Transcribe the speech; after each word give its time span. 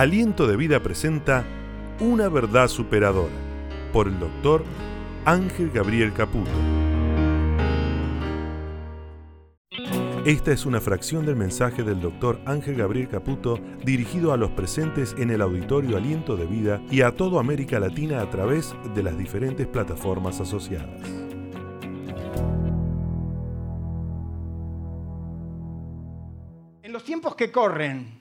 Aliento 0.00 0.46
de 0.46 0.56
Vida 0.56 0.80
presenta 0.80 1.44
Una 2.00 2.30
verdad 2.30 2.68
superadora 2.68 3.34
por 3.92 4.08
el 4.08 4.18
doctor 4.18 4.64
Ángel 5.26 5.70
Gabriel 5.70 6.14
Caputo. 6.14 6.50
Esta 10.24 10.52
es 10.52 10.64
una 10.64 10.80
fracción 10.80 11.26
del 11.26 11.36
mensaje 11.36 11.82
del 11.82 12.00
doctor 12.00 12.40
Ángel 12.46 12.76
Gabriel 12.76 13.10
Caputo 13.10 13.60
dirigido 13.84 14.32
a 14.32 14.38
los 14.38 14.52
presentes 14.52 15.14
en 15.18 15.28
el 15.28 15.42
auditorio 15.42 15.98
Aliento 15.98 16.34
de 16.34 16.46
Vida 16.46 16.80
y 16.90 17.02
a 17.02 17.14
toda 17.14 17.38
América 17.38 17.78
Latina 17.78 18.22
a 18.22 18.30
través 18.30 18.74
de 18.94 19.02
las 19.02 19.18
diferentes 19.18 19.66
plataformas 19.66 20.40
asociadas. 20.40 20.98
En 26.82 26.90
los 26.90 27.04
tiempos 27.04 27.36
que 27.36 27.52
corren, 27.52 28.19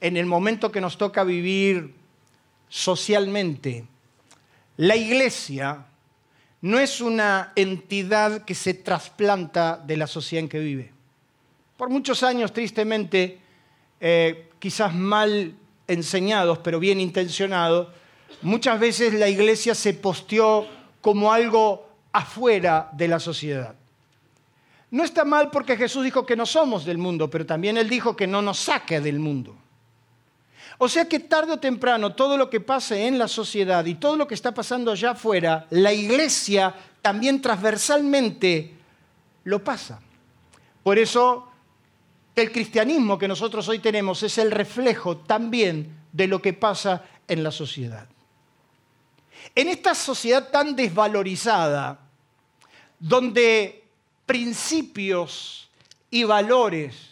en 0.00 0.16
el 0.16 0.26
momento 0.26 0.72
que 0.72 0.80
nos 0.80 0.96
toca 0.96 1.24
vivir 1.24 1.94
socialmente, 2.68 3.84
la 4.76 4.96
iglesia 4.96 5.86
no 6.62 6.78
es 6.78 7.00
una 7.00 7.52
entidad 7.56 8.44
que 8.44 8.54
se 8.54 8.74
trasplanta 8.74 9.76
de 9.76 9.96
la 9.96 10.06
sociedad 10.06 10.44
en 10.44 10.48
que 10.48 10.58
vive. 10.58 10.92
Por 11.76 11.88
muchos 11.88 12.22
años, 12.22 12.52
tristemente, 12.52 13.38
eh, 14.00 14.50
quizás 14.58 14.94
mal 14.94 15.54
enseñados, 15.86 16.58
pero 16.58 16.78
bien 16.78 17.00
intencionados, 17.00 17.88
muchas 18.42 18.78
veces 18.78 19.14
la 19.14 19.28
iglesia 19.28 19.74
se 19.74 19.94
posteó 19.94 20.66
como 21.00 21.32
algo 21.32 21.88
afuera 22.12 22.90
de 22.92 23.08
la 23.08 23.18
sociedad. 23.18 23.74
No 24.90 25.04
está 25.04 25.24
mal 25.24 25.50
porque 25.50 25.76
Jesús 25.76 26.04
dijo 26.04 26.26
que 26.26 26.36
no 26.36 26.46
somos 26.46 26.84
del 26.84 26.98
mundo, 26.98 27.30
pero 27.30 27.46
también 27.46 27.76
Él 27.76 27.88
dijo 27.88 28.16
que 28.16 28.26
no 28.26 28.42
nos 28.42 28.58
saque 28.58 29.00
del 29.00 29.18
mundo. 29.18 29.56
O 30.82 30.88
sea 30.88 31.04
que 31.04 31.20
tarde 31.20 31.52
o 31.52 31.60
temprano 31.60 32.16
todo 32.16 32.40
lo 32.40 32.48
que 32.48 32.58
pase 32.58 33.06
en 33.06 33.18
la 33.18 33.28
sociedad 33.28 33.84
y 33.84 33.96
todo 33.96 34.16
lo 34.16 34.26
que 34.26 34.32
está 34.32 34.54
pasando 34.54 34.90
allá 34.90 35.10
afuera, 35.10 35.66
la 35.68 35.92
iglesia 35.92 36.74
también 37.02 37.42
transversalmente 37.42 38.72
lo 39.44 39.62
pasa. 39.62 40.00
Por 40.82 40.98
eso 40.98 41.52
el 42.34 42.50
cristianismo 42.50 43.18
que 43.18 43.28
nosotros 43.28 43.68
hoy 43.68 43.80
tenemos 43.80 44.22
es 44.22 44.38
el 44.38 44.50
reflejo 44.50 45.18
también 45.18 46.00
de 46.12 46.26
lo 46.26 46.40
que 46.40 46.54
pasa 46.54 47.04
en 47.28 47.42
la 47.42 47.50
sociedad. 47.50 48.06
En 49.54 49.68
esta 49.68 49.94
sociedad 49.94 50.48
tan 50.48 50.74
desvalorizada, 50.74 52.00
donde 52.98 53.84
principios 54.24 55.68
y 56.10 56.24
valores 56.24 57.09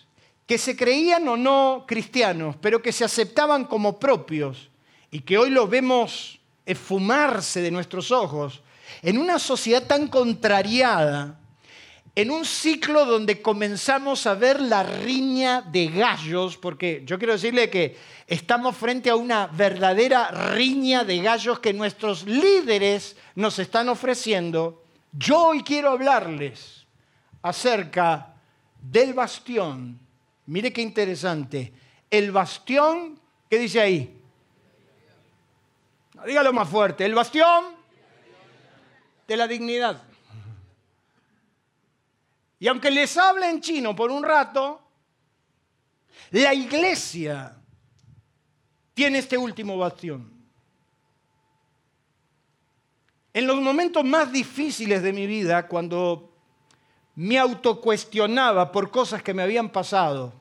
que 0.49 0.57
se 0.57 0.75
creían 0.75 1.29
o 1.29 1.37
no 1.37 1.85
cristianos, 1.87 2.57
pero 2.59 2.81
que 2.81 2.91
se 2.91 3.05
aceptaban 3.05 3.67
como 3.67 4.01
propios 4.01 4.71
y 5.11 5.21
que 5.21 5.37
hoy 5.37 5.51
los 5.51 5.69
vemos 5.69 6.41
esfumarse 6.65 7.61
de 7.61 7.71
nuestros 7.71 8.11
ojos, 8.11 8.63
en 9.03 9.19
una 9.19 9.39
sociedad 9.39 9.87
tan 9.87 10.09
contrariada, 10.09 11.39
en 12.15 12.31
un 12.31 12.47
ciclo 12.47 13.05
donde 13.05 13.43
comenzamos 13.43 14.27
a 14.27 14.35
ver 14.35 14.59
la 14.63 14.83
riña 14.83 15.61
de 15.61 15.89
gallos, 15.89 16.57
porque 16.57 17.03
yo 17.05 17.19
quiero 17.19 17.35
decirle 17.35 17.69
que 17.69 17.99
estamos 18.27 18.75
frente 18.75 19.11
a 19.11 19.17
una 19.17 19.49
verdadera 19.49 20.31
riña 20.55 21.05
de 21.05 21.19
gallos 21.21 21.59
que 21.59 21.75
nuestros 21.75 22.25
líderes 22.25 23.17
nos 23.35 23.59
están 23.59 23.91
ofreciendo, 23.91 24.83
yo 25.13 25.49
hoy 25.49 25.63
quiero 25.63 25.91
hablarles 25.91 26.87
acerca 27.43 28.35
del 28.81 29.13
bastión 29.13 30.08
Mire 30.49 30.73
qué 30.73 30.81
interesante. 30.81 31.75
El 32.11 32.33
bastión, 32.33 33.21
¿qué 33.51 33.59
dice 33.59 33.81
ahí? 33.83 34.19
Dígalo 36.27 36.55
más 36.55 36.67
fuerte. 36.67 37.05
El 37.05 37.15
bastión 37.15 37.67
de 39.27 39.37
la 39.37 39.47
dignidad. 39.47 40.03
Y 42.59 42.67
aunque 42.67 42.91
les 42.91 43.15
hable 43.19 43.51
en 43.51 43.61
chino 43.61 43.95
por 43.95 44.11
un 44.11 44.25
rato, 44.25 44.81
la 46.31 46.55
iglesia 46.55 47.55
tiene 48.95 49.19
este 49.19 49.37
último 49.37 49.77
bastión. 49.77 50.33
En 53.35 53.47
los 53.47 53.61
momentos 53.61 54.03
más 54.03 54.33
difíciles 54.33 55.03
de 55.03 55.13
mi 55.13 55.27
vida, 55.27 55.69
cuando 55.69 56.28
me 57.19 57.37
autocuestionaba 57.37 58.71
por 58.71 58.93
cosas 58.93 59.25
que 59.25 59.35
me 59.35 59.43
habían 59.43 59.71
pasado, 59.71 60.33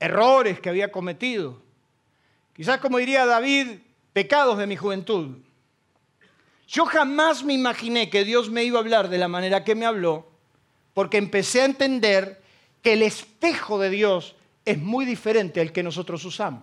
errores 0.00 0.60
que 0.60 0.70
había 0.70 0.90
cometido, 0.90 1.60
quizás 2.54 2.80
como 2.80 2.96
diría 2.96 3.26
David, 3.26 3.80
pecados 4.14 4.56
de 4.56 4.66
mi 4.66 4.76
juventud. 4.76 5.36
Yo 6.66 6.86
jamás 6.86 7.44
me 7.44 7.52
imaginé 7.52 8.08
que 8.08 8.24
Dios 8.24 8.48
me 8.48 8.64
iba 8.64 8.78
a 8.78 8.80
hablar 8.80 9.10
de 9.10 9.18
la 9.18 9.28
manera 9.28 9.62
que 9.62 9.74
me 9.74 9.84
habló, 9.84 10.30
porque 10.94 11.18
empecé 11.18 11.60
a 11.60 11.66
entender 11.66 12.40
que 12.82 12.94
el 12.94 13.02
espejo 13.02 13.78
de 13.78 13.90
Dios 13.90 14.36
es 14.64 14.78
muy 14.78 15.04
diferente 15.04 15.60
al 15.60 15.70
que 15.70 15.82
nosotros 15.82 16.24
usamos. 16.24 16.62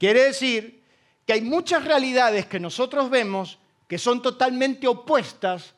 Quiere 0.00 0.24
decir 0.24 0.82
que 1.24 1.34
hay 1.34 1.42
muchas 1.42 1.84
realidades 1.84 2.46
que 2.46 2.58
nosotros 2.58 3.08
vemos 3.08 3.60
que 3.86 3.98
son 3.98 4.20
totalmente 4.20 4.88
opuestas 4.88 5.74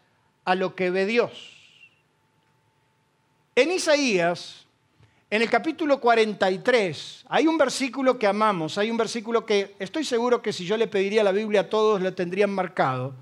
a 0.46 0.54
lo 0.54 0.74
que 0.74 0.88
ve 0.88 1.04
Dios. 1.04 1.55
En 3.58 3.72
Isaías, 3.72 4.66
en 5.30 5.40
el 5.40 5.48
capítulo 5.48 5.98
43, 5.98 7.24
hay 7.26 7.46
un 7.46 7.56
versículo 7.56 8.18
que 8.18 8.26
amamos, 8.26 8.76
hay 8.76 8.90
un 8.90 8.98
versículo 8.98 9.46
que 9.46 9.74
estoy 9.78 10.04
seguro 10.04 10.42
que 10.42 10.52
si 10.52 10.66
yo 10.66 10.76
le 10.76 10.88
pediría 10.88 11.24
la 11.24 11.32
Biblia 11.32 11.62
a 11.62 11.70
todos 11.70 12.02
lo 12.02 12.12
tendrían 12.12 12.50
marcado, 12.50 13.14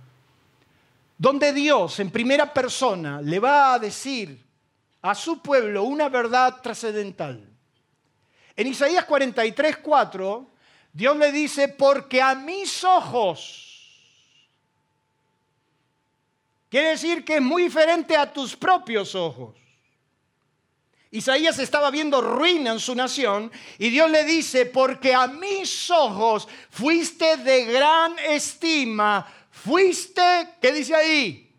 donde 1.16 1.52
Dios 1.52 2.00
en 2.00 2.10
primera 2.10 2.52
persona 2.52 3.22
le 3.22 3.38
va 3.38 3.74
a 3.74 3.78
decir 3.78 4.44
a 5.02 5.14
su 5.14 5.40
pueblo 5.40 5.84
una 5.84 6.08
verdad 6.08 6.60
trascendental. 6.60 7.48
En 8.56 8.66
Isaías 8.66 9.04
43, 9.04 9.76
4, 9.76 10.46
Dios 10.92 11.16
le 11.16 11.30
dice, 11.30 11.68
porque 11.68 12.20
a 12.20 12.34
mis 12.34 12.82
ojos, 12.82 14.02
quiere 16.68 16.88
decir 16.88 17.24
que 17.24 17.36
es 17.36 17.42
muy 17.42 17.62
diferente 17.62 18.16
a 18.16 18.32
tus 18.32 18.56
propios 18.56 19.14
ojos. 19.14 19.63
Isaías 21.14 21.60
estaba 21.60 21.92
viendo 21.92 22.20
ruina 22.20 22.72
en 22.72 22.80
su 22.80 22.92
nación 22.92 23.52
y 23.78 23.90
Dios 23.90 24.10
le 24.10 24.24
dice, 24.24 24.66
porque 24.66 25.14
a 25.14 25.28
mis 25.28 25.88
ojos 25.88 26.48
fuiste 26.70 27.36
de 27.36 27.66
gran 27.66 28.18
estima, 28.18 29.24
fuiste, 29.48 30.56
¿qué 30.60 30.72
dice 30.72 30.92
ahí? 30.92 31.54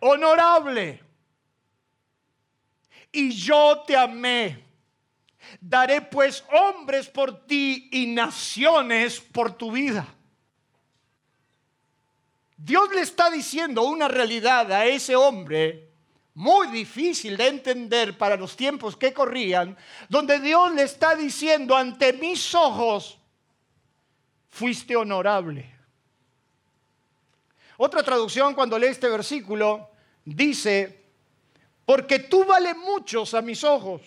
Honorable. 0.00 1.02
Y 3.12 3.32
yo 3.32 3.84
te 3.86 3.94
amé. 3.94 4.64
Daré 5.60 6.00
pues 6.00 6.42
hombres 6.50 7.06
por 7.06 7.46
ti 7.46 7.90
y 7.92 8.06
naciones 8.06 9.20
por 9.20 9.58
tu 9.58 9.72
vida. 9.72 10.06
Dios 12.56 12.88
le 12.94 13.02
está 13.02 13.28
diciendo 13.28 13.82
una 13.82 14.08
realidad 14.08 14.72
a 14.72 14.86
ese 14.86 15.14
hombre 15.14 15.85
muy 16.36 16.66
difícil 16.66 17.34
de 17.34 17.48
entender 17.48 18.18
para 18.18 18.36
los 18.36 18.56
tiempos 18.56 18.94
que 18.94 19.14
corrían, 19.14 19.74
donde 20.10 20.38
Dios 20.38 20.70
le 20.74 20.82
está 20.82 21.14
diciendo, 21.14 21.74
ante 21.74 22.12
mis 22.12 22.54
ojos 22.54 23.18
fuiste 24.50 24.94
honorable. 24.94 25.74
Otra 27.78 28.02
traducción 28.02 28.52
cuando 28.54 28.78
lee 28.78 28.88
este 28.88 29.08
versículo 29.08 29.88
dice, 30.26 31.04
porque 31.86 32.18
tú 32.18 32.44
vales 32.44 32.76
muchos 32.76 33.32
a 33.32 33.40
mis 33.40 33.64
ojos, 33.64 34.02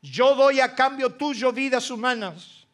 yo 0.00 0.34
doy 0.34 0.60
a 0.60 0.74
cambio 0.74 1.12
tuyo 1.12 1.52
vidas 1.52 1.90
humanas, 1.90 2.66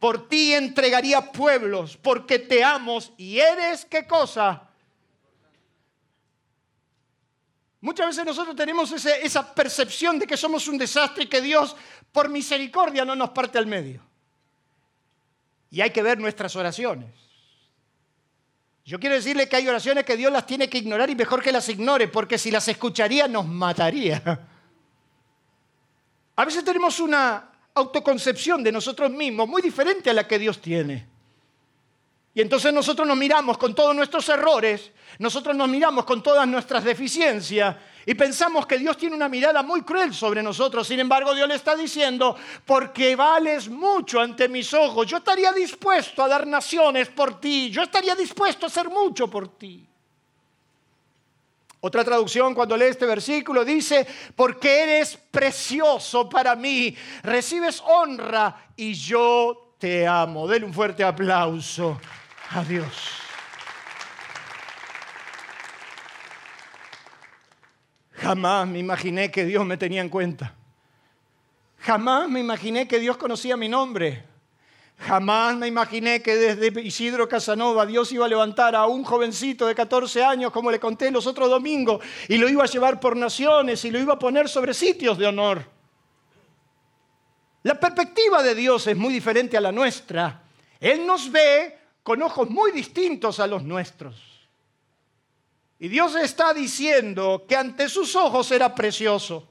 por 0.00 0.28
ti 0.28 0.52
entregaría 0.52 1.30
pueblos, 1.30 1.96
porque 1.96 2.40
te 2.40 2.64
amo 2.64 2.98
y 3.16 3.38
eres 3.38 3.84
qué 3.84 4.04
cosa? 4.04 4.69
Muchas 7.80 8.08
veces 8.08 8.24
nosotros 8.26 8.54
tenemos 8.54 8.92
esa 8.92 9.54
percepción 9.54 10.18
de 10.18 10.26
que 10.26 10.36
somos 10.36 10.68
un 10.68 10.76
desastre 10.76 11.24
y 11.24 11.26
que 11.26 11.40
Dios, 11.40 11.74
por 12.12 12.28
misericordia, 12.28 13.04
no 13.04 13.14
nos 13.14 13.30
parte 13.30 13.56
al 13.56 13.66
medio. 13.66 14.02
Y 15.70 15.80
hay 15.80 15.90
que 15.90 16.02
ver 16.02 16.18
nuestras 16.18 16.54
oraciones. 16.56 17.08
Yo 18.84 18.98
quiero 18.98 19.14
decirle 19.14 19.48
que 19.48 19.56
hay 19.56 19.68
oraciones 19.68 20.04
que 20.04 20.16
Dios 20.16 20.32
las 20.32 20.46
tiene 20.46 20.68
que 20.68 20.78
ignorar 20.78 21.08
y 21.08 21.14
mejor 21.14 21.42
que 21.42 21.52
las 21.52 21.68
ignore, 21.68 22.08
porque 22.08 22.38
si 22.38 22.50
las 22.50 22.66
escucharía 22.68 23.28
nos 23.28 23.46
mataría. 23.46 24.40
A 26.36 26.44
veces 26.44 26.64
tenemos 26.64 27.00
una 27.00 27.50
autoconcepción 27.74 28.62
de 28.62 28.72
nosotros 28.72 29.10
mismos 29.10 29.48
muy 29.48 29.62
diferente 29.62 30.10
a 30.10 30.14
la 30.14 30.26
que 30.26 30.38
Dios 30.38 30.60
tiene. 30.60 31.06
Y 32.32 32.40
entonces 32.40 32.72
nosotros 32.72 33.06
nos 33.08 33.16
miramos 33.16 33.58
con 33.58 33.74
todos 33.74 33.94
nuestros 33.94 34.28
errores, 34.28 34.92
nosotros 35.18 35.56
nos 35.56 35.68
miramos 35.68 36.04
con 36.04 36.22
todas 36.22 36.46
nuestras 36.46 36.84
deficiencias 36.84 37.76
Y 38.06 38.14
pensamos 38.14 38.66
que 38.66 38.78
Dios 38.78 38.96
tiene 38.96 39.16
una 39.16 39.28
mirada 39.28 39.62
muy 39.62 39.82
cruel 39.82 40.14
sobre 40.14 40.42
nosotros. 40.42 40.86
Sin 40.86 41.00
embargo, 41.00 41.34
Dios 41.34 41.48
le 41.48 41.56
está 41.56 41.76
diciendo, 41.76 42.36
porque 42.64 43.14
vales 43.14 43.68
mucho 43.68 44.20
ante 44.20 44.48
mis 44.48 44.72
ojos, 44.72 45.06
yo 45.06 45.18
estaría 45.18 45.52
dispuesto 45.52 46.22
a 46.22 46.28
dar 46.28 46.46
naciones 46.46 47.08
por 47.08 47.40
ti, 47.40 47.70
yo 47.70 47.82
estaría 47.82 48.14
dispuesto 48.14 48.66
a 48.66 48.68
hacer 48.68 48.88
mucho 48.88 49.28
por 49.28 49.58
ti. 49.58 49.86
Otra 51.82 52.04
traducción 52.04 52.54
cuando 52.54 52.76
lee 52.76 52.86
este 52.86 53.06
versículo 53.06 53.64
dice, 53.64 54.06
porque 54.36 54.82
eres 54.82 55.16
precioso 55.30 56.28
para 56.28 56.54
mí, 56.54 56.94
recibes 57.22 57.82
honra 57.86 58.70
y 58.76 58.94
yo 58.94 59.74
te 59.78 60.06
amo. 60.06 60.46
Denle 60.46 60.66
un 60.66 60.74
fuerte 60.74 61.02
aplauso 61.02 61.98
a 62.50 62.64
Dios. 62.64 62.86
Jamás 68.14 68.68
me 68.68 68.78
imaginé 68.78 69.30
que 69.30 69.44
Dios 69.44 69.64
me 69.64 69.76
tenía 69.76 70.02
en 70.02 70.08
cuenta. 70.08 70.54
Jamás 71.78 72.28
me 72.28 72.40
imaginé 72.40 72.86
que 72.86 72.98
Dios 72.98 73.16
conocía 73.16 73.56
mi 73.56 73.68
nombre. 73.68 74.24
Jamás 74.98 75.56
me 75.56 75.66
imaginé 75.66 76.20
que 76.20 76.36
desde 76.36 76.82
Isidro 76.82 77.26
Casanova 77.26 77.86
Dios 77.86 78.12
iba 78.12 78.26
a 78.26 78.28
levantar 78.28 78.76
a 78.76 78.86
un 78.86 79.02
jovencito 79.02 79.66
de 79.66 79.74
14 79.74 80.22
años, 80.22 80.52
como 80.52 80.70
le 80.70 80.78
conté 80.78 81.10
los 81.10 81.26
otros 81.26 81.48
domingos, 81.48 82.04
y 82.28 82.36
lo 82.36 82.48
iba 82.48 82.64
a 82.64 82.66
llevar 82.66 83.00
por 83.00 83.16
naciones 83.16 83.82
y 83.86 83.90
lo 83.90 83.98
iba 83.98 84.14
a 84.14 84.18
poner 84.18 84.48
sobre 84.48 84.74
sitios 84.74 85.16
de 85.16 85.26
honor. 85.26 85.64
La 87.62 87.80
perspectiva 87.80 88.42
de 88.42 88.54
Dios 88.54 88.86
es 88.86 88.96
muy 88.96 89.12
diferente 89.12 89.56
a 89.56 89.60
la 89.60 89.72
nuestra. 89.72 90.42
Él 90.78 91.06
nos 91.06 91.32
ve 91.32 91.79
con 92.10 92.22
ojos 92.22 92.50
muy 92.50 92.72
distintos 92.72 93.38
a 93.38 93.46
los 93.46 93.62
nuestros. 93.62 94.16
Y 95.78 95.86
Dios 95.86 96.16
está 96.16 96.52
diciendo 96.52 97.44
que 97.48 97.54
ante 97.54 97.88
sus 97.88 98.16
ojos 98.16 98.50
era 98.50 98.74
precioso. 98.74 99.46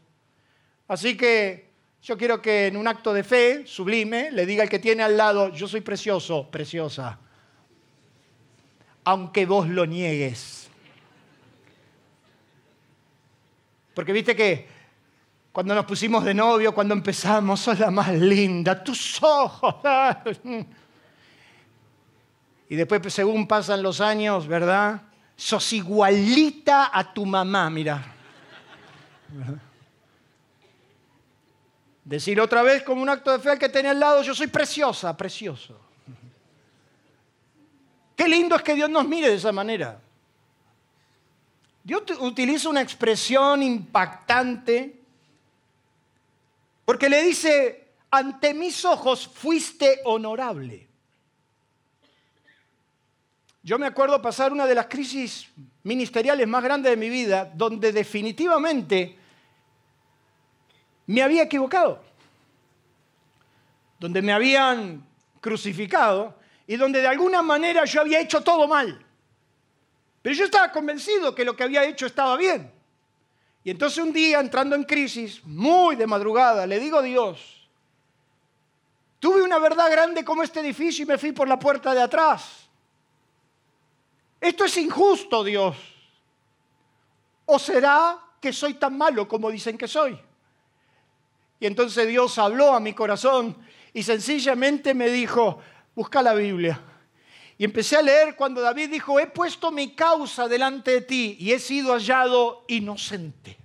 Así 0.89 1.15
que 1.15 1.69
yo 2.01 2.17
quiero 2.17 2.41
que 2.41 2.67
en 2.67 2.75
un 2.75 2.85
acto 2.85 3.13
de 3.13 3.23
fe 3.23 3.65
sublime 3.65 4.29
le 4.31 4.45
diga 4.45 4.63
al 4.63 4.69
que 4.69 4.77
tiene 4.77 5.03
al 5.03 5.15
lado, 5.15 5.53
yo 5.53 5.69
soy 5.69 5.79
precioso, 5.79 6.51
preciosa, 6.51 7.17
aunque 9.05 9.45
vos 9.45 9.65
lo 9.69 9.85
niegues. 9.85 10.69
Porque 13.93 14.11
viste 14.11 14.35
que 14.35 14.67
cuando 15.53 15.73
nos 15.73 15.85
pusimos 15.85 16.25
de 16.25 16.33
novio, 16.33 16.73
cuando 16.73 16.93
empezamos, 16.93 17.61
sos 17.61 17.79
la 17.79 17.89
más 17.89 18.13
linda, 18.13 18.83
tus 18.83 19.23
ojos. 19.23 19.75
Y 22.69 22.75
después, 22.75 23.01
según 23.11 23.47
pasan 23.47 23.81
los 23.81 23.99
años, 23.99 24.47
¿verdad? 24.47 25.01
Sos 25.35 25.73
igualita 25.73 26.91
a 26.93 27.13
tu 27.13 27.25
mamá, 27.25 27.67
mira. 27.71 28.15
Decir 32.03 32.39
otra 32.39 32.61
vez 32.61 32.83
como 32.83 33.01
un 33.01 33.09
acto 33.09 33.31
de 33.31 33.39
fe 33.39 33.49
al 33.49 33.59
que 33.59 33.69
tenía 33.69 33.91
al 33.91 33.99
lado, 33.99 34.21
yo 34.21 34.35
soy 34.35 34.47
preciosa, 34.47 35.17
precioso. 35.17 35.79
Qué 38.15 38.27
lindo 38.27 38.55
es 38.55 38.61
que 38.61 38.75
Dios 38.75 38.89
nos 38.89 39.07
mire 39.07 39.29
de 39.29 39.35
esa 39.35 39.51
manera. 39.51 39.99
Dios 41.83 42.03
utiliza 42.19 42.69
una 42.69 42.81
expresión 42.81 43.63
impactante 43.63 44.99
porque 46.85 47.09
le 47.09 47.23
dice, 47.23 47.93
ante 48.11 48.53
mis 48.53 48.83
ojos 48.85 49.27
fuiste 49.27 50.01
honorable. 50.05 50.88
Yo 53.61 53.77
me 53.77 53.87
acuerdo 53.87 54.21
pasar 54.21 54.53
una 54.53 54.65
de 54.65 54.75
las 54.75 54.87
crisis 54.87 55.49
ministeriales 55.83 56.47
más 56.47 56.63
grandes 56.63 56.91
de 56.91 56.97
mi 56.97 57.09
vida, 57.09 57.51
donde 57.53 57.91
definitivamente 57.91 59.17
me 61.07 61.21
había 61.21 61.43
equivocado, 61.43 62.01
donde 63.99 64.21
me 64.21 64.31
habían 64.31 65.05
crucificado 65.41 66.35
y 66.67 66.77
donde 66.77 67.01
de 67.01 67.07
alguna 67.07 67.41
manera 67.41 67.83
yo 67.85 68.01
había 68.01 68.21
hecho 68.21 68.41
todo 68.41 68.67
mal. 68.67 69.05
Pero 70.21 70.35
yo 70.35 70.45
estaba 70.45 70.71
convencido 70.71 71.33
que 71.33 71.43
lo 71.43 71.55
que 71.55 71.63
había 71.63 71.83
hecho 71.83 72.05
estaba 72.05 72.37
bien. 72.37 72.71
Y 73.63 73.71
entonces 73.71 73.99
un 73.99 74.13
día, 74.13 74.39
entrando 74.39 74.75
en 74.75 74.83
crisis, 74.83 75.43
muy 75.43 75.95
de 75.95 76.07
madrugada, 76.07 76.65
le 76.65 76.79
digo 76.79 76.99
a 76.99 77.01
Dios, 77.01 77.67
tuve 79.19 79.41
una 79.41 79.59
verdad 79.59 79.91
grande 79.91 80.23
como 80.23 80.43
este 80.43 80.61
edificio 80.61 81.03
y 81.03 81.07
me 81.07 81.17
fui 81.17 81.33
por 81.33 81.47
la 81.47 81.59
puerta 81.59 81.93
de 81.93 82.01
atrás. 82.01 82.68
Esto 84.39 84.65
es 84.65 84.77
injusto, 84.77 85.43
Dios. 85.43 85.75
¿O 87.45 87.59
será 87.59 88.17
que 88.39 88.53
soy 88.53 88.75
tan 88.75 88.97
malo 88.97 89.27
como 89.27 89.51
dicen 89.51 89.77
que 89.77 89.87
soy? 89.87 90.19
Y 91.59 91.65
entonces 91.65 92.07
Dios 92.07 92.37
habló 92.37 92.73
a 92.73 92.79
mi 92.79 92.93
corazón 92.93 93.57
y 93.93 94.03
sencillamente 94.03 94.93
me 94.93 95.09
dijo, 95.09 95.59
busca 95.93 96.21
la 96.21 96.33
Biblia. 96.33 96.81
Y 97.57 97.65
empecé 97.65 97.97
a 97.97 98.01
leer 98.01 98.37
cuando 98.37 98.61
David 98.61 98.89
dijo, 98.89 99.19
he 99.19 99.27
puesto 99.27 99.69
mi 99.69 99.93
causa 99.93 100.47
delante 100.47 100.91
de 100.91 101.01
ti 101.01 101.35
y 101.39 101.51
he 101.51 101.59
sido 101.59 101.91
hallado 101.91 102.63
inocente. 102.69 103.58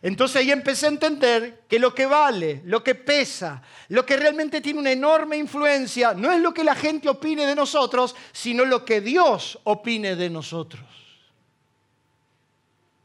Entonces 0.00 0.36
ahí 0.36 0.50
empecé 0.50 0.86
a 0.86 0.90
entender 0.90 1.64
que 1.68 1.78
lo 1.78 1.94
que 1.94 2.06
vale, 2.06 2.62
lo 2.64 2.84
que 2.84 2.94
pesa, 2.94 3.62
lo 3.88 4.06
que 4.06 4.16
realmente 4.16 4.60
tiene 4.60 4.78
una 4.78 4.92
enorme 4.92 5.36
influencia, 5.36 6.14
no 6.14 6.30
es 6.30 6.40
lo 6.40 6.54
que 6.54 6.62
la 6.62 6.76
gente 6.76 7.08
opine 7.08 7.46
de 7.46 7.56
nosotros, 7.56 8.14
sino 8.32 8.64
lo 8.64 8.84
que 8.84 9.00
Dios 9.00 9.58
opine 9.64 10.14
de 10.14 10.30
nosotros. 10.30 10.84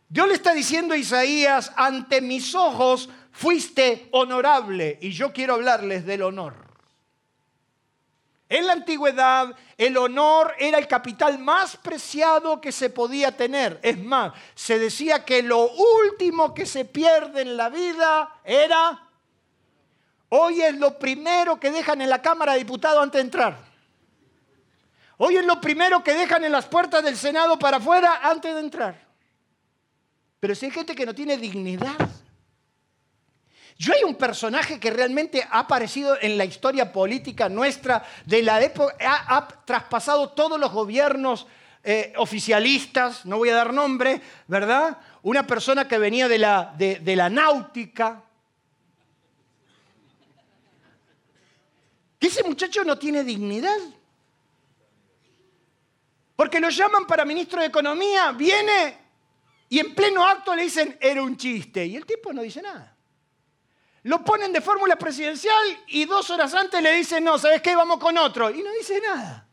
Dios 0.08 0.28
le 0.28 0.36
está 0.36 0.54
diciendo 0.54 0.94
a 0.94 0.98
Isaías, 0.98 1.72
ante 1.76 2.22
mis 2.22 2.54
ojos 2.54 3.10
fuiste 3.32 4.08
honorable 4.12 5.00
y 5.02 5.10
yo 5.10 5.34
quiero 5.34 5.56
hablarles 5.56 6.06
del 6.06 6.22
honor. 6.22 6.63
En 8.54 8.68
la 8.68 8.74
antigüedad 8.74 9.56
el 9.80 9.98
honor 9.98 10.54
era 10.60 10.78
el 10.78 10.88
capital 10.88 11.40
más 11.40 11.76
preciado 11.76 12.62
que 12.62 12.72
se 12.72 12.92
podía 12.92 13.36
tener. 13.36 13.80
Es 13.82 13.98
más, 13.98 14.32
se 14.54 14.78
decía 14.78 15.26
que 15.26 15.42
lo 15.42 15.72
último 15.72 16.54
que 16.54 16.68
se 16.68 16.86
pierde 16.86 17.42
en 17.42 17.58
la 17.58 17.70
vida 17.70 18.32
era... 18.44 19.10
Hoy 20.30 20.62
es 20.62 20.78
lo 20.78 21.00
primero 21.00 21.60
que 21.60 21.72
dejan 21.72 22.00
en 22.04 22.12
la 22.12 22.22
Cámara 22.22 22.54
de 22.54 22.60
Diputados 22.60 23.02
antes 23.02 23.18
de 23.18 23.22
entrar. 23.22 23.58
Hoy 25.18 25.38
es 25.38 25.46
lo 25.46 25.60
primero 25.60 26.04
que 26.04 26.14
dejan 26.14 26.44
en 26.44 26.52
las 26.52 26.68
puertas 26.68 27.04
del 27.04 27.18
Senado 27.18 27.58
para 27.58 27.78
afuera 27.78 28.20
antes 28.22 28.54
de 28.54 28.60
entrar. 28.60 29.04
Pero 30.40 30.54
si 30.54 30.68
hay 30.68 30.72
gente 30.72 30.94
que 30.94 31.08
no 31.08 31.16
tiene 31.16 31.38
dignidad, 31.38 31.98
yo 33.78 33.94
hay 33.94 34.04
un 34.04 34.16
personaje 34.16 34.80
que 34.80 34.92
realmente 34.92 35.46
ha 35.50 35.60
aparecido 35.60 36.18
en 36.22 36.38
la 36.38 36.46
historia 36.46 36.92
política 36.92 37.50
nuestra 37.50 38.06
de 38.26 38.42
la 38.42 38.62
época, 38.62 38.96
ha, 39.00 39.48
traspasado 39.66 40.30
todos 40.30 40.60
los 40.60 40.72
gobiernos 40.72 41.48
eh, 41.84 42.14
oficialistas, 42.18 43.26
no 43.26 43.38
voy 43.38 43.50
a 43.50 43.56
dar 43.56 43.74
nombre, 43.74 44.22
¿verdad? 44.48 44.98
Una 45.22 45.46
persona 45.46 45.88
que 45.88 45.98
venía 45.98 46.28
de 46.28 46.38
la, 46.38 46.74
de 46.78 47.16
la 47.16 47.30
náutica. 47.30 48.24
Que 52.20 52.28
ese 52.28 52.44
muchacho 52.44 52.84
no 52.84 52.98
tiene 52.98 53.24
dignidad. 53.24 53.78
Porque 56.36 56.60
lo 56.60 56.70
llaman 56.70 57.06
para 57.06 57.26
ministro 57.26 57.62
de 57.62 57.68
Economía, 57.68 58.32
viene 58.32 59.04
y 59.74 59.80
en 59.80 59.96
pleno 59.96 60.24
acto 60.24 60.56
le 60.56 60.62
dicen, 60.62 60.96
era 61.02 61.24
un 61.24 61.36
chiste. 61.36 61.84
Y 61.84 61.96
el 61.96 62.06
tipo 62.06 62.32
no 62.32 62.44
dice 62.44 62.62
nada. 62.62 62.93
Lo 64.04 64.24
ponen 64.24 64.52
de 64.52 64.60
fórmula 64.60 64.98
presidencial 64.98 65.84
y 65.88 66.06
dos 66.06 66.30
horas 66.30 66.54
antes 66.54 66.82
le 66.82 66.94
dicen, 66.94 67.24
no, 67.24 67.38
¿sabes 67.38 67.62
qué? 67.62 67.76
Vamos 67.76 68.00
con 68.00 68.18
otro. 68.18 68.50
Y 68.50 68.62
no 68.62 68.72
dice 68.74 69.00
nada. 69.00 69.48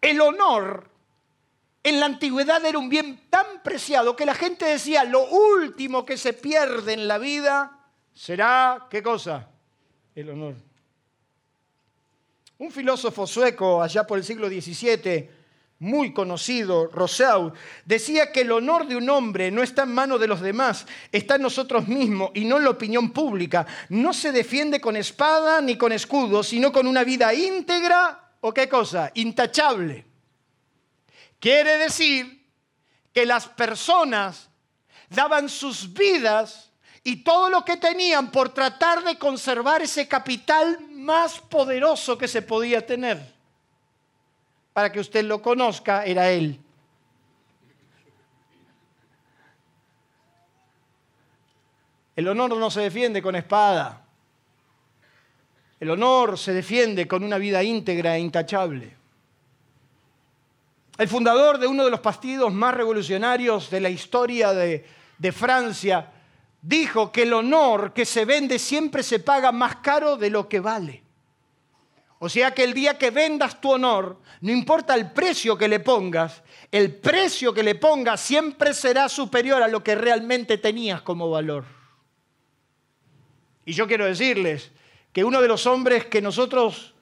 El 0.00 0.20
honor 0.20 0.88
en 1.82 2.00
la 2.00 2.06
antigüedad 2.06 2.62
era 2.64 2.78
un 2.78 2.90
bien 2.90 3.28
tan 3.30 3.62
preciado 3.62 4.14
que 4.14 4.26
la 4.26 4.34
gente 4.34 4.66
decía, 4.66 5.04
lo 5.04 5.26
último 5.26 6.04
que 6.04 6.18
se 6.18 6.34
pierde 6.34 6.92
en 6.92 7.08
la 7.08 7.16
vida 7.16 7.78
será, 8.12 8.86
¿qué 8.90 9.02
cosa? 9.02 9.48
El 10.14 10.28
honor. 10.30 10.54
Un 12.58 12.70
filósofo 12.70 13.26
sueco 13.26 13.82
allá 13.82 14.06
por 14.06 14.18
el 14.18 14.24
siglo 14.24 14.48
XVII 14.48 15.37
muy 15.80 16.12
conocido, 16.12 16.88
Rousseau, 16.88 17.52
decía 17.84 18.32
que 18.32 18.40
el 18.40 18.50
honor 18.50 18.88
de 18.88 18.96
un 18.96 19.08
hombre 19.08 19.50
no 19.50 19.62
está 19.62 19.84
en 19.84 19.94
manos 19.94 20.20
de 20.20 20.26
los 20.26 20.40
demás, 20.40 20.86
está 21.12 21.36
en 21.36 21.42
nosotros 21.42 21.86
mismos 21.86 22.30
y 22.34 22.44
no 22.44 22.56
en 22.56 22.64
la 22.64 22.70
opinión 22.70 23.12
pública. 23.12 23.64
No 23.88 24.12
se 24.12 24.32
defiende 24.32 24.80
con 24.80 24.96
espada 24.96 25.60
ni 25.60 25.76
con 25.76 25.92
escudo, 25.92 26.42
sino 26.42 26.72
con 26.72 26.86
una 26.86 27.04
vida 27.04 27.32
íntegra 27.32 28.32
o 28.40 28.52
qué 28.52 28.68
cosa, 28.68 29.12
intachable. 29.14 30.04
Quiere 31.38 31.78
decir 31.78 32.44
que 33.12 33.24
las 33.24 33.46
personas 33.46 34.48
daban 35.08 35.48
sus 35.48 35.92
vidas 35.92 36.72
y 37.04 37.22
todo 37.22 37.48
lo 37.50 37.64
que 37.64 37.76
tenían 37.76 38.32
por 38.32 38.48
tratar 38.48 39.04
de 39.04 39.16
conservar 39.16 39.80
ese 39.82 40.08
capital 40.08 40.80
más 40.90 41.38
poderoso 41.38 42.18
que 42.18 42.26
se 42.26 42.42
podía 42.42 42.84
tener 42.84 43.37
para 44.78 44.92
que 44.92 45.00
usted 45.00 45.24
lo 45.24 45.42
conozca, 45.42 46.04
era 46.04 46.30
él. 46.30 46.56
El 52.14 52.28
honor 52.28 52.56
no 52.56 52.70
se 52.70 52.82
defiende 52.82 53.20
con 53.20 53.34
espada. 53.34 54.04
El 55.80 55.90
honor 55.90 56.38
se 56.38 56.52
defiende 56.52 57.08
con 57.08 57.24
una 57.24 57.38
vida 57.38 57.60
íntegra 57.60 58.14
e 58.14 58.20
intachable. 58.20 58.96
El 60.96 61.08
fundador 61.08 61.58
de 61.58 61.66
uno 61.66 61.84
de 61.84 61.90
los 61.90 61.98
partidos 61.98 62.52
más 62.52 62.72
revolucionarios 62.72 63.70
de 63.70 63.80
la 63.80 63.90
historia 63.90 64.52
de, 64.52 64.86
de, 65.18 65.32
Francia 65.32 66.12
dijo 66.62 67.10
que 67.10 67.22
el 67.22 67.32
honor 67.32 67.92
que 67.92 68.04
se 68.04 68.24
vende 68.24 68.60
siempre 68.60 69.02
se 69.02 69.18
paga 69.18 69.50
más 69.50 69.74
caro 69.82 70.16
de 70.16 70.30
lo 70.30 70.48
que 70.48 70.60
vale. 70.60 71.07
O 72.20 72.28
sea 72.28 72.52
que 72.52 72.64
el 72.64 72.74
día 72.74 72.98
que 72.98 73.10
vendas 73.10 73.60
tu 73.60 73.72
honor, 73.72 74.18
no 74.40 74.50
importa 74.50 74.94
el 74.94 75.12
precio 75.12 75.56
que 75.56 75.68
le 75.68 75.80
pongas, 75.80 76.42
el 76.72 76.96
precio 76.96 77.54
que 77.54 77.62
le 77.62 77.76
pongas 77.76 78.20
siempre 78.20 78.74
será 78.74 79.08
superior 79.08 79.62
a 79.62 79.68
lo 79.68 79.84
que 79.84 79.94
realmente 79.94 80.58
tenías 80.58 81.00
como 81.02 81.30
valor. 81.30 81.64
Y 83.64 83.72
yo 83.72 83.86
quiero 83.86 84.04
decirles 84.04 84.72
que 85.12 85.24
uno 85.24 85.40
de 85.40 85.48
los 85.48 85.66
hombres 85.66 86.06
que 86.06 86.20
nosotros 86.20 86.94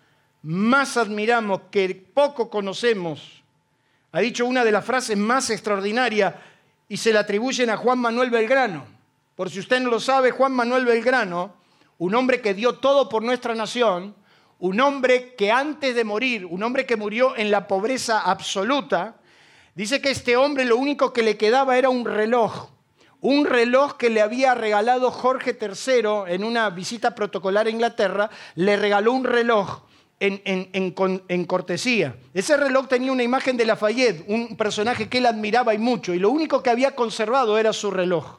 más 0.42 0.96
admiramos, 0.96 1.62
que 1.70 1.94
poco 1.94 2.50
conocemos, 2.50 3.42
ha 4.12 4.20
dicho 4.20 4.44
una 4.44 4.64
de 4.64 4.72
las 4.72 4.84
frases 4.84 5.16
más 5.16 5.48
extraordinarias 5.50 6.34
y 6.88 6.96
se 6.98 7.12
la 7.12 7.20
atribuyen 7.20 7.70
a 7.70 7.76
Juan 7.76 7.98
Manuel 7.98 8.30
Belgrano. 8.30 8.84
Por 9.34 9.50
si 9.50 9.60
usted 9.60 9.80
no 9.80 9.90
lo 9.90 10.00
sabe, 10.00 10.30
Juan 10.30 10.52
Manuel 10.52 10.84
Belgrano, 10.84 11.54
un 11.98 12.14
hombre 12.14 12.40
que 12.40 12.54
dio 12.54 12.74
todo 12.74 13.08
por 13.08 13.22
nuestra 13.22 13.54
nación, 13.54 14.14
un 14.58 14.80
hombre 14.80 15.34
que 15.34 15.50
antes 15.50 15.94
de 15.94 16.04
morir, 16.04 16.46
un 16.46 16.62
hombre 16.62 16.86
que 16.86 16.96
murió 16.96 17.36
en 17.36 17.50
la 17.50 17.66
pobreza 17.66 18.20
absoluta, 18.20 19.16
dice 19.74 20.00
que 20.00 20.10
este 20.10 20.36
hombre 20.36 20.64
lo 20.64 20.76
único 20.76 21.12
que 21.12 21.22
le 21.22 21.36
quedaba 21.36 21.76
era 21.76 21.88
un 21.88 22.04
reloj, 22.04 22.70
un 23.20 23.44
reloj 23.44 23.96
que 23.96 24.10
le 24.10 24.22
había 24.22 24.54
regalado 24.54 25.10
Jorge 25.10 25.58
III 25.60 26.32
en 26.32 26.44
una 26.44 26.70
visita 26.70 27.14
protocolar 27.14 27.66
a 27.66 27.70
Inglaterra, 27.70 28.30
le 28.54 28.76
regaló 28.76 29.12
un 29.12 29.24
reloj 29.24 29.82
en, 30.18 31.44
cortesía. 31.46 32.16
Ese 32.32 32.56
reloj 32.56 32.88
tenía 32.88 33.12
una 33.12 33.22
imagen 33.22 33.56
de 33.56 33.66
Lafayette, 33.66 34.24
un 34.28 34.56
personaje 34.56 35.08
que 35.08 35.18
él 35.18 35.26
admiraba 35.26 35.74
y 35.74 35.78
mucho, 35.78 36.14
y 36.14 36.18
lo 36.18 36.30
único 36.30 36.62
que 36.62 36.70
había 36.70 36.94
conservado 36.94 37.58
era 37.58 37.72
su 37.72 37.90
reloj. 37.90 38.38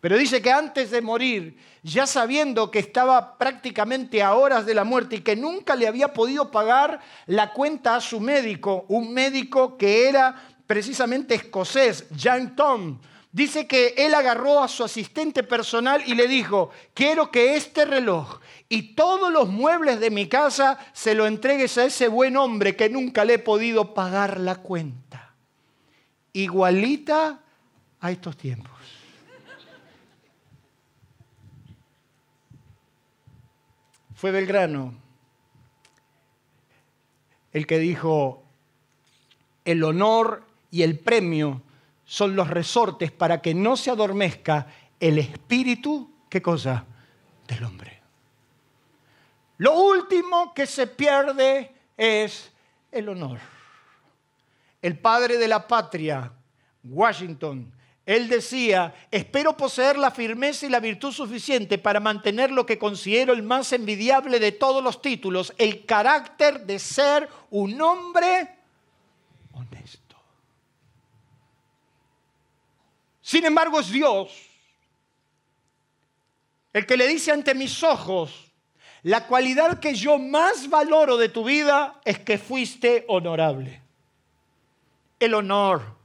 Pero 0.00 0.16
dice 0.16 0.40
que 0.40 0.50
antes 0.50 0.90
de 0.90 1.02
morir, 1.02 1.58
ya 1.82 2.06
sabiendo 2.06 2.70
que 2.70 2.78
estaba 2.78 3.36
prácticamente 3.36 4.22
a 4.22 4.34
horas 4.34 4.64
de 4.64 4.74
la 4.74 4.84
muerte 4.84 5.16
y 5.16 5.20
que 5.20 5.36
nunca 5.36 5.76
le 5.76 5.86
había 5.86 6.14
podido 6.14 6.50
pagar 6.50 7.00
la 7.26 7.52
cuenta 7.52 7.96
a 7.96 8.00
su 8.00 8.18
médico, 8.18 8.86
un 8.88 9.12
médico 9.12 9.76
que 9.76 10.08
era 10.08 10.34
precisamente 10.66 11.34
escocés, 11.34 12.08
Jean 12.10 12.56
Tom, 12.56 12.98
dice 13.30 13.66
que 13.66 13.94
él 13.98 14.14
agarró 14.14 14.62
a 14.62 14.68
su 14.68 14.84
asistente 14.84 15.42
personal 15.42 16.02
y 16.06 16.14
le 16.14 16.28
dijo, 16.28 16.70
quiero 16.94 17.30
que 17.30 17.56
este 17.56 17.84
reloj 17.84 18.40
y 18.70 18.94
todos 18.94 19.30
los 19.30 19.48
muebles 19.48 20.00
de 20.00 20.10
mi 20.10 20.28
casa 20.28 20.78
se 20.94 21.14
lo 21.14 21.26
entregues 21.26 21.76
a 21.76 21.84
ese 21.84 22.08
buen 22.08 22.36
hombre 22.36 22.74
que 22.74 22.88
nunca 22.88 23.24
le 23.24 23.34
he 23.34 23.38
podido 23.38 23.92
pagar 23.92 24.40
la 24.40 24.56
cuenta. 24.56 25.34
Igualita 26.32 27.40
a 28.00 28.10
estos 28.10 28.36
tiempos. 28.36 28.79
Fue 34.20 34.32
Belgrano 34.32 34.92
el 37.54 37.66
que 37.66 37.78
dijo, 37.78 38.44
el 39.64 39.82
honor 39.82 40.44
y 40.70 40.82
el 40.82 40.98
premio 40.98 41.62
son 42.04 42.36
los 42.36 42.50
resortes 42.50 43.10
para 43.12 43.40
que 43.40 43.54
no 43.54 43.78
se 43.78 43.90
adormezca 43.90 44.66
el 45.00 45.18
espíritu, 45.18 46.12
¿qué 46.28 46.42
cosa? 46.42 46.84
Del 47.48 47.64
hombre. 47.64 47.98
Lo 49.56 49.80
último 49.80 50.52
que 50.52 50.66
se 50.66 50.86
pierde 50.86 51.74
es 51.96 52.52
el 52.92 53.08
honor. 53.08 53.38
El 54.82 54.98
padre 54.98 55.38
de 55.38 55.48
la 55.48 55.66
patria, 55.66 56.30
Washington, 56.84 57.72
él 58.10 58.28
decía, 58.28 58.92
espero 59.10 59.56
poseer 59.56 59.96
la 59.96 60.10
firmeza 60.10 60.66
y 60.66 60.68
la 60.68 60.80
virtud 60.80 61.12
suficiente 61.12 61.78
para 61.78 62.00
mantener 62.00 62.50
lo 62.50 62.66
que 62.66 62.76
considero 62.76 63.32
el 63.32 63.44
más 63.44 63.72
envidiable 63.72 64.40
de 64.40 64.50
todos 64.50 64.82
los 64.82 65.00
títulos, 65.00 65.54
el 65.58 65.86
carácter 65.86 66.66
de 66.66 66.80
ser 66.80 67.28
un 67.50 67.80
hombre 67.80 68.48
honesto. 69.52 70.16
Sin 73.22 73.44
embargo, 73.44 73.78
es 73.78 73.90
Dios 73.90 74.50
el 76.72 76.84
que 76.84 76.96
le 76.96 77.06
dice 77.06 77.30
ante 77.30 77.54
mis 77.54 77.82
ojos, 77.84 78.50
la 79.04 79.28
cualidad 79.28 79.78
que 79.78 79.94
yo 79.94 80.18
más 80.18 80.68
valoro 80.68 81.16
de 81.16 81.28
tu 81.28 81.44
vida 81.44 82.00
es 82.04 82.18
que 82.18 82.38
fuiste 82.38 83.04
honorable. 83.06 83.82
El 85.20 85.34
honor 85.34 85.99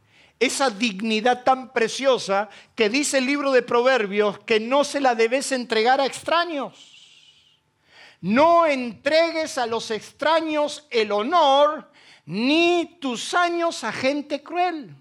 esa 0.46 0.70
dignidad 0.70 1.44
tan 1.44 1.74
preciosa 1.74 2.50
que 2.76 2.90
dice 2.90 3.18
el 3.18 3.26
libro 3.26 3.52
de 3.52 3.62
Proverbios 3.62 4.40
que 4.40 4.60
no 4.60 4.84
se 4.84 5.00
la 5.00 5.16
debes 5.16 5.52
entregar 5.52 6.00
a 6.00 6.06
extraños. 6.06 6.96
No 8.22 8.66
entregues 8.66 9.58
a 9.58 9.66
los 9.66 9.92
extraños 9.92 10.88
el 10.90 11.12
honor 11.12 11.90
ni 12.26 12.98
tus 13.00 13.34
años 13.34 13.84
a 13.84 13.92
gente 13.92 14.42
cruel. 14.42 14.96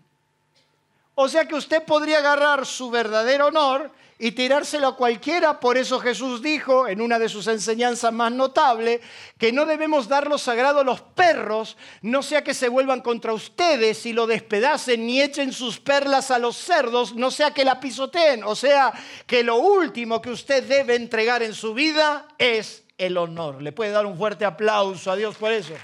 O 1.15 1.29
sea 1.29 1.47
que 1.47 1.55
usted 1.55 1.85
podría 1.85 2.19
agarrar 2.19 2.67
su 2.67 2.91
verdadero 2.91 3.47
honor 3.47 3.93
y 4.19 4.33
tirárselo 4.33 4.89
a 4.89 4.97
cualquiera. 4.97 5.61
Por 5.61 5.77
eso 5.77 6.01
Jesús 6.01 6.43
dijo 6.43 6.89
en 6.89 7.01
una 7.01 7.19
de 7.19 7.29
sus 7.29 7.47
enseñanzas 7.47 8.13
más 8.13 8.33
notables 8.33 9.01
que 9.39 9.53
no 9.53 9.67
debemos 9.67 10.09
dar 10.09 10.29
lo 10.29 10.39
sagrado 10.39 10.81
a 10.81 10.85
los 10.85 11.01
perros, 11.01 11.77
no 12.03 12.23
sea 12.23 12.45
que 12.45 12.55
se 12.55 12.69
vuelvan 12.69 13.01
contra 13.01 13.33
ustedes 13.33 14.07
y 14.07 14.13
lo 14.13 14.27
despedacen 14.27 15.07
ni 15.07 15.21
echen 15.21 15.53
sus 15.53 15.81
perlas 15.81 16.31
a 16.31 16.39
los 16.39 16.57
cerdos, 16.57 17.15
no 17.15 17.31
sea 17.31 17.53
que 17.53 17.65
la 17.65 17.81
pisoteen. 17.81 18.45
O 18.45 18.55
sea 18.55 18.93
que 19.27 19.43
lo 19.43 19.57
último 19.57 20.23
que 20.23 20.31
usted 20.31 20.65
debe 20.65 20.95
entregar 20.95 21.43
en 21.43 21.55
su 21.55 21.75
vida 21.75 22.29
es 22.39 22.85
el 22.99 23.17
honor. 23.17 23.61
Le 23.63 23.73
puede 23.73 23.91
dar 23.91 24.07
un 24.07 24.17
fuerte 24.17 24.45
aplauso 24.45 25.11
a 25.11 25.17
Dios 25.17 25.37
por 25.37 25.53
eso. 25.53 25.75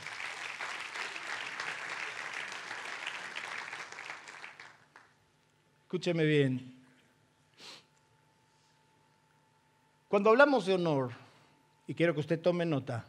Escúcheme 5.83 6.25
bien. 6.25 6.70
Cuando 10.11 10.31
hablamos 10.31 10.67
de 10.67 10.75
honor, 10.75 11.13
y 11.87 11.95
quiero 11.95 12.15
que 12.15 12.19
usted 12.19 12.41
tome 12.41 12.67
nota, 12.67 13.05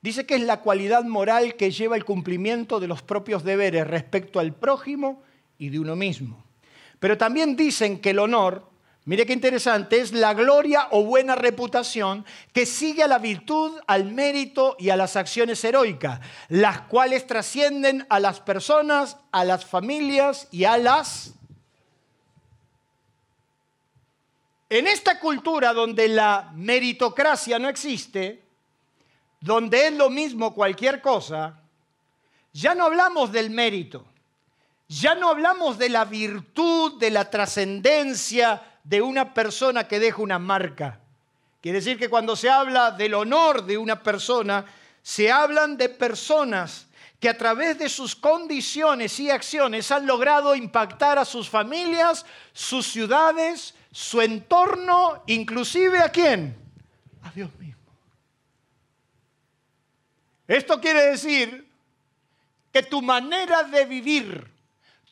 dice 0.00 0.24
que 0.24 0.36
es 0.36 0.40
la 0.40 0.62
cualidad 0.62 1.04
moral 1.04 1.54
que 1.54 1.70
lleva 1.70 1.96
el 1.96 2.06
cumplimiento 2.06 2.80
de 2.80 2.88
los 2.88 3.02
propios 3.02 3.44
deberes 3.44 3.86
respecto 3.86 4.40
al 4.40 4.54
prójimo 4.54 5.22
y 5.58 5.68
de 5.68 5.80
uno 5.80 5.96
mismo. 5.96 6.42
Pero 6.98 7.18
también 7.18 7.56
dicen 7.56 8.00
que 8.00 8.10
el 8.10 8.18
honor, 8.20 8.66
mire 9.04 9.26
qué 9.26 9.34
interesante, 9.34 10.00
es 10.00 10.14
la 10.14 10.32
gloria 10.32 10.88
o 10.92 11.04
buena 11.04 11.34
reputación 11.34 12.24
que 12.54 12.64
sigue 12.64 13.02
a 13.02 13.08
la 13.08 13.18
virtud, 13.18 13.72
al 13.86 14.10
mérito 14.10 14.76
y 14.78 14.88
a 14.88 14.96
las 14.96 15.16
acciones 15.16 15.62
heroicas, 15.62 16.20
las 16.48 16.80
cuales 16.80 17.26
trascienden 17.26 18.06
a 18.08 18.18
las 18.18 18.40
personas, 18.40 19.18
a 19.30 19.44
las 19.44 19.66
familias 19.66 20.48
y 20.50 20.64
a 20.64 20.78
las 20.78 21.34
En 24.74 24.88
esta 24.88 25.20
cultura 25.20 25.72
donde 25.72 26.08
la 26.08 26.50
meritocracia 26.52 27.60
no 27.60 27.68
existe, 27.68 28.42
donde 29.38 29.86
es 29.86 29.92
lo 29.92 30.10
mismo 30.10 30.52
cualquier 30.52 31.00
cosa, 31.00 31.60
ya 32.52 32.74
no 32.74 32.86
hablamos 32.86 33.30
del 33.30 33.50
mérito, 33.50 34.04
ya 34.88 35.14
no 35.14 35.28
hablamos 35.28 35.78
de 35.78 35.90
la 35.90 36.04
virtud, 36.04 36.98
de 36.98 37.12
la 37.12 37.30
trascendencia 37.30 38.80
de 38.82 39.00
una 39.00 39.32
persona 39.32 39.86
que 39.86 40.00
deja 40.00 40.20
una 40.20 40.40
marca. 40.40 40.98
Quiere 41.60 41.78
decir 41.78 41.96
que 41.96 42.10
cuando 42.10 42.34
se 42.34 42.50
habla 42.50 42.90
del 42.90 43.14
honor 43.14 43.64
de 43.64 43.78
una 43.78 44.02
persona, 44.02 44.64
se 45.02 45.30
hablan 45.30 45.76
de 45.76 45.88
personas 45.88 46.88
que 47.20 47.28
a 47.28 47.38
través 47.38 47.78
de 47.78 47.88
sus 47.88 48.16
condiciones 48.16 49.20
y 49.20 49.30
acciones 49.30 49.92
han 49.92 50.04
logrado 50.04 50.56
impactar 50.56 51.16
a 51.16 51.24
sus 51.24 51.48
familias, 51.48 52.26
sus 52.52 52.88
ciudades, 52.88 53.76
su 53.94 54.20
entorno, 54.20 55.22
inclusive 55.28 56.00
a 56.00 56.08
quién? 56.08 56.56
A 57.22 57.30
Dios 57.30 57.48
mismo. 57.60 57.80
Esto 60.48 60.80
quiere 60.80 61.10
decir 61.10 61.70
que 62.72 62.82
tu 62.82 63.00
manera 63.00 63.62
de 63.62 63.84
vivir, 63.84 64.50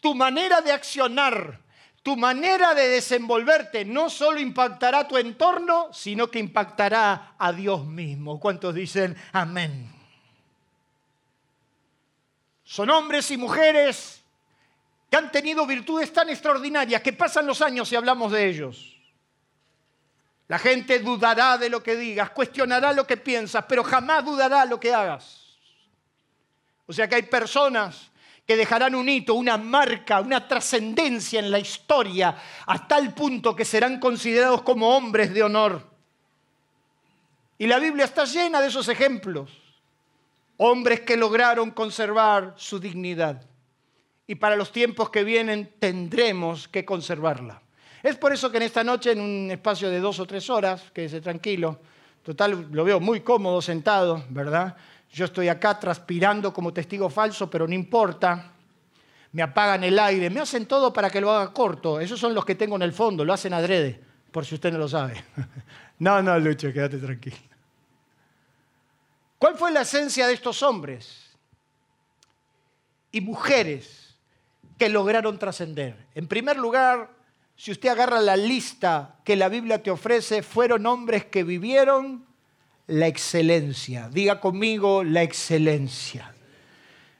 tu 0.00 0.16
manera 0.16 0.60
de 0.62 0.72
accionar, 0.72 1.60
tu 2.02 2.16
manera 2.16 2.74
de 2.74 2.88
desenvolverte 2.88 3.84
no 3.84 4.10
solo 4.10 4.40
impactará 4.40 5.06
tu 5.06 5.16
entorno, 5.16 5.92
sino 5.92 6.28
que 6.28 6.40
impactará 6.40 7.36
a 7.38 7.52
Dios 7.52 7.86
mismo. 7.86 8.40
¿Cuántos 8.40 8.74
dicen 8.74 9.16
amén? 9.30 9.92
Son 12.64 12.90
hombres 12.90 13.30
y 13.30 13.36
mujeres 13.36 14.21
que 15.12 15.18
han 15.18 15.30
tenido 15.30 15.66
virtudes 15.66 16.10
tan 16.10 16.30
extraordinarias 16.30 17.02
que 17.02 17.12
pasan 17.12 17.46
los 17.46 17.60
años 17.60 17.92
y 17.92 17.96
hablamos 17.96 18.32
de 18.32 18.48
ellos. 18.48 18.96
La 20.48 20.58
gente 20.58 21.00
dudará 21.00 21.58
de 21.58 21.68
lo 21.68 21.82
que 21.82 21.96
digas, 21.96 22.30
cuestionará 22.30 22.94
lo 22.94 23.06
que 23.06 23.18
piensas, 23.18 23.62
pero 23.68 23.84
jamás 23.84 24.24
dudará 24.24 24.64
lo 24.64 24.80
que 24.80 24.94
hagas. 24.94 25.58
O 26.86 26.94
sea 26.94 27.06
que 27.10 27.16
hay 27.16 27.24
personas 27.24 28.10
que 28.46 28.56
dejarán 28.56 28.94
un 28.94 29.06
hito, 29.06 29.34
una 29.34 29.58
marca, 29.58 30.18
una 30.22 30.48
trascendencia 30.48 31.40
en 31.40 31.50
la 31.50 31.58
historia, 31.58 32.34
hasta 32.64 32.96
el 32.96 33.12
punto 33.12 33.54
que 33.54 33.66
serán 33.66 34.00
considerados 34.00 34.62
como 34.62 34.96
hombres 34.96 35.34
de 35.34 35.42
honor. 35.42 35.90
Y 37.58 37.66
la 37.66 37.78
Biblia 37.78 38.06
está 38.06 38.24
llena 38.24 38.62
de 38.62 38.68
esos 38.68 38.88
ejemplos. 38.88 39.50
Hombres 40.56 41.00
que 41.00 41.18
lograron 41.18 41.70
conservar 41.70 42.54
su 42.56 42.80
dignidad. 42.80 43.51
Y 44.32 44.36
para 44.36 44.56
los 44.56 44.72
tiempos 44.72 45.10
que 45.10 45.24
vienen 45.24 45.74
tendremos 45.78 46.66
que 46.66 46.86
conservarla. 46.86 47.60
Es 48.02 48.16
por 48.16 48.32
eso 48.32 48.50
que 48.50 48.56
en 48.56 48.62
esta 48.62 48.82
noche, 48.82 49.12
en 49.12 49.20
un 49.20 49.50
espacio 49.50 49.90
de 49.90 50.00
dos 50.00 50.18
o 50.20 50.24
tres 50.24 50.48
horas, 50.48 50.90
quédese 50.90 51.20
tranquilo, 51.20 51.78
total, 52.22 52.68
lo 52.72 52.82
veo 52.82 52.98
muy 52.98 53.20
cómodo 53.20 53.60
sentado, 53.60 54.24
¿verdad? 54.30 54.74
Yo 55.12 55.26
estoy 55.26 55.48
acá 55.48 55.78
transpirando 55.78 56.50
como 56.50 56.72
testigo 56.72 57.10
falso, 57.10 57.50
pero 57.50 57.68
no 57.68 57.74
importa. 57.74 58.52
Me 59.32 59.42
apagan 59.42 59.84
el 59.84 59.98
aire, 59.98 60.30
me 60.30 60.40
hacen 60.40 60.64
todo 60.64 60.94
para 60.94 61.10
que 61.10 61.20
lo 61.20 61.30
haga 61.30 61.52
corto. 61.52 62.00
Esos 62.00 62.18
son 62.18 62.32
los 62.32 62.46
que 62.46 62.54
tengo 62.54 62.76
en 62.76 62.82
el 62.82 62.94
fondo, 62.94 63.26
lo 63.26 63.34
hacen 63.34 63.52
adrede, 63.52 64.00
por 64.30 64.46
si 64.46 64.54
usted 64.54 64.72
no 64.72 64.78
lo 64.78 64.88
sabe. 64.88 65.22
No, 65.98 66.22
no, 66.22 66.36
Lucho, 66.38 66.72
quédate 66.72 66.96
tranquilo. 66.96 67.36
¿Cuál 69.38 69.56
fue 69.56 69.70
la 69.70 69.82
esencia 69.82 70.26
de 70.26 70.32
estos 70.32 70.60
hombres 70.62 71.36
y 73.12 73.20
mujeres 73.20 74.01
que 74.82 74.88
lograron 74.88 75.38
trascender? 75.38 75.94
En 76.12 76.26
primer 76.26 76.56
lugar, 76.56 77.08
si 77.54 77.70
usted 77.70 77.88
agarra 77.88 78.20
la 78.20 78.36
lista 78.36 79.14
que 79.22 79.36
la 79.36 79.48
Biblia 79.48 79.80
te 79.80 79.92
ofrece, 79.92 80.42
fueron 80.42 80.86
hombres 80.86 81.24
que 81.26 81.44
vivieron 81.44 82.26
la 82.88 83.06
excelencia. 83.06 84.08
Diga 84.08 84.40
conmigo 84.40 85.04
la 85.04 85.22
excelencia. 85.22 86.34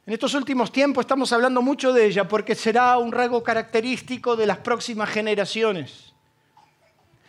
En 0.05 0.13
estos 0.13 0.35
últimos 0.35 0.73
tiempos 0.73 1.05
estamos 1.05 1.33
hablando 1.33 1.63
mucho 1.63 1.93
de 1.93 2.05
ella 2.05 2.27
porque 2.27 2.57
será 2.57 2.99
un 2.99 3.13
rasgo 3.13 3.45
característico 3.45 4.35
de 4.35 4.47
las 4.49 4.59
próximas 4.59 5.09
generaciones. 5.11 6.15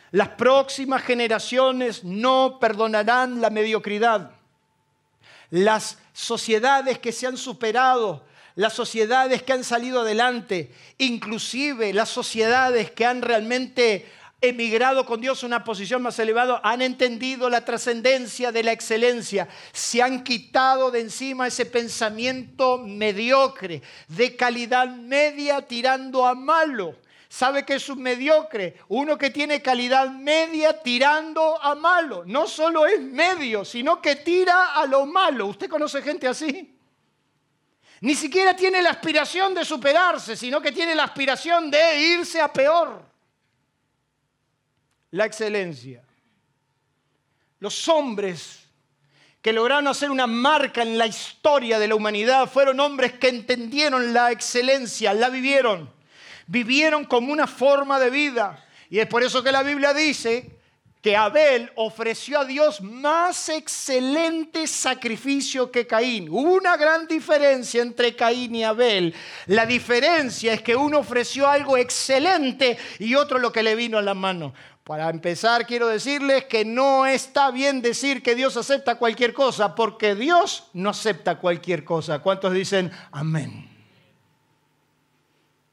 Las 0.09 0.29
próximas 0.29 1.03
generaciones 1.03 2.03
no 2.03 2.57
perdonarán 2.59 3.39
la 3.39 3.51
mediocridad. 3.51 4.31
Las 5.51 5.99
sociedades 6.11 6.97
que 6.97 7.11
se 7.11 7.27
han 7.27 7.37
superado, 7.37 8.25
las 8.55 8.73
sociedades 8.73 9.43
que 9.43 9.53
han 9.53 9.63
salido 9.63 10.01
adelante, 10.01 10.71
inclusive 10.97 11.93
las 11.93 12.09
sociedades 12.09 12.91
que 12.91 13.05
han 13.05 13.21
realmente 13.21 14.05
emigrado 14.41 15.05
con 15.05 15.21
Dios 15.21 15.41
a 15.41 15.47
una 15.47 15.63
posición 15.63 16.01
más 16.01 16.19
elevada, 16.19 16.59
han 16.63 16.81
entendido 16.81 17.49
la 17.49 17.63
trascendencia 17.63 18.51
de 18.51 18.63
la 18.63 18.73
excelencia, 18.73 19.47
se 19.71 20.01
han 20.01 20.23
quitado 20.23 20.91
de 20.91 20.99
encima 20.99 21.47
ese 21.47 21.65
pensamiento 21.65 22.77
mediocre, 22.77 23.81
de 24.09 24.35
calidad 24.35 24.87
media 24.87 25.61
tirando 25.61 26.25
a 26.25 26.35
malo. 26.35 26.97
¿Sabe 27.29 27.65
que 27.65 27.75
es 27.75 27.89
un 27.89 27.99
mediocre? 27.99 28.77
Uno 28.89 29.17
que 29.17 29.31
tiene 29.31 29.59
calidad 29.61 30.07
media 30.07 30.83
tirando 30.83 31.59
a 31.63 31.73
malo. 31.73 32.23
No 32.27 32.45
solo 32.45 32.85
es 32.85 33.01
medio, 33.01 33.65
sino 33.65 33.99
que 33.99 34.17
tira 34.17 34.75
a 34.75 34.85
lo 34.85 35.07
malo. 35.07 35.47
¿Usted 35.47 35.67
conoce 35.67 36.03
gente 36.03 36.27
así? 36.27 36.72
Ni 38.03 38.15
siquiera 38.15 38.53
tiene 38.53 38.81
la 38.81 38.89
aspiración 38.89 39.53
de 39.53 39.63
superarse, 39.63 40.35
sino 40.35 40.61
que 40.61 40.73
tiene 40.73 40.93
la 40.93 41.05
aspiración 41.05 41.71
de 41.71 42.01
irse 42.01 42.41
a 42.41 42.51
peor 42.51 43.01
la 45.11 45.25
excelencia. 45.25 46.03
Los 47.61 47.87
hombres 47.87 48.59
que 49.41 49.53
lograron 49.53 49.87
hacer 49.87 50.11
una 50.11 50.27
marca 50.27 50.81
en 50.81 50.97
la 50.97 51.07
historia 51.07 51.79
de 51.79 51.87
la 51.87 51.95
humanidad 51.95 52.49
fueron 52.49 52.81
hombres 52.81 53.13
que 53.13 53.29
entendieron 53.29 54.13
la 54.13 54.33
excelencia, 54.33 55.13
la 55.13 55.29
vivieron, 55.29 55.89
vivieron 56.45 57.05
como 57.05 57.31
una 57.31 57.47
forma 57.47 58.01
de 58.01 58.09
vida. 58.09 58.67
Y 58.89 58.99
es 58.99 59.07
por 59.07 59.23
eso 59.23 59.41
que 59.41 59.53
la 59.53 59.63
Biblia 59.63 59.93
dice 59.93 60.52
que 61.03 61.17
Abel 61.17 61.69
ofreció 61.75 62.39
a 62.39 62.45
Dios 62.45 62.79
más 62.79 63.49
excelente 63.49 64.65
sacrificio 64.67 65.69
que 65.69 65.85
Caín. 65.85 66.29
Hubo 66.29 66.53
una 66.53 66.77
gran 66.77 67.07
diferencia 67.07 67.81
entre 67.81 68.15
Caín 68.15 68.55
y 68.55 68.63
Abel. 68.63 69.13
La 69.47 69.65
diferencia 69.65 70.53
es 70.53 70.61
que 70.61 70.77
uno 70.77 70.99
ofreció 70.99 71.49
algo 71.49 71.75
excelente 71.75 72.77
y 72.99 73.15
otro 73.15 73.37
lo 73.37 73.51
que 73.51 73.63
le 73.63 73.75
vino 73.75 73.97
a 73.97 74.01
la 74.01 74.13
mano. 74.13 74.53
Para 74.85 75.09
empezar, 75.09 75.67
quiero 75.67 75.89
decirles 75.89 76.45
que 76.45 76.63
no 76.63 77.05
está 77.05 77.51
bien 77.51 77.81
decir 77.81 78.23
que 78.23 78.33
Dios 78.33 78.55
acepta 78.55 78.95
cualquier 78.95 79.33
cosa, 79.33 79.75
porque 79.75 80.15
Dios 80.15 80.69
no 80.71 80.91
acepta 80.91 81.37
cualquier 81.37 81.83
cosa. 81.83 82.19
¿Cuántos 82.19 82.53
dicen 82.53 82.89
amén? 83.11 83.69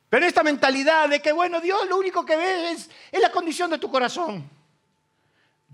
Pero 0.08 0.26
esta 0.26 0.42
mentalidad 0.42 1.08
de 1.08 1.22
que, 1.22 1.30
bueno, 1.30 1.60
Dios 1.60 1.88
lo 1.88 1.98
único 1.98 2.26
que 2.26 2.34
ve 2.34 2.72
es, 2.72 2.90
es 3.12 3.20
la 3.20 3.30
condición 3.30 3.70
de 3.70 3.78
tu 3.78 3.88
corazón. 3.88 4.58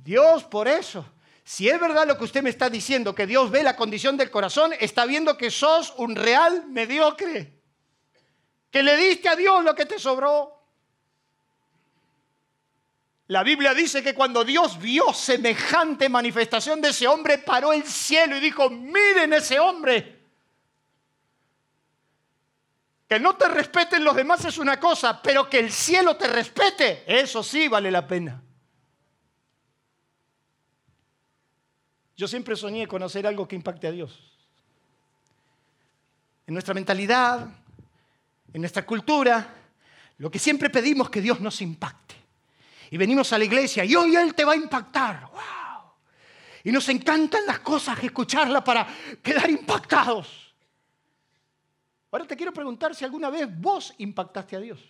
Dios, 0.06 0.44
por 0.44 0.68
eso, 0.68 1.04
si 1.42 1.68
es 1.68 1.80
verdad 1.80 2.06
lo 2.06 2.16
que 2.16 2.22
usted 2.22 2.40
me 2.40 2.50
está 2.50 2.70
diciendo, 2.70 3.12
que 3.12 3.26
Dios 3.26 3.50
ve 3.50 3.64
la 3.64 3.74
condición 3.74 4.16
del 4.16 4.30
corazón, 4.30 4.72
está 4.78 5.04
viendo 5.04 5.36
que 5.36 5.50
sos 5.50 5.92
un 5.96 6.14
real 6.14 6.68
mediocre. 6.68 7.60
Que 8.70 8.84
le 8.84 8.96
diste 8.96 9.28
a 9.28 9.34
Dios 9.34 9.64
lo 9.64 9.74
que 9.74 9.84
te 9.84 9.98
sobró. 9.98 10.62
La 13.26 13.42
Biblia 13.42 13.74
dice 13.74 14.00
que 14.00 14.14
cuando 14.14 14.44
Dios 14.44 14.78
vio 14.78 15.12
semejante 15.12 16.08
manifestación 16.08 16.80
de 16.80 16.90
ese 16.90 17.08
hombre, 17.08 17.38
paró 17.38 17.72
el 17.72 17.82
cielo 17.82 18.36
y 18.36 18.40
dijo, 18.40 18.70
miren 18.70 19.32
ese 19.32 19.58
hombre. 19.58 20.20
Que 23.08 23.18
no 23.18 23.34
te 23.34 23.48
respeten 23.48 24.04
los 24.04 24.14
demás 24.14 24.44
es 24.44 24.58
una 24.58 24.78
cosa, 24.78 25.20
pero 25.20 25.50
que 25.50 25.58
el 25.58 25.72
cielo 25.72 26.16
te 26.16 26.28
respete, 26.28 27.02
eso 27.08 27.42
sí 27.42 27.66
vale 27.66 27.90
la 27.90 28.06
pena. 28.06 28.40
Yo 32.16 32.26
siempre 32.26 32.56
soñé 32.56 32.88
conocer 32.88 33.26
algo 33.26 33.46
que 33.46 33.56
impacte 33.56 33.86
a 33.86 33.92
Dios. 33.92 34.18
En 36.46 36.54
nuestra 36.54 36.72
mentalidad, 36.72 37.46
en 38.52 38.60
nuestra 38.60 38.86
cultura, 38.86 39.54
lo 40.18 40.30
que 40.30 40.38
siempre 40.38 40.70
pedimos 40.70 41.10
que 41.10 41.20
Dios 41.20 41.40
nos 41.40 41.60
impacte 41.60 42.14
y 42.90 42.96
venimos 42.96 43.32
a 43.32 43.38
la 43.38 43.44
iglesia 43.44 43.84
y 43.84 43.94
hoy 43.94 44.16
Él 44.16 44.34
te 44.34 44.44
va 44.44 44.52
a 44.52 44.56
impactar. 44.56 45.28
¡Wow! 45.30 45.92
Y 46.64 46.72
nos 46.72 46.88
encantan 46.88 47.44
las 47.46 47.60
cosas, 47.60 48.02
escucharlas 48.02 48.62
para 48.62 48.86
quedar 49.22 49.50
impactados. 49.50 50.54
Ahora 52.10 52.26
te 52.26 52.36
quiero 52.36 52.52
preguntar 52.52 52.94
si 52.94 53.04
alguna 53.04 53.28
vez 53.28 53.46
vos 53.60 53.92
impactaste 53.98 54.56
a 54.56 54.60
Dios. 54.60 54.80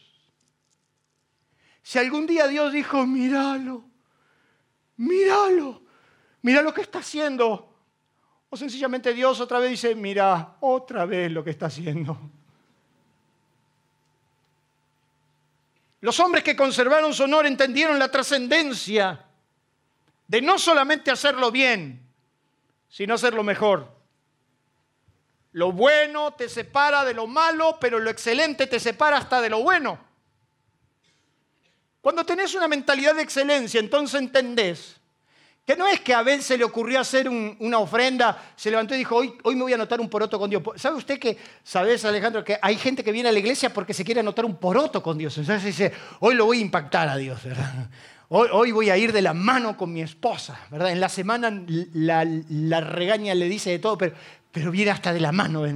Si 1.82 1.98
algún 1.98 2.26
día 2.26 2.46
Dios 2.46 2.72
dijo, 2.72 3.06
míralo, 3.06 3.84
míralo, 4.96 5.82
mira 6.46 6.62
lo 6.62 6.72
que 6.72 6.82
está 6.82 7.00
haciendo. 7.00 7.74
O 8.48 8.56
sencillamente 8.56 9.12
Dios 9.12 9.40
otra 9.40 9.58
vez 9.58 9.70
dice, 9.70 9.96
mira, 9.96 10.58
otra 10.60 11.04
vez 11.04 11.28
lo 11.32 11.42
que 11.42 11.50
está 11.50 11.66
haciendo. 11.66 12.16
Los 16.02 16.20
hombres 16.20 16.44
que 16.44 16.54
conservaron 16.54 17.12
su 17.12 17.24
honor 17.24 17.46
entendieron 17.46 17.98
la 17.98 18.12
trascendencia 18.12 19.24
de 20.28 20.40
no 20.40 20.56
solamente 20.56 21.10
hacerlo 21.10 21.50
bien, 21.50 22.08
sino 22.88 23.14
hacerlo 23.14 23.42
mejor. 23.42 23.92
Lo 25.50 25.72
bueno 25.72 26.34
te 26.34 26.48
separa 26.48 27.04
de 27.04 27.14
lo 27.14 27.26
malo, 27.26 27.76
pero 27.80 27.98
lo 27.98 28.08
excelente 28.08 28.68
te 28.68 28.78
separa 28.78 29.16
hasta 29.16 29.40
de 29.40 29.50
lo 29.50 29.64
bueno. 29.64 29.98
Cuando 32.00 32.24
tenés 32.24 32.54
una 32.54 32.68
mentalidad 32.68 33.16
de 33.16 33.22
excelencia, 33.22 33.80
entonces 33.80 34.20
entendés 34.20 34.95
que 35.66 35.76
no 35.76 35.88
es 35.88 36.00
que 36.00 36.14
a 36.14 36.20
Abel 36.20 36.42
se 36.42 36.56
le 36.56 36.62
ocurrió 36.62 37.00
hacer 37.00 37.28
una 37.28 37.78
ofrenda, 37.78 38.40
se 38.54 38.70
levantó 38.70 38.94
y 38.94 38.98
dijo, 38.98 39.16
hoy, 39.16 39.34
hoy 39.42 39.56
me 39.56 39.62
voy 39.62 39.72
a 39.72 39.74
anotar 39.74 40.00
un 40.00 40.08
poroto 40.08 40.38
con 40.38 40.48
Dios. 40.48 40.62
¿Sabe 40.76 40.96
usted 40.96 41.18
que, 41.18 41.36
sabes 41.64 42.04
Alejandro, 42.04 42.44
que 42.44 42.56
hay 42.62 42.76
gente 42.76 43.02
que 43.02 43.10
viene 43.10 43.30
a 43.30 43.32
la 43.32 43.40
iglesia 43.40 43.74
porque 43.74 43.92
se 43.92 44.04
quiere 44.04 44.20
anotar 44.20 44.44
un 44.44 44.56
poroto 44.56 45.02
con 45.02 45.18
Dios? 45.18 45.36
Entonces 45.38 45.64
dice, 45.64 45.92
hoy 46.20 46.36
lo 46.36 46.46
voy 46.46 46.58
a 46.58 46.60
impactar 46.60 47.08
a 47.08 47.16
Dios, 47.16 47.42
¿verdad? 47.42 47.90
Hoy, 48.28 48.48
hoy 48.52 48.70
voy 48.70 48.90
a 48.90 48.96
ir 48.96 49.12
de 49.12 49.22
la 49.22 49.34
mano 49.34 49.76
con 49.76 49.92
mi 49.92 50.02
esposa, 50.02 50.56
¿verdad? 50.70 50.92
En 50.92 51.00
la 51.00 51.08
semana 51.08 51.52
la, 51.66 52.24
la 52.48 52.80
regaña 52.80 53.34
le 53.34 53.48
dice 53.48 53.70
de 53.70 53.80
todo, 53.80 53.98
pero, 53.98 54.14
pero 54.56 54.70
viene 54.70 54.90
hasta 54.90 55.12
de 55.12 55.20
la 55.20 55.32
mano. 55.32 55.66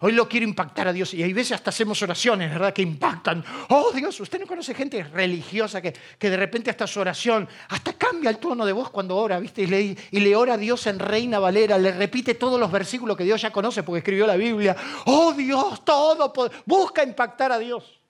Hoy 0.00 0.10
lo 0.10 0.28
quiero 0.28 0.44
impactar 0.44 0.88
a 0.88 0.92
Dios 0.92 1.14
y 1.14 1.22
hay 1.22 1.32
veces 1.32 1.52
hasta 1.52 1.70
hacemos 1.70 2.02
oraciones, 2.02 2.50
¿verdad? 2.50 2.72
Que 2.72 2.82
impactan. 2.82 3.44
Oh 3.68 3.92
Dios, 3.92 4.18
usted 4.18 4.40
no 4.40 4.46
conoce 4.48 4.74
gente 4.74 5.04
religiosa 5.04 5.80
que, 5.80 5.92
que 6.18 6.30
de 6.30 6.36
repente 6.36 6.68
hasta 6.68 6.84
su 6.88 6.98
oración, 6.98 7.48
hasta 7.68 7.92
cambia 7.92 8.30
el 8.30 8.38
tono 8.38 8.66
de 8.66 8.72
voz 8.72 8.90
cuando 8.90 9.16
ora, 9.16 9.38
¿viste? 9.38 9.62
Y 9.62 9.66
le, 9.68 9.96
y 10.10 10.18
le 10.18 10.34
ora 10.34 10.54
a 10.54 10.56
Dios 10.56 10.84
en 10.88 10.98
Reina 10.98 11.38
Valera, 11.38 11.78
le 11.78 11.92
repite 11.92 12.34
todos 12.34 12.58
los 12.58 12.72
versículos 12.72 13.16
que 13.16 13.22
Dios 13.22 13.40
ya 13.40 13.52
conoce 13.52 13.84
porque 13.84 13.98
escribió 13.98 14.26
la 14.26 14.34
Biblia. 14.34 14.74
Oh 15.04 15.32
Dios, 15.32 15.84
todo, 15.84 16.32
busca 16.66 17.04
impactar 17.04 17.52
a 17.52 17.58
Dios. 17.60 18.00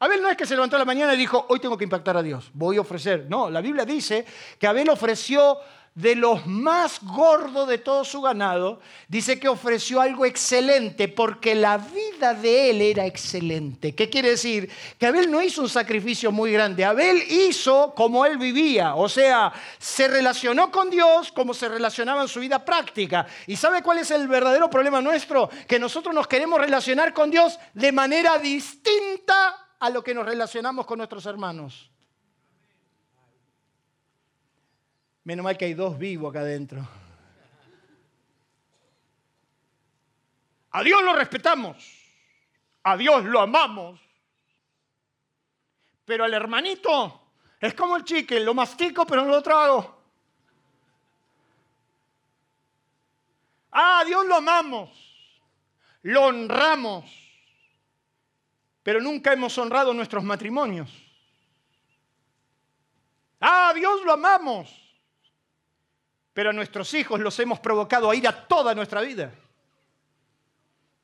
Abel 0.00 0.20
no 0.20 0.30
es 0.30 0.36
que 0.36 0.46
se 0.46 0.54
levantó 0.54 0.76
la 0.76 0.84
mañana 0.84 1.14
y 1.14 1.16
dijo, 1.16 1.46
hoy 1.48 1.60
tengo 1.60 1.78
que 1.78 1.84
impactar 1.84 2.16
a 2.16 2.24
Dios, 2.24 2.50
voy 2.54 2.76
a 2.76 2.80
ofrecer. 2.80 3.26
No, 3.28 3.48
la 3.50 3.60
Biblia 3.60 3.84
dice 3.84 4.26
que 4.58 4.66
Abel 4.66 4.90
ofreció 4.90 5.58
de 5.94 6.16
los 6.16 6.44
más 6.46 6.98
gordos 7.02 7.68
de 7.68 7.78
todo 7.78 8.04
su 8.04 8.20
ganado, 8.20 8.80
dice 9.06 9.38
que 9.38 9.48
ofreció 9.48 10.00
algo 10.00 10.26
excelente 10.26 11.06
porque 11.06 11.54
la 11.54 11.78
vida 11.78 12.34
de 12.34 12.70
él 12.70 12.80
era 12.80 13.06
excelente. 13.06 13.94
¿Qué 13.94 14.10
quiere 14.10 14.30
decir? 14.30 14.68
Que 14.98 15.06
Abel 15.06 15.30
no 15.30 15.40
hizo 15.40 15.62
un 15.62 15.68
sacrificio 15.68 16.32
muy 16.32 16.50
grande, 16.50 16.84
Abel 16.84 17.22
hizo 17.30 17.94
como 17.94 18.26
él 18.26 18.38
vivía, 18.38 18.96
o 18.96 19.08
sea, 19.08 19.52
se 19.78 20.08
relacionó 20.08 20.72
con 20.72 20.90
Dios 20.90 21.30
como 21.30 21.54
se 21.54 21.68
relacionaba 21.68 22.22
en 22.22 22.28
su 22.28 22.40
vida 22.40 22.64
práctica. 22.64 23.26
¿Y 23.46 23.54
sabe 23.54 23.82
cuál 23.82 23.98
es 23.98 24.10
el 24.10 24.26
verdadero 24.26 24.68
problema 24.68 25.00
nuestro? 25.00 25.48
Que 25.68 25.78
nosotros 25.78 26.12
nos 26.12 26.26
queremos 26.26 26.60
relacionar 26.60 27.14
con 27.14 27.30
Dios 27.30 27.58
de 27.72 27.92
manera 27.92 28.38
distinta 28.38 29.68
a 29.78 29.90
lo 29.90 30.02
que 30.02 30.14
nos 30.14 30.26
relacionamos 30.26 30.86
con 30.86 30.98
nuestros 30.98 31.24
hermanos. 31.26 31.93
Menos 35.24 35.42
mal 35.42 35.56
que 35.56 35.64
hay 35.64 35.74
dos 35.74 35.98
vivos 35.98 36.30
acá 36.30 36.40
adentro. 36.40 36.86
A 40.70 40.82
Dios 40.82 41.02
lo 41.02 41.14
respetamos, 41.14 41.76
a 42.82 42.96
Dios 42.96 43.24
lo 43.24 43.40
amamos, 43.40 44.00
pero 46.04 46.24
al 46.24 46.34
hermanito 46.34 47.28
es 47.60 47.74
como 47.74 47.96
el 47.96 48.04
chique, 48.04 48.40
lo 48.40 48.54
mastico 48.54 49.06
pero 49.06 49.22
no 49.22 49.30
lo 49.30 49.42
trago. 49.42 50.02
Ah, 53.70 54.00
a 54.00 54.04
Dios 54.04 54.26
lo 54.26 54.34
amamos, 54.34 54.90
lo 56.02 56.24
honramos, 56.24 57.04
pero 58.82 59.00
nunca 59.00 59.32
hemos 59.32 59.56
honrado 59.56 59.94
nuestros 59.94 60.22
matrimonios. 60.22 60.90
Ah, 63.40 63.70
a 63.70 63.74
Dios 63.74 64.02
lo 64.04 64.12
amamos, 64.12 64.83
pero 66.34 66.50
a 66.50 66.52
nuestros 66.52 66.92
hijos 66.94 67.20
los 67.20 67.38
hemos 67.38 67.60
provocado 67.60 68.10
a 68.10 68.14
ir 68.14 68.26
a 68.26 68.46
toda 68.46 68.74
nuestra 68.74 69.00
vida. 69.00 69.32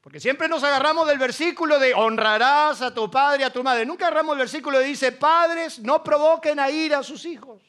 Porque 0.01 0.19
siempre 0.19 0.49
nos 0.49 0.65
agarramos 0.65 1.07
del 1.07 1.19
versículo 1.19 1.79
de 1.79 1.95
honrarás 1.95 2.83
a 2.83 2.93
tu 2.93 3.09
padre 3.11 3.43
y 3.43 3.45
a 3.45 3.53
tu 3.53 3.63
madre. 3.63 3.87
Nunca 3.87 4.09
agarramos 4.09 4.33
el 4.33 4.41
versículo 4.41 4.79
que 4.79 4.87
dice, 4.87 5.13
padres, 5.13 5.79
no 5.79 6.03
provoquen 6.03 6.59
a 6.59 6.69
ir 6.69 6.95
a 6.95 7.03
sus 7.03 7.25
hijos. 7.25 7.63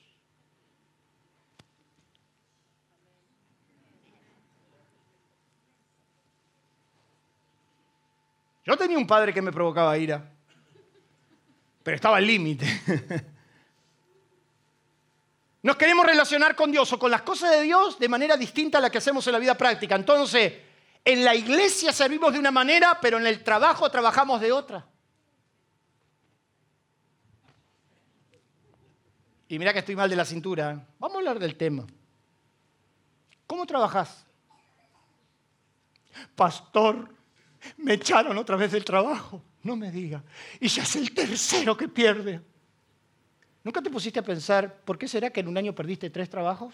Yo 8.64 8.78
tenía 8.78 8.98
un 8.98 9.08
padre 9.08 9.34
que 9.34 9.42
me 9.42 9.52
provocaba 9.52 9.98
ira, 9.98 10.24
pero 11.84 11.96
estaba 11.96 12.18
al 12.18 12.26
límite. 12.26 12.66
Nos 15.64 15.76
queremos 15.76 16.06
relacionar 16.06 16.56
con 16.56 16.72
Dios 16.72 16.92
o 16.94 16.98
con 16.98 17.12
las 17.12 17.22
cosas 17.22 17.52
de 17.52 17.62
Dios 17.62 18.00
de 18.00 18.10
manera 18.10 18.36
distinta 18.36 18.80
a 18.80 18.82
la 18.82 18.90
que 18.90 18.98
hacemos 18.98 19.26
en 19.28 19.34
la 19.34 19.40
vida 19.40 19.56
práctica. 19.56 19.96
Entonces, 19.96 20.54
en 21.06 21.24
la 21.24 21.36
iglesia 21.36 21.94
servimos 21.94 22.34
de 22.34 22.40
una 22.40 22.52
manera, 22.52 22.98
pero 23.00 23.18
en 23.20 23.28
el 23.28 23.44
trabajo 23.44 23.90
trabajamos 23.90 24.42
de 24.42 24.52
otra. 24.52 24.88
Y 29.48 29.60
mira 29.60 29.74
que 29.74 29.80
estoy 29.80 29.96
mal 29.96 30.10
de 30.10 30.16
la 30.16 30.26
cintura. 30.26 30.88
Vamos 30.98 31.16
a 31.16 31.20
hablar 31.20 31.38
del 31.38 31.58
tema. 31.58 31.86
¿Cómo 33.46 33.66
trabajas? 33.66 34.26
Pastor, 36.36 37.14
me 37.78 37.94
echaron 37.94 38.38
otra 38.38 38.56
vez 38.56 38.72
del 38.72 38.86
trabajo. 38.86 39.44
No 39.64 39.76
me 39.76 39.92
diga. 39.92 40.24
Y 40.60 40.70
ya 40.70 40.84
es 40.84 40.96
el 40.96 41.14
tercero 41.14 41.76
que 41.76 41.88
pierde. 41.88 42.42
¿Nunca 43.64 43.82
te 43.82 43.90
pusiste 43.90 44.20
a 44.20 44.24
pensar, 44.24 44.82
¿por 44.84 44.98
qué 44.98 45.08
será 45.08 45.30
que 45.30 45.42
en 45.42 45.48
un 45.48 45.58
año 45.58 45.76
perdiste 45.76 46.10
tres 46.10 46.30
trabajos? 46.30 46.74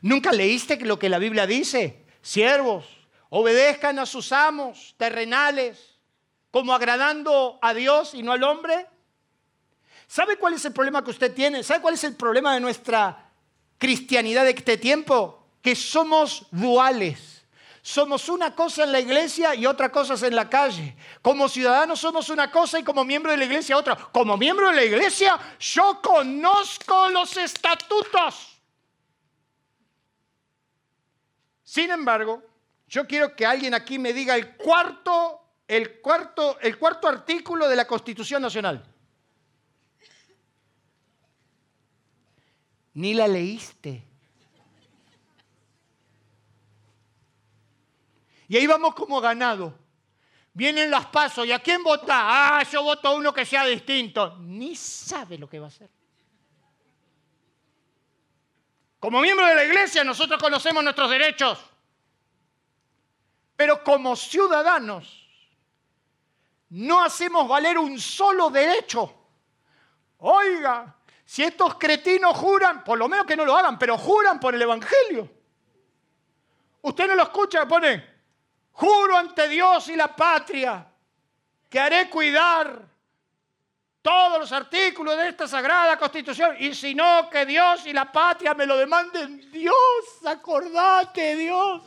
¿Nunca 0.00 0.32
leíste 0.32 0.78
lo 0.80 0.98
que 0.98 1.08
la 1.08 1.18
Biblia 1.18 1.46
dice? 1.46 2.04
Siervos, 2.22 2.86
obedezcan 3.30 3.98
a 3.98 4.06
sus 4.06 4.30
amos 4.32 4.94
terrenales, 4.96 5.98
como 6.50 6.72
agradando 6.72 7.58
a 7.62 7.74
Dios 7.74 8.14
y 8.14 8.22
no 8.22 8.32
al 8.32 8.44
hombre. 8.44 8.86
¿Sabe 10.06 10.36
cuál 10.36 10.54
es 10.54 10.64
el 10.64 10.72
problema 10.72 11.02
que 11.02 11.10
usted 11.10 11.34
tiene? 11.34 11.62
¿Sabe 11.62 11.82
cuál 11.82 11.94
es 11.94 12.04
el 12.04 12.14
problema 12.14 12.54
de 12.54 12.60
nuestra 12.60 13.30
cristianidad 13.78 14.44
de 14.44 14.50
este 14.50 14.78
tiempo? 14.78 15.48
Que 15.60 15.74
somos 15.74 16.46
duales. 16.52 17.35
Somos 17.86 18.28
una 18.28 18.52
cosa 18.52 18.82
en 18.82 18.90
la 18.90 18.98
iglesia 18.98 19.54
y 19.54 19.64
otra 19.64 19.92
cosa 19.92 20.14
en 20.26 20.34
la 20.34 20.50
calle. 20.50 20.96
Como 21.22 21.48
ciudadanos 21.48 22.00
somos 22.00 22.28
una 22.30 22.50
cosa 22.50 22.80
y 22.80 22.82
como 22.82 23.04
miembro 23.04 23.30
de 23.30 23.36
la 23.36 23.44
iglesia 23.44 23.76
otra. 23.76 23.94
Como 23.94 24.36
miembro 24.36 24.70
de 24.70 24.74
la 24.74 24.84
iglesia 24.84 25.38
yo 25.60 26.02
conozco 26.02 27.08
los 27.10 27.36
estatutos. 27.36 28.58
Sin 31.62 31.88
embargo, 31.92 32.42
yo 32.88 33.06
quiero 33.06 33.36
que 33.36 33.46
alguien 33.46 33.72
aquí 33.72 34.00
me 34.00 34.12
diga 34.12 34.34
el 34.34 34.56
cuarto, 34.56 35.40
el 35.68 36.00
cuarto, 36.00 36.58
el 36.58 36.76
cuarto 36.78 37.06
artículo 37.06 37.68
de 37.68 37.76
la 37.76 37.86
Constitución 37.86 38.42
Nacional. 38.42 38.84
Ni 42.94 43.14
la 43.14 43.28
leíste. 43.28 44.02
Y 48.48 48.56
ahí 48.56 48.66
vamos 48.66 48.94
como 48.94 49.20
ganado. 49.20 49.78
Vienen 50.52 50.90
las 50.90 51.06
pasos. 51.06 51.46
¿Y 51.46 51.52
a 51.52 51.58
quién 51.58 51.82
vota? 51.82 52.58
Ah, 52.58 52.62
yo 52.62 52.82
voto 52.82 53.08
a 53.08 53.14
uno 53.14 53.32
que 53.32 53.44
sea 53.44 53.64
distinto. 53.64 54.36
Ni 54.38 54.74
sabe 54.74 55.36
lo 55.38 55.48
que 55.48 55.58
va 55.58 55.66
a 55.66 55.68
hacer. 55.68 55.90
Como 58.98 59.20
miembro 59.20 59.46
de 59.46 59.54
la 59.54 59.64
iglesia 59.64 60.02
nosotros 60.02 60.40
conocemos 60.40 60.82
nuestros 60.82 61.10
derechos. 61.10 61.58
Pero 63.56 63.82
como 63.84 64.16
ciudadanos 64.16 65.26
no 66.70 67.02
hacemos 67.02 67.46
valer 67.46 67.78
un 67.78 67.98
solo 68.00 68.50
derecho. 68.50 69.14
Oiga, 70.18 70.96
si 71.24 71.42
estos 71.42 71.74
cretinos 71.76 72.36
juran, 72.36 72.82
por 72.82 72.98
lo 72.98 73.08
menos 73.08 73.26
que 73.26 73.36
no 73.36 73.44
lo 73.44 73.56
hagan, 73.56 73.78
pero 73.78 73.98
juran 73.98 74.40
por 74.40 74.54
el 74.54 74.62
Evangelio. 74.62 75.30
Usted 76.82 77.08
no 77.08 77.14
lo 77.14 77.24
escucha, 77.24 77.66
pone, 77.66 78.15
Juro 78.76 79.16
ante 79.16 79.48
Dios 79.48 79.88
y 79.88 79.96
la 79.96 80.14
patria 80.14 80.86
que 81.70 81.80
haré 81.80 82.10
cuidar 82.10 82.86
todos 84.02 84.38
los 84.38 84.52
artículos 84.52 85.16
de 85.16 85.30
esta 85.30 85.48
sagrada 85.48 85.98
constitución. 85.98 86.56
Y 86.58 86.74
si 86.74 86.94
no, 86.94 87.30
que 87.30 87.46
Dios 87.46 87.86
y 87.86 87.94
la 87.94 88.12
patria 88.12 88.52
me 88.52 88.66
lo 88.66 88.76
demanden. 88.76 89.50
Dios, 89.50 89.74
acordate, 90.26 91.36
Dios. 91.36 91.84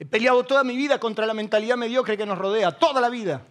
He 0.00 0.06
peleado 0.06 0.44
toda 0.44 0.64
mi 0.64 0.76
vida 0.76 0.98
contra 0.98 1.24
la 1.24 1.34
mentalidad 1.34 1.76
mediocre 1.76 2.16
que 2.16 2.26
nos 2.26 2.36
rodea, 2.36 2.72
toda 2.72 3.00
la 3.00 3.10
vida. 3.10 3.46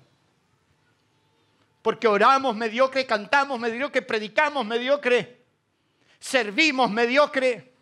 Porque 1.81 2.05
oramos 2.05 2.53
mediocre, 2.53 3.05
cantamos 3.05 3.62
mediocre, 3.62 4.01
predicamos 4.01 4.65
mediocre 4.65 5.42
servimos 6.23 6.89
mediocre, 6.89 7.73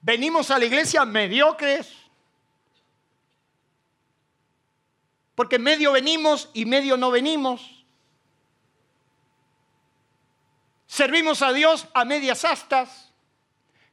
venimos 0.00 0.50
a 0.50 0.58
la 0.58 0.64
iglesia 0.64 1.04
mediocres, 1.04 1.92
porque 5.34 5.58
medio 5.58 5.92
venimos 5.92 6.48
y 6.54 6.64
medio 6.64 6.96
no 6.96 7.10
venimos. 7.10 7.84
Servimos 10.86 11.42
a 11.42 11.52
Dios 11.52 11.86
a 11.92 12.06
medias 12.06 12.46
astas, 12.46 13.12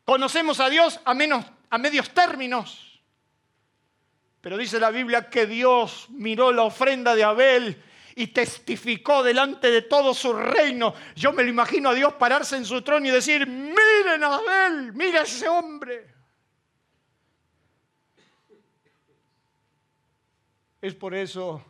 conocemos 0.06 0.62
a 0.62 0.70
Dios 0.70 1.02
a, 1.04 1.14
menos, 1.14 1.46
a 1.70 1.78
medios 1.78 2.10
términos. 2.12 3.02
Pero 4.40 4.56
dice 4.56 4.80
la 4.80 4.92
Biblia 4.92 5.30
que 5.30 5.46
Dios 5.46 6.08
miró 6.10 6.54
la 6.54 6.64
ofrenda 6.64 7.16
de 7.16 7.26
Abel 7.26 7.84
y 8.16 8.28
testificó 8.28 9.24
delante 9.24 9.72
de 9.72 9.82
todo 9.84 10.14
su 10.14 10.34
reino. 10.34 10.94
Yo 11.16 11.34
me 11.34 11.44
lo 11.44 11.50
imagino 11.50 11.90
a 11.90 11.94
Dios 11.94 12.14
pararse 12.14 12.58
en 12.58 12.66
su 12.66 12.82
trono 12.82 13.08
y 13.08 13.12
decir, 13.12 13.48
miren 13.48 14.24
a 14.24 14.36
Abel, 14.36 14.94
mira 14.94 15.22
a 15.22 15.24
ese 15.24 15.48
hombre. 15.48 16.14
Es 20.82 20.94
por 20.94 21.16
eso 21.16 21.64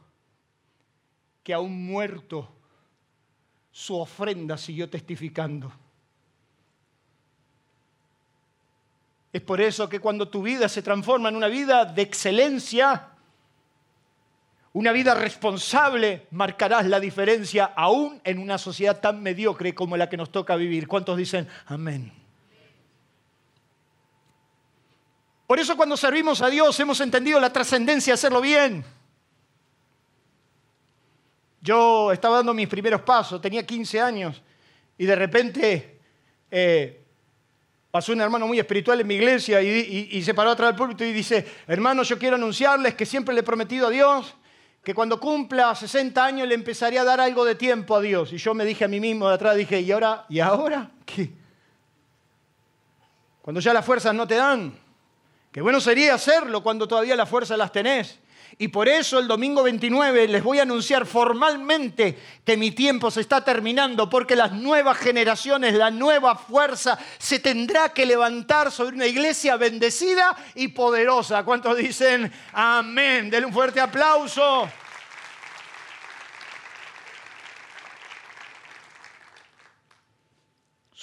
que 1.44 1.54
aún 1.54 1.86
muerto 1.86 2.50
su 3.72 3.96
ofrenda 3.96 4.58
siguió 4.58 4.90
testificando. 4.90 5.72
Es 9.32 9.42
por 9.42 9.62
eso 9.62 9.90
que 9.90 10.00
cuando 10.00 10.30
tu 10.30 10.44
vida 10.44 10.70
se 10.70 10.84
transforma 10.84 11.30
en 11.30 11.36
una 11.36 11.48
vida 11.48 11.86
de 11.86 12.04
excelencia, 12.04 13.13
una 14.74 14.92
vida 14.92 15.14
responsable 15.14 16.26
marcarás 16.32 16.88
la 16.88 17.00
diferencia 17.00 17.66
aún 17.76 18.20
en 18.24 18.40
una 18.40 18.58
sociedad 18.58 19.00
tan 19.00 19.22
mediocre 19.22 19.76
como 19.76 19.96
la 19.96 20.10
que 20.10 20.18
nos 20.18 20.32
toca 20.32 20.56
vivir. 20.56 20.88
¿Cuántos 20.88 21.16
dicen 21.16 21.48
amén? 21.68 22.12
Por 25.46 25.60
eso 25.60 25.78
cuando 25.78 25.96
servimos 25.96 26.42
a 26.42 26.50
Dios 26.50 26.80
hemos 26.80 27.00
entendido 27.02 27.40
la 27.40 27.54
trascendencia 27.54 28.12
de 28.12 28.16
hacerlo 28.16 28.42
bien. 28.42 28.84
Yo 31.62 32.12
estaba 32.12 32.38
dando 32.38 32.54
mis 32.56 32.68
primeros 32.68 33.02
pasos, 33.02 33.40
tenía 33.40 33.66
15 33.66 34.02
años 34.02 34.42
y 34.98 35.06
de 35.06 35.16
repente 35.16 36.00
eh, 36.50 37.00
pasó 37.92 38.12
un 38.12 38.22
hermano 38.22 38.48
muy 38.48 38.58
espiritual 38.58 39.00
en 39.02 39.08
mi 39.08 39.14
iglesia 39.14 39.62
y, 39.62 40.22
se 40.24 40.34
paró 40.34 40.50
atrás 40.50 40.70
del 40.70 40.78
púlpito 40.78 41.06
y 41.06 41.14
dice, 41.14 41.46
hermanos, 41.68 42.10
yo 42.10 42.18
quiero 42.18 42.38
anunciarles 42.38 42.96
que 42.96 43.06
siempre 43.06 43.36
le 43.36 43.42
he 43.42 43.44
prometido 43.44 43.88
a 43.88 43.92
Dios 43.92 44.36
que 44.84 44.94
cuando 44.94 45.20
cumpla 45.20 45.74
60 45.74 46.24
años 46.24 46.48
le 46.48 46.56
empezaría 46.56 47.02
a 47.02 47.06
dar 47.06 47.22
algo 47.22 47.46
de 47.46 47.56
tiempo 47.56 47.96
a 47.96 48.02
Dios. 48.02 48.34
Y 48.34 48.38
yo 48.38 48.54
me 48.54 48.66
dije 48.66 48.84
a 48.84 48.90
mí 48.90 49.00
mismo 49.00 49.30
de 49.30 49.36
atrás, 49.36 49.56
dije, 49.56 49.80
¿y 49.80 49.92
ahora? 49.92 50.26
¿Y 50.28 50.42
ahora? 50.42 50.92
¿Qué? 51.06 51.32
Cuando 53.42 53.62
ya 53.62 53.74
las 53.74 53.86
fuerzas 53.86 54.14
no 54.14 54.28
te 54.28 54.36
dan. 54.36 54.78
Qué 55.52 55.62
bueno 55.62 55.80
sería 55.80 56.16
hacerlo 56.16 56.62
cuando 56.64 56.88
todavía 56.88 57.16
las 57.16 57.30
fuerzas 57.30 57.58
las 57.58 57.72
tenés. 57.72 58.20
Y 58.58 58.68
por 58.68 58.88
eso 58.88 59.20
el 59.20 59.28
domingo 59.28 59.64
29 59.64 60.28
les 60.28 60.44
voy 60.44 60.60
a 60.60 60.64
anunciar 60.64 61.06
formalmente 61.06 62.18
que 62.46 62.56
mi 62.56 62.72
tiempo 62.72 63.10
se 63.10 63.22
está 63.22 63.44
terminando, 63.44 64.10
porque 64.10 64.36
las 64.36 64.52
nuevas 64.52 64.98
generaciones, 64.98 65.74
la 65.74 65.92
nueva 65.92 66.36
fuerza 66.36 66.98
se 67.18 67.40
tendrá 67.40 67.90
que 67.90 68.06
levantar 68.06 68.72
sobre 68.72 68.96
una 68.96 69.08
iglesia 69.08 69.58
bendecida 69.58 70.36
y 70.56 70.70
poderosa. 70.70 71.44
¿Cuántos 71.44 71.78
dicen 71.78 72.32
amén? 72.54 73.30
Denle 73.30 73.48
un 73.48 73.54
fuerte 73.54 73.82
aplauso. 73.82 74.70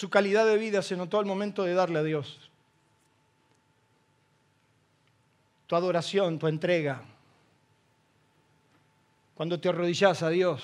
Su 0.00 0.08
calidad 0.08 0.46
de 0.46 0.56
vida 0.56 0.80
se 0.80 0.96
notó 0.96 1.18
al 1.18 1.26
momento 1.26 1.62
de 1.62 1.74
darle 1.74 1.98
a 1.98 2.02
Dios. 2.02 2.40
Tu 5.66 5.76
adoración, 5.76 6.38
tu 6.38 6.46
entrega, 6.46 7.02
cuando 9.40 9.58
te 9.58 9.70
arrodillas 9.70 10.22
a 10.22 10.28
Dios, 10.28 10.62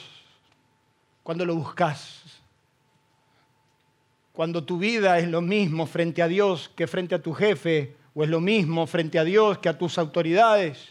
cuando 1.22 1.46
lo 1.46 1.54
buscas, 1.54 2.20
cuando 4.34 4.62
tu 4.64 4.76
vida 4.76 5.18
es 5.18 5.28
lo 5.28 5.40
mismo 5.40 5.86
frente 5.86 6.20
a 6.20 6.28
Dios 6.28 6.70
que 6.76 6.86
frente 6.86 7.14
a 7.14 7.22
tu 7.22 7.32
jefe, 7.32 7.96
o 8.14 8.22
es 8.22 8.28
lo 8.28 8.38
mismo 8.38 8.86
frente 8.86 9.18
a 9.18 9.24
Dios 9.24 9.56
que 9.60 9.70
a 9.70 9.78
tus 9.78 9.96
autoridades. 9.96 10.88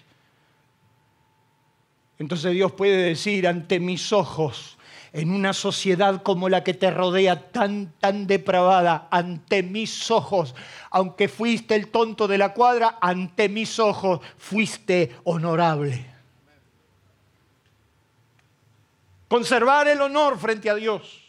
Entonces 2.17 2.53
Dios 2.53 2.71
puede 2.71 2.97
decir 2.97 3.47
ante 3.47 3.79
mis 3.79 4.11
ojos, 4.11 4.79
en 5.13 5.29
una 5.29 5.53
sociedad 5.53 6.23
como 6.23 6.49
la 6.49 6.63
que 6.63 6.73
te 6.73 6.89
rodea, 6.89 7.51
tan, 7.51 7.93
tan 7.99 8.25
depravada, 8.25 9.07
ante 9.11 9.61
mis 9.61 10.09
ojos, 10.09 10.55
aunque 10.89 11.27
fuiste 11.27 11.75
el 11.75 11.89
tonto 11.89 12.27
de 12.27 12.39
la 12.39 12.55
cuadra, 12.55 12.97
ante 12.99 13.47
mis 13.47 13.77
ojos 13.77 14.21
fuiste 14.39 15.15
honorable. 15.23 16.14
Conservar 19.35 19.85
el 19.89 19.99
honor 19.99 20.39
frente 20.39 20.69
a 20.69 20.75
Dios, 20.75 21.21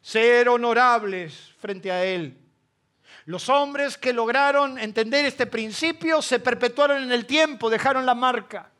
ser 0.00 0.48
honorables 0.48 1.52
frente 1.58 1.90
a 1.90 2.04
Él. 2.04 2.38
Los 3.24 3.48
hombres 3.48 3.98
que 3.98 4.12
lograron 4.12 4.78
entender 4.78 5.24
este 5.24 5.46
principio 5.46 6.22
se 6.22 6.38
perpetuaron 6.38 7.02
en 7.02 7.10
el 7.10 7.26
tiempo, 7.26 7.68
dejaron 7.68 8.06
la 8.06 8.14
marca, 8.14 8.70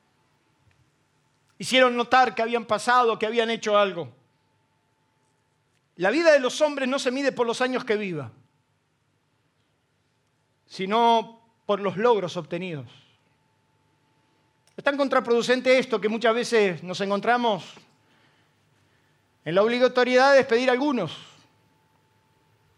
hicieron 1.59 1.97
notar 1.97 2.37
que 2.37 2.43
habían 2.43 2.67
pasado, 2.67 3.19
que 3.19 3.27
habían 3.27 3.51
hecho 3.51 3.77
algo. 3.77 4.13
La 5.97 6.11
vida 6.11 6.31
de 6.31 6.39
los 6.39 6.61
hombres 6.61 6.89
no 6.89 7.01
se 7.01 7.11
mide 7.11 7.33
por 7.33 7.49
los 7.49 7.61
años 7.61 7.85
que 7.85 7.97
viva, 7.97 8.31
sino 10.67 11.43
por 11.67 11.81
los 11.81 11.97
logros 11.97 12.37
obtenidos. 12.37 13.00
Es 14.77 14.85
tan 14.85 14.97
contraproducente 14.97 15.79
esto 15.79 16.01
que 16.01 16.09
muchas 16.09 16.35
veces 16.35 16.83
nos 16.83 17.01
encontramos 17.01 17.65
en 19.45 19.55
la 19.55 19.63
obligatoriedad 19.63 20.33
de 20.33 20.39
despedir 20.39 20.69
a 20.71 20.73
algunos. 20.73 21.17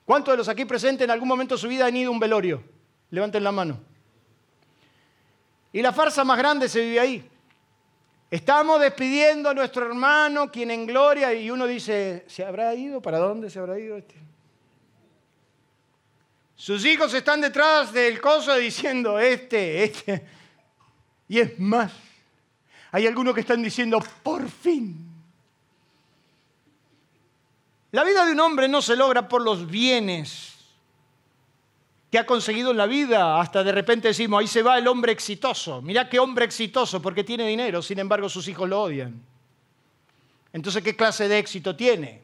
¿Cuántos 0.04 0.32
de 0.32 0.38
los 0.38 0.48
aquí 0.48 0.64
presentes 0.64 1.04
en 1.04 1.10
algún 1.10 1.28
momento 1.28 1.54
de 1.54 1.60
su 1.60 1.68
vida 1.68 1.86
han 1.86 1.96
ido 1.96 2.10
a 2.10 2.12
un 2.12 2.18
velorio? 2.18 2.62
Levanten 3.10 3.44
la 3.44 3.52
mano. 3.52 3.78
Y 5.72 5.80
la 5.80 5.92
farsa 5.92 6.24
más 6.24 6.38
grande 6.38 6.68
se 6.68 6.80
vive 6.80 7.00
ahí. 7.00 7.30
Estamos 8.30 8.80
despidiendo 8.80 9.50
a 9.50 9.54
nuestro 9.54 9.86
hermano, 9.86 10.50
quien 10.50 10.70
en 10.70 10.86
gloria, 10.86 11.34
y 11.34 11.50
uno 11.50 11.66
dice, 11.66 12.24
¿se 12.26 12.44
habrá 12.44 12.74
ido? 12.74 13.00
¿Para 13.00 13.18
dónde 13.18 13.50
se 13.50 13.58
habrá 13.58 13.78
ido 13.78 13.96
este? 13.96 14.14
Sus 16.54 16.84
hijos 16.84 17.12
están 17.12 17.40
detrás 17.40 17.92
del 17.92 18.20
coso 18.20 18.54
diciendo, 18.56 19.18
este, 19.18 19.84
este. 19.84 20.26
Y 21.32 21.40
es 21.40 21.58
más, 21.58 21.90
hay 22.90 23.06
algunos 23.06 23.34
que 23.34 23.40
están 23.40 23.62
diciendo, 23.62 24.04
por 24.22 24.50
fin. 24.50 24.98
La 27.90 28.04
vida 28.04 28.26
de 28.26 28.32
un 28.32 28.40
hombre 28.40 28.68
no 28.68 28.82
se 28.82 28.96
logra 28.96 29.26
por 29.30 29.40
los 29.40 29.66
bienes 29.66 30.52
que 32.10 32.18
ha 32.18 32.26
conseguido 32.26 32.72
en 32.72 32.76
la 32.76 32.84
vida. 32.84 33.40
Hasta 33.40 33.64
de 33.64 33.72
repente 33.72 34.08
decimos, 34.08 34.40
ahí 34.40 34.46
se 34.46 34.62
va 34.62 34.76
el 34.76 34.86
hombre 34.86 35.10
exitoso. 35.10 35.80
Mirá 35.80 36.06
qué 36.06 36.18
hombre 36.18 36.44
exitoso 36.44 37.00
porque 37.00 37.24
tiene 37.24 37.46
dinero, 37.46 37.80
sin 37.80 37.98
embargo 37.98 38.28
sus 38.28 38.46
hijos 38.48 38.68
lo 38.68 38.82
odian. 38.82 39.18
Entonces, 40.52 40.84
¿qué 40.84 40.94
clase 40.94 41.28
de 41.28 41.38
éxito 41.38 41.74
tiene? 41.74 42.20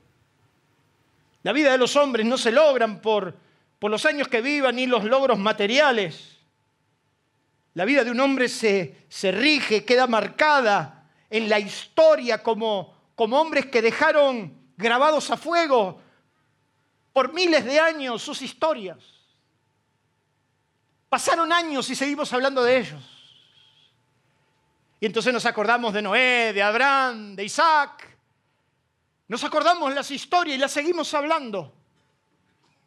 La 1.44 1.54
vida 1.54 1.72
de 1.72 1.78
los 1.78 1.96
hombres 1.96 2.26
no 2.26 2.36
se 2.36 2.52
logran 2.52 3.00
por, 3.00 3.34
por 3.78 3.90
los 3.90 4.04
años 4.04 4.28
que 4.28 4.42
vivan 4.42 4.76
ni 4.76 4.86
los 4.86 5.02
logros 5.04 5.38
materiales. 5.38 6.37
La 7.78 7.84
vida 7.84 8.02
de 8.02 8.10
un 8.10 8.18
hombre 8.18 8.48
se, 8.48 9.06
se 9.08 9.30
rige, 9.30 9.84
queda 9.84 10.08
marcada 10.08 11.08
en 11.30 11.48
la 11.48 11.60
historia 11.60 12.42
como, 12.42 13.12
como 13.14 13.40
hombres 13.40 13.66
que 13.66 13.80
dejaron 13.80 14.72
grabados 14.76 15.30
a 15.30 15.36
fuego 15.36 16.02
por 17.12 17.32
miles 17.32 17.64
de 17.64 17.78
años 17.78 18.20
sus 18.20 18.42
historias. 18.42 18.98
Pasaron 21.08 21.52
años 21.52 21.88
y 21.88 21.94
seguimos 21.94 22.32
hablando 22.32 22.64
de 22.64 22.78
ellos. 22.78 23.04
Y 24.98 25.06
entonces 25.06 25.32
nos 25.32 25.46
acordamos 25.46 25.94
de 25.94 26.02
Noé, 26.02 26.52
de 26.52 26.60
Abraham, 26.60 27.36
de 27.36 27.44
Isaac. 27.44 28.18
Nos 29.28 29.44
acordamos 29.44 29.94
las 29.94 30.10
historias 30.10 30.56
y 30.56 30.60
las 30.60 30.72
seguimos 30.72 31.14
hablando. 31.14 31.72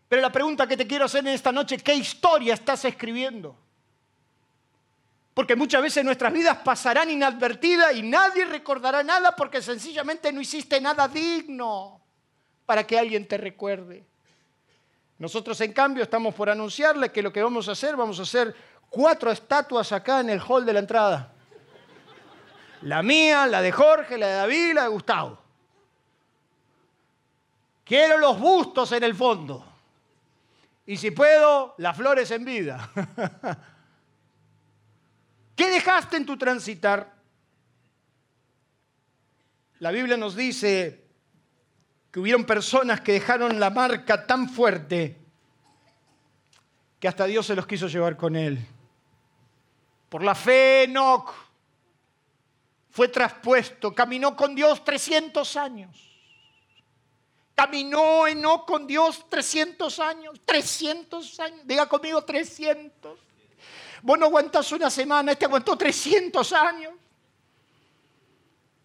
Pero 0.10 0.22
la 0.22 0.34
pregunta 0.34 0.68
que 0.68 0.76
te 0.76 0.86
quiero 0.86 1.06
hacer 1.06 1.26
en 1.26 1.34
esta 1.34 1.54
noche, 1.54 1.78
¿qué 1.78 1.96
historia 1.96 2.56
estás 2.56 2.84
escribiendo? 2.84 3.61
Porque 5.34 5.56
muchas 5.56 5.82
veces 5.82 6.04
nuestras 6.04 6.34
vidas 6.34 6.58
pasarán 6.58 7.10
inadvertidas 7.10 7.96
y 7.96 8.02
nadie 8.02 8.46
recordará 8.46 9.02
nada 9.02 9.36
porque 9.36 9.62
sencillamente 9.62 10.32
no 10.34 10.42
hiciste 10.42 10.82
nada 10.82 11.08
digno 11.08 12.02
para 12.66 12.86
que 12.86 13.00
alguien 13.00 13.28
te 13.28 13.38
recuerde. 13.38 14.06
Nosotros 15.18 15.60
en 15.62 15.72
cambio 15.72 16.04
estamos 16.04 16.34
por 16.36 16.50
anunciarle 16.50 17.12
que 17.12 17.22
lo 17.22 17.32
que 17.32 17.42
vamos 17.42 17.70
a 17.70 17.74
hacer, 17.74 17.96
vamos 17.96 18.20
a 18.20 18.24
hacer 18.24 18.54
cuatro 18.90 19.32
estatuas 19.32 19.92
acá 19.92 20.20
en 20.20 20.32
el 20.32 20.42
hall 20.42 20.66
de 20.66 20.74
la 20.74 20.80
entrada. 20.80 21.32
La 22.82 23.02
mía, 23.04 23.46
la 23.46 23.62
de 23.62 23.72
Jorge, 23.72 24.18
la 24.18 24.28
de 24.28 24.34
David 24.34 24.74
la 24.74 24.84
de 24.84 24.90
Gustavo. 24.90 25.40
Quiero 27.86 28.18
los 28.18 28.40
bustos 28.40 28.92
en 28.92 29.04
el 29.04 29.16
fondo. 29.16 29.66
Y 30.86 30.98
si 30.98 31.12
puedo, 31.12 31.76
las 31.78 31.96
flores 31.96 32.32
en 32.32 32.44
vida. 32.44 32.90
¿Qué 35.62 35.70
dejaste 35.70 36.18
en 36.18 36.26
tu 36.26 36.38
transitar? 36.38 37.14
La 39.78 39.92
Biblia 39.92 40.18
nos 40.18 40.36
dice 40.36 41.06
que 42.10 42.20
hubieron 42.20 42.46
personas 42.46 43.02
que 43.02 43.12
dejaron 43.12 43.60
la 43.60 43.70
marca 43.70 44.26
tan 44.26 44.50
fuerte 44.50 45.22
que 47.00 47.08
hasta 47.08 47.26
Dios 47.26 47.46
se 47.46 47.54
los 47.56 47.68
quiso 47.68 47.88
llevar 47.88 48.18
con 48.18 48.36
él. 48.36 48.58
Por 50.10 50.24
la 50.24 50.34
fe, 50.34 50.86
Enoch 50.86 51.32
fue 52.90 53.10
traspuesto, 53.10 53.94
caminó 53.94 54.36
con 54.36 54.56
Dios 54.56 54.84
300 54.84 55.58
años. 55.58 56.12
Caminó 57.54 58.26
Enoch 58.26 58.66
con 58.66 58.88
Dios 58.88 59.30
300 59.30 60.00
años, 60.00 60.42
300 60.44 61.40
años, 61.40 61.60
diga 61.68 61.88
conmigo 61.88 62.24
300. 62.24 63.31
Vos 64.02 64.18
no 64.18 64.26
aguantás 64.26 64.72
una 64.72 64.90
semana, 64.90 65.34
este 65.34 65.46
aguantó 65.46 65.78
300 65.78 66.54
años. 66.54 66.94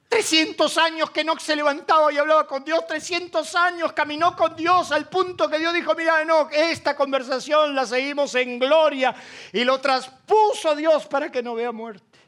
300 0.09 0.79
años 0.79 1.11
que 1.11 1.21
Enoch 1.21 1.41
se 1.41 1.55
levantaba 1.55 2.13
y 2.13 2.17
hablaba 2.17 2.47
con 2.47 2.65
Dios, 2.65 2.87
300 2.87 3.55
años 3.55 3.93
caminó 3.93 4.37
con 4.37 4.57
Dios 4.57 4.93
al 4.93 5.09
punto 5.09 5.49
que 5.49 5.59
Dios 5.59 5.75
dijo, 5.75 5.95
mira 5.95 6.23
Enoch, 6.23 6.51
esta 6.53 6.97
conversación 6.97 7.75
la 7.75 7.85
seguimos 7.85 8.35
en 8.35 8.59
gloria 8.59 9.15
y 9.53 9.65
lo 9.65 9.79
traspuso 9.79 10.75
Dios 10.75 11.07
para 11.07 11.31
que 11.31 11.43
no 11.43 11.55
vea 11.55 11.71
muerte. 11.73 12.19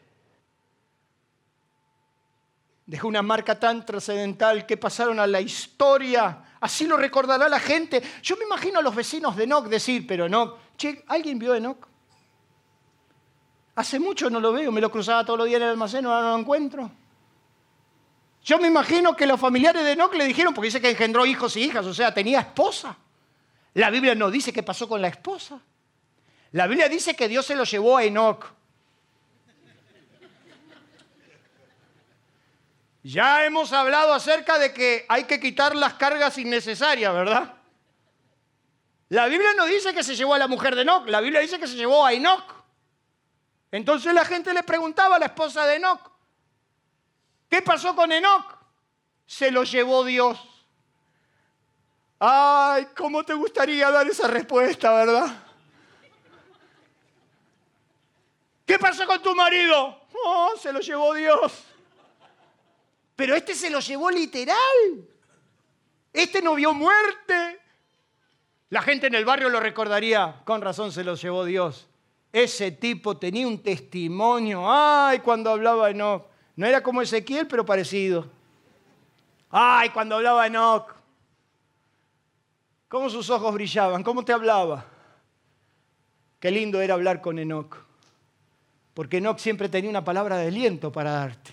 Dejó 2.84 3.08
una 3.08 3.22
marca 3.22 3.58
tan 3.58 3.86
trascendental 3.86 4.66
que 4.66 4.76
pasaron 4.76 5.18
a 5.18 5.26
la 5.26 5.40
historia, 5.40 6.44
así 6.60 6.86
lo 6.86 6.96
recordará 6.96 7.48
la 7.48 7.60
gente. 7.60 8.02
Yo 8.22 8.36
me 8.36 8.44
imagino 8.44 8.80
a 8.80 8.82
los 8.82 8.94
vecinos 8.94 9.34
de 9.34 9.44
Enoch 9.44 9.66
decir, 9.66 10.06
pero 10.06 10.26
Enoch, 10.26 10.58
che, 10.76 11.04
¿alguien 11.06 11.38
vio 11.38 11.54
a 11.54 11.56
Enoch? 11.56 11.87
Hace 13.78 14.00
mucho 14.00 14.28
no 14.28 14.40
lo 14.40 14.52
veo, 14.52 14.72
me 14.72 14.80
lo 14.80 14.90
cruzaba 14.90 15.24
todos 15.24 15.38
los 15.38 15.46
días 15.46 15.58
en 15.58 15.62
el 15.62 15.70
almacén, 15.70 16.04
ahora 16.04 16.22
no 16.22 16.32
lo 16.32 16.40
encuentro. 16.40 16.90
Yo 18.42 18.58
me 18.58 18.66
imagino 18.66 19.14
que 19.14 19.24
los 19.24 19.38
familiares 19.38 19.84
de 19.84 19.92
Enoch 19.92 20.12
le 20.14 20.24
dijeron, 20.24 20.52
porque 20.52 20.66
dice 20.66 20.80
que 20.80 20.90
engendró 20.90 21.24
hijos 21.24 21.56
y 21.56 21.62
hijas, 21.62 21.86
o 21.86 21.94
sea, 21.94 22.12
tenía 22.12 22.40
esposa. 22.40 22.96
La 23.74 23.90
Biblia 23.90 24.16
no 24.16 24.32
dice 24.32 24.52
qué 24.52 24.64
pasó 24.64 24.88
con 24.88 25.00
la 25.00 25.06
esposa. 25.06 25.60
La 26.50 26.66
Biblia 26.66 26.88
dice 26.88 27.14
que 27.14 27.28
Dios 27.28 27.46
se 27.46 27.54
lo 27.54 27.62
llevó 27.62 27.96
a 27.96 28.02
Enoch. 28.02 28.46
Ya 33.04 33.44
hemos 33.44 33.72
hablado 33.72 34.12
acerca 34.12 34.58
de 34.58 34.72
que 34.72 35.06
hay 35.08 35.22
que 35.22 35.38
quitar 35.38 35.76
las 35.76 35.94
cargas 35.94 36.36
innecesarias, 36.36 37.14
¿verdad? 37.14 37.54
La 39.10 39.28
Biblia 39.28 39.50
no 39.56 39.66
dice 39.66 39.94
que 39.94 40.02
se 40.02 40.16
llevó 40.16 40.34
a 40.34 40.38
la 40.38 40.48
mujer 40.48 40.74
de 40.74 40.82
Enoch, 40.82 41.06
la 41.06 41.20
Biblia 41.20 41.38
dice 41.38 41.60
que 41.60 41.68
se 41.68 41.76
llevó 41.76 42.04
a 42.04 42.12
Enoch. 42.12 42.57
Entonces 43.70 44.14
la 44.14 44.24
gente 44.24 44.52
le 44.54 44.62
preguntaba 44.62 45.16
a 45.16 45.18
la 45.18 45.26
esposa 45.26 45.66
de 45.66 45.76
Enoch, 45.76 46.00
¿qué 47.48 47.62
pasó 47.62 47.94
con 47.94 48.10
Enoch? 48.10 48.56
Se 49.26 49.50
lo 49.50 49.64
llevó 49.64 50.04
Dios. 50.04 50.38
Ay, 52.18 52.88
¿cómo 52.96 53.22
te 53.24 53.34
gustaría 53.34 53.90
dar 53.90 54.06
esa 54.06 54.26
respuesta, 54.26 54.92
verdad? 54.92 55.44
¿Qué 58.66 58.78
pasó 58.78 59.06
con 59.06 59.22
tu 59.22 59.34
marido? 59.34 60.00
Oh, 60.24 60.54
se 60.60 60.72
lo 60.72 60.80
llevó 60.80 61.14
Dios. 61.14 61.64
Pero 63.16 63.34
este 63.34 63.54
se 63.54 63.70
lo 63.70 63.80
llevó 63.80 64.10
literal. 64.10 64.58
Este 66.12 66.42
no 66.42 66.54
vio 66.54 66.72
muerte. 66.72 67.60
La 68.70 68.82
gente 68.82 69.06
en 69.06 69.14
el 69.14 69.24
barrio 69.24 69.48
lo 69.48 69.60
recordaría, 69.60 70.40
con 70.44 70.60
razón 70.60 70.92
se 70.92 71.04
lo 71.04 71.14
llevó 71.14 71.44
Dios. 71.44 71.88
Ese 72.32 72.70
tipo 72.70 73.16
tenía 73.16 73.46
un 73.46 73.62
testimonio. 73.62 74.64
Ay, 74.66 75.20
cuando 75.20 75.50
hablaba 75.50 75.90
Enoch. 75.90 76.26
No 76.56 76.66
era 76.66 76.82
como 76.82 77.00
Ezequiel, 77.00 77.46
pero 77.46 77.64
parecido. 77.64 78.26
Ay, 79.50 79.90
cuando 79.90 80.16
hablaba 80.16 80.46
Enoch. 80.46 80.94
Cómo 82.88 83.10
sus 83.10 83.28
ojos 83.30 83.52
brillaban, 83.54 84.02
cómo 84.02 84.24
te 84.24 84.32
hablaba. 84.32 84.86
Qué 86.40 86.50
lindo 86.50 86.80
era 86.80 86.94
hablar 86.94 87.20
con 87.20 87.38
Enoch. 87.38 87.76
Porque 88.94 89.18
Enoch 89.18 89.38
siempre 89.38 89.68
tenía 89.68 89.90
una 89.90 90.04
palabra 90.04 90.36
de 90.38 90.48
aliento 90.48 90.90
para 90.90 91.12
darte. 91.12 91.52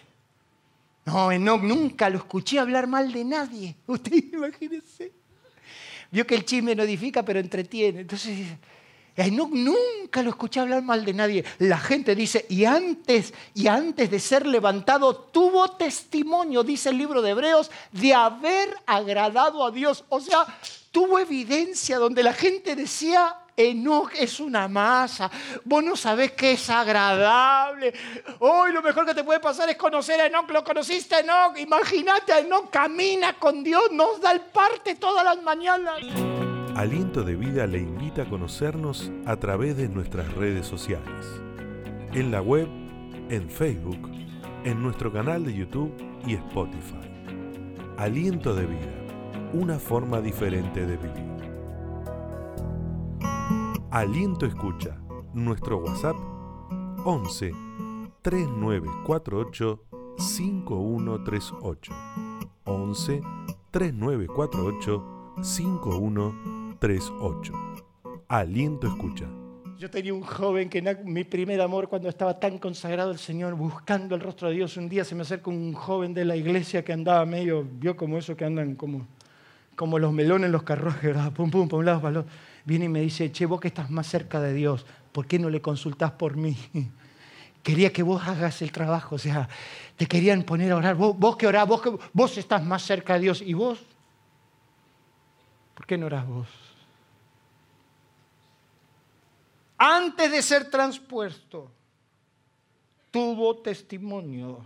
No, 1.06 1.32
Enoch 1.32 1.62
nunca 1.62 2.10
lo 2.10 2.18
escuché 2.18 2.60
hablar 2.60 2.88
mal 2.88 3.12
de 3.12 3.24
nadie. 3.24 3.76
Usted 3.88 4.14
imagínese. 4.34 5.12
Vio 6.12 6.26
que 6.26 6.36
el 6.36 6.46
chisme 6.46 6.76
no 6.76 6.84
edifica, 6.84 7.24
pero 7.24 7.40
entretiene. 7.40 8.02
Entonces, 8.02 8.48
Enoch 9.16 9.52
nunca 9.52 10.22
lo 10.22 10.30
escuché 10.30 10.60
hablar 10.60 10.82
mal 10.82 11.06
de 11.06 11.14
nadie. 11.14 11.46
La 11.60 11.78
gente 11.78 12.16
dice, 12.16 12.46
y 12.50 12.66
antes, 12.66 13.34
y 13.54 13.68
antes 13.68 14.12
de 14.12 14.20
ser 14.20 14.46
levantado, 14.46 15.16
tuvo 15.16 15.70
testimonio, 15.72 16.64
dice 16.64 16.90
el 16.90 16.98
libro 16.98 17.22
de 17.22 17.32
Hebreos, 17.32 17.72
de 17.92 18.14
haber 18.14 18.76
agradado 18.86 19.66
a 19.66 19.72
Dios. 19.72 20.04
O 20.10 20.20
sea, 20.20 20.46
tuvo 20.92 21.18
evidencia 21.20 21.98
donde 21.98 22.24
la 22.24 22.34
gente 22.34 22.76
decía, 22.76 23.38
Enoch 23.58 24.12
es 24.16 24.40
una 24.40 24.68
masa. 24.68 25.32
Vos 25.64 25.84
no 25.84 25.96
sabés 25.96 26.34
que 26.34 26.54
es 26.54 26.70
agradable. 26.70 27.94
Hoy 28.40 28.74
lo 28.74 28.82
mejor 28.82 29.06
que 29.06 29.14
te 29.14 29.24
puede 29.24 29.40
pasar 29.40 29.70
es 29.70 29.78
conocer 29.78 30.20
a 30.20 30.26
Enoch. 30.26 30.50
Lo 30.50 30.64
conociste 30.64 31.16
a 31.16 31.20
Enoch. 31.20 31.58
Imagínate 31.58 32.34
a 32.34 32.40
Enoch 32.40 32.70
camina 32.70 33.34
con 33.34 33.64
Dios. 33.64 33.92
Nos 33.92 34.20
da 34.20 34.32
el 34.32 34.42
parte 34.42 34.96
todas 34.96 35.24
las 35.24 35.42
mañanas. 35.42 36.02
Aliento 36.76 37.24
de 37.24 37.38
Vida 37.38 37.68
le 37.68 37.80
invita 37.80 38.24
a 38.24 38.30
conocernos 38.30 39.10
a 39.26 39.38
través 39.38 39.78
de 39.78 39.88
nuestras 39.88 40.34
redes 40.34 40.68
sociales. 40.68 41.42
En 42.12 42.32
la 42.32 42.42
web, 42.42 42.68
en 43.30 43.50
Facebook, 43.50 44.12
en 44.66 44.84
nuestro 44.84 45.10
canal 45.14 45.46
de 45.46 45.54
YouTube 45.54 45.94
y 46.28 46.34
Spotify. 46.34 46.98
Aliento 47.98 48.54
de 48.54 48.66
Vida, 48.66 48.94
una 49.54 49.80
forma 49.80 50.20
diferente 50.20 50.86
de 50.86 50.98
vivir. 50.98 51.24
Aliento 53.90 54.46
Escucha, 54.46 54.98
nuestro 55.34 55.78
WhatsApp 55.78 56.18
11 57.06 57.54
3948 58.22 59.82
5138. 60.18 61.94
11 62.66 63.22
3948 63.72 65.04
5138. 65.42 66.65
Aliento 68.28 68.88
Escucha. 68.88 69.26
Yo 69.78 69.90
tenía 69.90 70.14
un 70.14 70.22
joven 70.22 70.70
que 70.70 70.82
mi 71.04 71.26
primer 71.26 71.60
amor 71.60 71.90
cuando 71.90 72.08
estaba 72.08 72.40
tan 72.40 72.58
consagrado 72.60 73.12
al 73.12 73.20
Señor, 73.20 73.56
buscando 73.56 74.16
el 74.16 74.22
rostro 74.22 74.48
de 74.48 74.56
Dios. 74.56 74.78
Un 74.78 74.88
día 74.88 75.04
se 75.04 75.16
me 75.16 75.24
acerca 75.24 75.50
un 75.50 75.74
joven 75.74 76.14
de 76.14 76.24
la 76.24 76.36
iglesia 76.38 76.84
que 76.84 76.94
andaba 76.94 77.26
medio, 77.26 77.68
vio 77.70 77.98
como 77.98 78.18
eso 78.18 78.38
que 78.38 78.46
andan 78.46 78.76
como, 78.76 79.06
como 79.76 80.00
los 80.00 80.14
melones 80.14 80.46
en 80.46 80.54
los 80.54 80.64
carruajes. 80.64 81.16
Pum, 81.36 81.52
pum, 81.52 81.68
pum, 81.68 81.84
lado, 81.84 82.02
para 82.02 82.24
viene 82.64 82.86
y 82.86 82.90
me 82.90 83.02
dice, 83.02 83.32
che, 83.32 83.46
vos 83.46 83.60
que 83.60 83.68
estás 83.68 83.90
más 83.90 84.08
cerca 84.08 84.42
de 84.42 84.54
Dios, 84.54 84.86
¿por 85.12 85.28
qué 85.28 85.40
no 85.40 85.50
le 85.50 85.62
consultás 85.62 86.12
por 86.12 86.36
mí? 86.36 86.58
Quería 87.64 87.92
que 87.92 88.04
vos 88.04 88.26
hagas 88.28 88.62
el 88.62 88.72
trabajo, 88.72 89.16
o 89.16 89.20
sea, 89.20 89.50
te 89.98 90.06
querían 90.06 90.44
poner 90.44 90.72
a 90.72 90.78
orar, 90.78 90.96
vos, 90.96 91.36
que 91.36 91.48
orás, 91.48 91.68
vos, 91.68 91.82
que, 91.82 91.98
vos 92.14 92.38
estás 92.38 92.64
más 92.64 92.84
cerca 92.84 93.16
de 93.16 93.22
Dios, 93.22 93.42
¿y 93.42 93.54
vos? 93.54 93.84
¿Por 95.74 95.86
qué 95.86 95.98
no 95.98 96.06
orás 96.06 96.28
vos? 96.28 96.65
Antes 99.78 100.32
de 100.32 100.42
ser 100.42 100.70
transpuesto, 100.70 101.72
tuvo 103.12 103.58
testimonio 103.58 104.66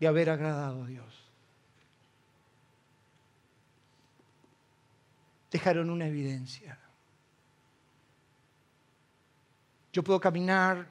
de 0.00 0.06
haber 0.06 0.30
agradado 0.30 0.84
a 0.84 0.86
Dios. 0.86 1.26
dejaron 5.56 5.88
una 5.88 6.06
evidencia. 6.06 6.78
Yo 9.92 10.04
puedo 10.04 10.20
caminar 10.20 10.86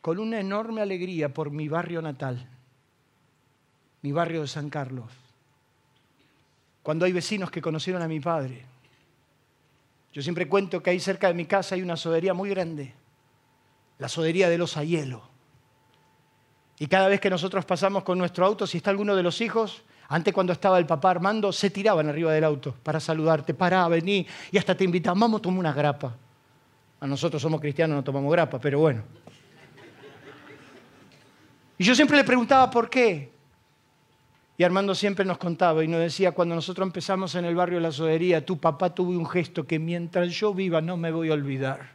con 0.00 0.18
una 0.18 0.40
enorme 0.40 0.80
alegría 0.80 1.34
por 1.34 1.50
mi 1.50 1.68
barrio 1.68 2.00
natal, 2.00 2.48
mi 4.00 4.12
barrio 4.12 4.40
de 4.40 4.48
San 4.48 4.70
Carlos, 4.70 5.10
cuando 6.82 7.04
hay 7.04 7.12
vecinos 7.12 7.50
que 7.50 7.60
conocieron 7.60 8.00
a 8.00 8.08
mi 8.08 8.20
padre. 8.20 8.64
Yo 10.12 10.22
siempre 10.22 10.48
cuento 10.48 10.82
que 10.82 10.90
ahí 10.90 11.00
cerca 11.00 11.28
de 11.28 11.34
mi 11.34 11.46
casa 11.46 11.74
hay 11.74 11.82
una 11.82 11.96
sodería 11.96 12.34
muy 12.34 12.50
grande, 12.50 12.94
la 13.98 14.08
sodería 14.08 14.48
de 14.48 14.58
los 14.58 14.76
Ayelo. 14.76 15.22
Y 16.78 16.86
cada 16.86 17.08
vez 17.08 17.20
que 17.20 17.30
nosotros 17.30 17.64
pasamos 17.64 18.02
con 18.02 18.18
nuestro 18.18 18.44
auto, 18.44 18.66
si 18.66 18.78
está 18.78 18.90
alguno 18.90 19.14
de 19.14 19.22
los 19.22 19.40
hijos, 19.40 19.82
antes 20.08 20.34
cuando 20.34 20.52
estaba 20.52 20.78
el 20.78 20.86
papá 20.86 21.10
Armando, 21.10 21.52
se 21.52 21.70
tiraban 21.70 22.08
arriba 22.08 22.32
del 22.32 22.42
auto 22.42 22.74
para 22.82 22.98
saludarte, 22.98 23.54
para 23.54 23.86
vení, 23.86 24.26
y 24.50 24.58
hasta 24.58 24.74
te 24.74 24.82
invitaban, 24.82 25.20
vamos, 25.20 25.42
toma 25.42 25.60
una 25.60 25.72
grapa. 25.72 26.16
A 26.98 27.06
nosotros 27.06 27.40
somos 27.40 27.60
cristianos, 27.60 27.94
no 27.94 28.02
tomamos 28.02 28.32
grapa, 28.32 28.58
pero 28.58 28.80
bueno. 28.80 29.02
Y 31.78 31.84
yo 31.84 31.94
siempre 31.94 32.16
le 32.16 32.24
preguntaba 32.24 32.70
por 32.70 32.90
qué. 32.90 33.30
Y 34.60 34.62
Armando 34.62 34.94
siempre 34.94 35.24
nos 35.24 35.38
contaba 35.38 35.82
y 35.82 35.88
nos 35.88 36.00
decía, 36.00 36.32
cuando 36.32 36.54
nosotros 36.54 36.86
empezamos 36.86 37.34
en 37.34 37.46
el 37.46 37.54
barrio 37.54 37.78
de 37.78 37.84
la 37.84 37.92
sodería, 37.92 38.44
tu 38.44 38.58
papá 38.58 38.94
tuvo 38.94 39.08
un 39.12 39.26
gesto 39.26 39.66
que 39.66 39.78
mientras 39.78 40.28
yo 40.32 40.52
viva 40.52 40.82
no 40.82 40.98
me 40.98 41.10
voy 41.10 41.30
a 41.30 41.32
olvidar. 41.32 41.92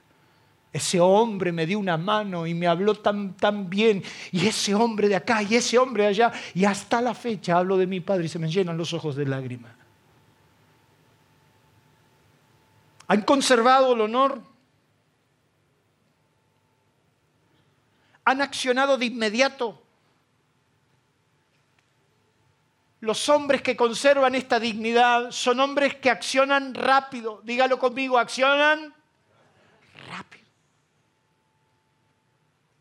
Ese 0.74 1.00
hombre 1.00 1.52
me 1.52 1.68
dio 1.68 1.78
una 1.78 1.96
mano 1.96 2.48
y 2.48 2.56
me 2.56 2.66
habló 2.66 2.96
tan, 2.96 3.36
tan 3.38 3.70
bien. 3.70 4.02
Y 4.32 4.48
ese 4.48 4.74
hombre 4.74 5.08
de 5.08 5.16
acá 5.16 5.44
y 5.44 5.54
ese 5.54 5.78
hombre 5.78 6.06
de 6.06 6.10
allá. 6.10 6.32
Y 6.56 6.66
hasta 6.66 7.02
la 7.02 7.14
fecha 7.14 7.60
hablo 7.60 7.78
de 7.78 7.86
mi 7.86 8.00
padre 8.00 8.26
y 8.26 8.30
se 8.30 8.40
me 8.40 8.50
llenan 8.50 8.78
los 8.80 8.94
ojos 8.94 9.16
de 9.16 9.28
lágrimas. 9.28 9.72
Han 13.10 13.22
conservado 13.22 13.94
el 13.94 14.02
honor. 14.02 14.42
Han 18.24 18.42
accionado 18.42 18.98
de 18.98 19.06
inmediato. 19.06 19.85
Los 23.06 23.30
hombres 23.30 23.62
que 23.62 23.76
conservan 23.76 24.34
esta 24.34 24.60
dignidad 24.60 25.30
son 25.30 25.60
hombres 25.60 25.94
que 25.98 26.10
accionan 26.10 26.74
rápido. 26.74 27.40
Dígalo 27.44 27.78
conmigo, 27.78 28.18
accionan 28.18 28.96
rápido. 30.10 30.44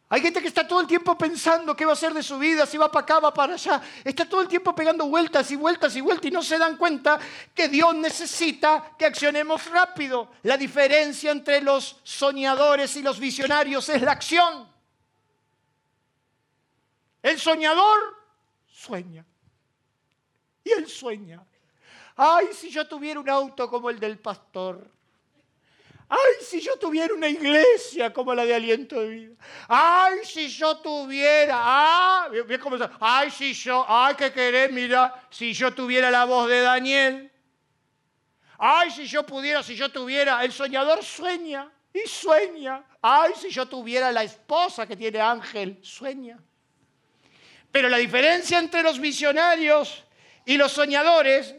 Hay 0.09 0.23
gente 0.23 0.41
que 0.41 0.49
está 0.49 0.67
todo 0.67 0.81
el 0.81 0.87
tiempo 0.87 1.19
pensando 1.19 1.77
qué 1.77 1.85
va 1.85 1.91
a 1.91 1.93
hacer 1.93 2.15
de 2.15 2.23
su 2.23 2.39
vida, 2.39 2.65
si 2.65 2.79
va 2.79 2.91
para 2.91 3.05
acá, 3.05 3.21
va 3.21 3.35
para 3.35 3.53
allá. 3.53 3.83
Está 4.03 4.27
todo 4.27 4.41
el 4.41 4.49
tiempo 4.49 4.75
pegando 4.75 5.05
vueltas 5.05 5.51
y 5.51 5.57
vueltas 5.57 5.95
y 5.95 6.01
vueltas 6.01 6.25
y 6.25 6.31
no 6.31 6.43
se 6.43 6.57
dan 6.57 6.79
cuenta 6.79 7.19
que 7.55 7.69
Dios 7.69 7.95
necesita 7.95 8.93
que 8.99 9.05
accionemos 9.05 9.67
rápido. 9.67 10.31
La 10.45 10.57
diferencia 10.57 11.33
entre 11.33 11.61
los 11.61 12.01
soñadores 12.03 12.97
y 12.97 13.03
los 13.03 13.19
visionarios 13.19 13.91
es 13.91 14.01
la 14.01 14.13
acción. 14.13 14.73
El 17.23 17.39
soñador 17.39 17.99
sueña. 18.67 19.27
Y 20.65 20.73
él 20.73 20.89
sueña. 20.89 21.45
Ay, 22.17 22.49
si 22.53 22.71
yo 22.71 22.87
tuviera 22.89 23.21
un 23.21 23.29
auto 23.29 23.69
como 23.69 23.91
el 23.91 24.01
del 24.01 24.19
pastor. 24.19 24.91
Ay, 26.09 26.35
si 26.43 26.61
yo 26.61 26.79
tuviera 26.79 27.13
una 27.15 27.29
iglesia 27.29 28.13
como 28.13 28.35
la 28.35 28.45
de 28.45 28.55
aliento 28.55 29.01
de 29.01 29.09
vida. 29.09 29.35
Ay, 29.69 30.19
si 30.25 30.49
yo 30.49 30.77
tuviera. 30.79 31.55
Ah, 31.57 32.29
cómo 32.63 32.77
Ay, 33.01 33.31
si 33.31 33.53
yo. 33.53 33.85
Ay, 33.89 34.15
qué 34.15 34.33
querés, 34.33 34.71
mira. 34.71 35.27
Si 35.31 35.53
yo 35.53 35.75
tuviera 35.75 36.11
la 36.11 36.25
voz 36.25 36.49
de 36.49 36.61
Daniel. 36.61 37.33
Ay, 38.59 38.91
si 38.91 39.07
yo 39.07 39.25
pudiera, 39.27 39.63
si 39.63 39.75
yo 39.75 39.91
tuviera. 39.91 40.45
El 40.45 40.53
soñador 40.53 41.03
sueña 41.03 41.71
y 41.93 42.07
sueña. 42.07 42.85
Ay, 43.03 43.33
si 43.37 43.51
yo 43.51 43.67
tuviera 43.67 44.13
la 44.13 44.23
esposa 44.23 44.87
que 44.87 44.97
tiene 44.97 45.21
Ángel. 45.21 45.79
Sueña. 45.83 46.39
Pero 47.73 47.89
la 47.89 47.97
diferencia 47.97 48.59
entre 48.59 48.83
los 48.83 49.01
visionarios 49.01 50.04
y 50.45 50.57
los 50.57 50.73
soñadores 50.73 51.55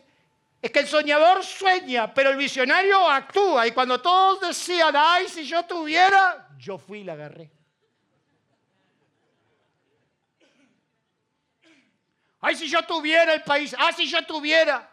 es 0.61 0.71
que 0.71 0.79
el 0.79 0.87
soñador 0.87 1.43
sueña, 1.43 2.13
pero 2.13 2.31
el 2.31 2.37
visionario 2.37 3.07
actúa. 3.07 3.67
Y 3.67 3.71
cuando 3.71 4.01
todos 4.01 4.41
decían, 4.41 4.95
ay, 4.97 5.27
si 5.27 5.45
yo 5.45 5.63
tuviera, 5.65 6.49
yo 6.57 6.77
fui 6.77 6.99
y 6.99 7.03
la 7.03 7.13
agarré. 7.13 7.51
Ay, 12.41 12.55
si 12.55 12.67
yo 12.67 12.83
tuviera 12.83 13.33
el 13.33 13.43
país, 13.43 13.75
ay, 13.77 13.93
si 13.93 14.07
yo 14.07 14.25
tuviera. 14.25 14.89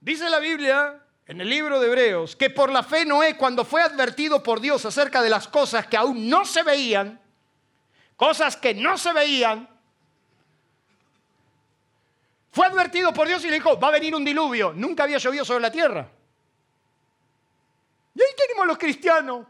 Dice 0.00 0.28
la 0.30 0.38
Biblia 0.38 1.02
en 1.26 1.40
el 1.40 1.48
libro 1.48 1.80
de 1.80 1.88
Hebreos 1.88 2.36
que 2.36 2.50
por 2.50 2.70
la 2.70 2.82
fe 2.82 3.04
Noé, 3.04 3.36
cuando 3.36 3.64
fue 3.64 3.82
advertido 3.82 4.42
por 4.42 4.60
Dios 4.60 4.84
acerca 4.84 5.22
de 5.22 5.30
las 5.30 5.48
cosas 5.48 5.86
que 5.86 5.96
aún 5.96 6.28
no 6.28 6.44
se 6.44 6.62
veían, 6.62 7.20
cosas 8.16 8.56
que 8.56 8.74
no 8.74 8.96
se 8.96 9.12
veían, 9.12 9.68
fue 12.56 12.66
advertido 12.68 13.12
por 13.12 13.28
Dios 13.28 13.44
y 13.44 13.48
le 13.48 13.56
dijo, 13.56 13.78
va 13.78 13.88
a 13.88 13.90
venir 13.90 14.14
un 14.14 14.24
diluvio. 14.24 14.72
Nunca 14.72 15.02
había 15.02 15.18
llovido 15.18 15.44
sobre 15.44 15.60
la 15.60 15.70
tierra. 15.70 16.08
Y 18.14 18.22
ahí 18.22 18.28
tenemos 18.34 18.66
los 18.66 18.78
cristianos, 18.78 19.46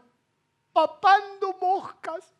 papando 0.73 1.55
moscas. 1.61 2.33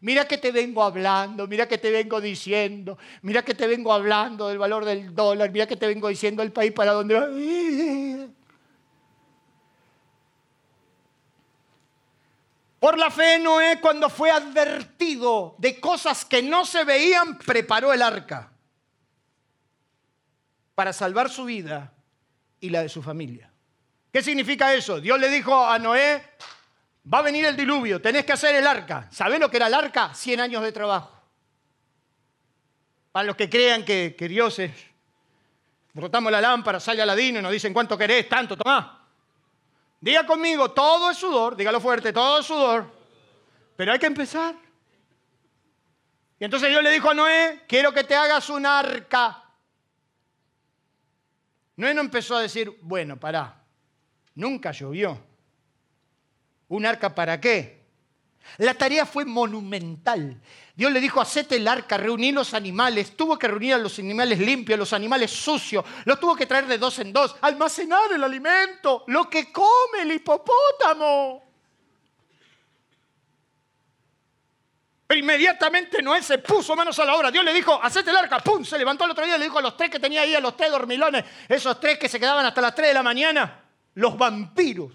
Mira 0.00 0.28
que 0.28 0.38
te 0.38 0.52
vengo 0.52 0.84
hablando, 0.84 1.48
mira 1.48 1.66
que 1.66 1.76
te 1.76 1.90
vengo 1.90 2.20
diciendo, 2.20 2.98
mira 3.22 3.44
que 3.44 3.52
te 3.52 3.66
vengo 3.66 3.92
hablando 3.92 4.46
del 4.46 4.58
valor 4.58 4.84
del 4.84 5.12
dólar, 5.12 5.50
mira 5.50 5.66
que 5.66 5.76
te 5.76 5.88
vengo 5.88 6.06
diciendo 6.06 6.44
el 6.44 6.52
país 6.52 6.70
para 6.70 6.92
donde 6.92 7.14
va. 7.14 7.26
Por 12.78 12.96
la 12.96 13.10
fe 13.10 13.40
Noé 13.40 13.80
cuando 13.80 14.08
fue 14.08 14.30
advertido 14.30 15.56
de 15.58 15.80
cosas 15.80 16.24
que 16.24 16.42
no 16.42 16.64
se 16.64 16.84
veían, 16.84 17.38
preparó 17.38 17.92
el 17.92 18.02
arca 18.02 18.52
para 20.80 20.94
salvar 20.94 21.28
su 21.28 21.44
vida 21.44 21.92
y 22.58 22.70
la 22.70 22.80
de 22.80 22.88
su 22.88 23.02
familia. 23.02 23.52
¿Qué 24.10 24.22
significa 24.22 24.72
eso? 24.72 24.98
Dios 24.98 25.20
le 25.20 25.28
dijo 25.28 25.62
a 25.62 25.78
Noé, 25.78 26.24
va 27.12 27.18
a 27.18 27.20
venir 27.20 27.44
el 27.44 27.54
diluvio, 27.54 28.00
tenés 28.00 28.24
que 28.24 28.32
hacer 28.32 28.54
el 28.54 28.66
arca. 28.66 29.06
¿Sabés 29.12 29.38
lo 29.38 29.50
que 29.50 29.58
era 29.58 29.66
el 29.66 29.74
arca? 29.74 30.14
100 30.14 30.40
años 30.40 30.62
de 30.62 30.72
trabajo. 30.72 31.20
Para 33.12 33.26
los 33.26 33.36
que 33.36 33.50
crean 33.50 33.84
que, 33.84 34.16
Dios 34.18 34.58
es... 34.58 34.72
Rotamos 35.92 36.32
la 36.32 36.40
lámpara, 36.40 36.80
sale 36.80 37.02
Aladino 37.02 37.40
y 37.40 37.42
nos 37.42 37.52
dicen 37.52 37.74
cuánto 37.74 37.98
querés, 37.98 38.26
tanto, 38.26 38.56
tomá. 38.56 39.06
Diga 40.00 40.24
conmigo, 40.24 40.70
todo 40.70 41.10
es 41.10 41.18
sudor, 41.18 41.56
dígalo 41.56 41.78
fuerte, 41.82 42.10
todo 42.10 42.40
es 42.40 42.46
sudor. 42.46 42.90
Pero 43.76 43.92
hay 43.92 43.98
que 43.98 44.06
empezar. 44.06 44.54
Y 46.38 46.44
entonces 46.46 46.70
Dios 46.70 46.82
le 46.82 46.90
dijo 46.90 47.10
a 47.10 47.12
Noé, 47.12 47.64
quiero 47.68 47.92
que 47.92 48.02
te 48.02 48.14
hagas 48.14 48.48
un 48.48 48.64
arca 48.64 49.44
Noé 51.80 51.94
no 51.94 52.02
empezó 52.02 52.36
a 52.36 52.42
decir, 52.42 52.76
bueno, 52.82 53.18
pará, 53.18 53.58
nunca 54.34 54.70
llovió. 54.70 55.18
¿Un 56.68 56.84
arca 56.84 57.14
para 57.14 57.40
qué? 57.40 57.80
La 58.58 58.74
tarea 58.74 59.06
fue 59.06 59.24
monumental. 59.24 60.38
Dios 60.74 60.92
le 60.92 61.00
dijo, 61.00 61.22
hacete 61.22 61.56
el 61.56 61.66
arca, 61.66 61.96
reuní 61.96 62.32
los 62.32 62.52
animales. 62.52 63.16
Tuvo 63.16 63.38
que 63.38 63.48
reunir 63.48 63.72
a 63.72 63.78
los 63.78 63.98
animales 63.98 64.38
limpios, 64.38 64.78
los 64.78 64.92
animales 64.92 65.30
sucios. 65.30 65.82
Los 66.04 66.20
tuvo 66.20 66.36
que 66.36 66.44
traer 66.44 66.66
de 66.66 66.76
dos 66.76 66.98
en 66.98 67.14
dos. 67.14 67.36
Almacenar 67.40 68.12
el 68.12 68.24
alimento, 68.24 69.04
lo 69.06 69.30
que 69.30 69.50
come 69.50 70.02
el 70.02 70.12
hipopótamo. 70.12 71.49
Pero 75.10 75.18
inmediatamente 75.18 76.00
Noé 76.00 76.22
se 76.22 76.38
puso 76.38 76.76
manos 76.76 76.96
a 77.00 77.04
la 77.04 77.16
obra. 77.16 77.32
Dios 77.32 77.44
le 77.44 77.52
dijo, 77.52 77.82
hacete 77.82 78.10
el 78.10 78.16
arca. 78.16 78.38
¡Pum! 78.38 78.64
Se 78.64 78.78
levantó 78.78 79.06
el 79.06 79.10
otro 79.10 79.24
día 79.24 79.34
y 79.34 79.38
le 79.40 79.46
dijo 79.46 79.58
a 79.58 79.62
los 79.62 79.76
tres 79.76 79.90
que 79.90 79.98
tenía 79.98 80.20
ahí, 80.20 80.36
a 80.36 80.40
los 80.40 80.56
tres 80.56 80.70
dormilones, 80.70 81.24
esos 81.48 81.80
tres 81.80 81.98
que 81.98 82.08
se 82.08 82.20
quedaban 82.20 82.46
hasta 82.46 82.60
las 82.60 82.72
tres 82.76 82.90
de 82.90 82.94
la 82.94 83.02
mañana, 83.02 83.60
los 83.94 84.16
vampiros. 84.16 84.92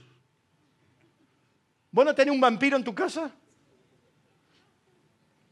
¿Vos 1.91 2.05
no 2.05 2.15
tenés 2.15 2.33
un 2.33 2.39
vampiro 2.39 2.77
en 2.77 2.85
tu 2.85 2.95
casa? 2.95 3.29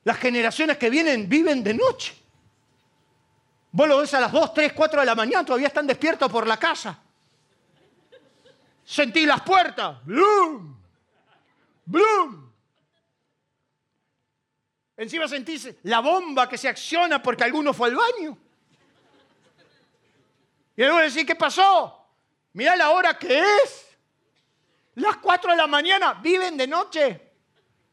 Las 0.05 0.17
generaciones 0.17 0.77
que 0.77 0.89
vienen 0.89 1.27
viven 1.27 1.61
de 1.61 1.73
noche. 1.73 2.15
Vos 3.69 3.85
lo 3.85 3.97
ves 3.97 4.13
a 4.13 4.21
las 4.21 4.31
2, 4.31 4.53
3, 4.53 4.71
4 4.71 5.01
de 5.01 5.05
la 5.05 5.15
mañana, 5.15 5.45
todavía 5.45 5.67
están 5.67 5.87
despiertos 5.87 6.31
por 6.31 6.47
la 6.47 6.55
casa. 6.55 6.97
Sentí 8.85 9.25
las 9.25 9.41
puertas. 9.41 9.97
¡Blum! 10.05 10.73
¡Blum! 11.85 12.42
Encima 14.95 15.27
sentís 15.27 15.69
la 15.83 15.99
bomba 15.99 16.47
que 16.47 16.57
se 16.57 16.69
acciona 16.69 17.21
porque 17.21 17.43
alguno 17.43 17.73
fue 17.73 17.89
al 17.89 17.95
baño. 17.95 18.37
Y 20.75 20.81
luego 20.81 20.99
decís, 20.99 21.25
¿qué 21.25 21.35
pasó? 21.35 22.07
Mira 22.53 22.75
la 22.75 22.91
hora 22.91 23.17
que 23.17 23.39
es. 23.39 23.87
Las 24.95 25.17
4 25.17 25.51
de 25.51 25.57
la 25.57 25.67
mañana 25.67 26.13
viven 26.15 26.55
de 26.57 26.67
noche. 26.67 27.31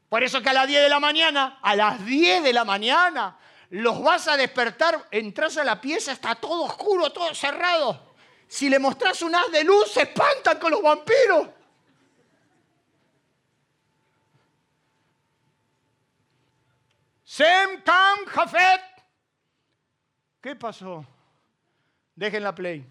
Por 0.08 0.22
eso 0.22 0.42
que 0.42 0.50
a 0.50 0.52
las 0.52 0.66
10 0.66 0.82
de 0.82 0.88
la 0.88 1.00
mañana, 1.00 1.58
a 1.62 1.74
las 1.76 2.04
10 2.04 2.42
de 2.42 2.52
la 2.52 2.64
mañana, 2.64 3.38
los 3.70 4.02
vas 4.02 4.28
a 4.28 4.36
despertar, 4.36 5.06
entras 5.10 5.56
a 5.56 5.64
la 5.64 5.80
pieza, 5.80 6.12
está 6.12 6.34
todo 6.34 6.64
oscuro, 6.64 7.10
todo 7.12 7.34
cerrado. 7.34 8.14
Si 8.48 8.68
le 8.68 8.78
mostrás 8.78 9.22
un 9.22 9.34
haz 9.34 9.50
de 9.52 9.62
luz, 9.62 9.92
se 9.92 10.02
espantan 10.02 10.58
con 10.58 10.72
los 10.72 10.82
vampiros. 10.82 11.48
Sem, 17.30 17.80
Cam, 17.84 18.26
Jafet. 18.26 18.80
¿Qué 20.40 20.56
pasó? 20.56 21.06
Dejen 22.16 22.42
la 22.42 22.52
play. 22.52 22.84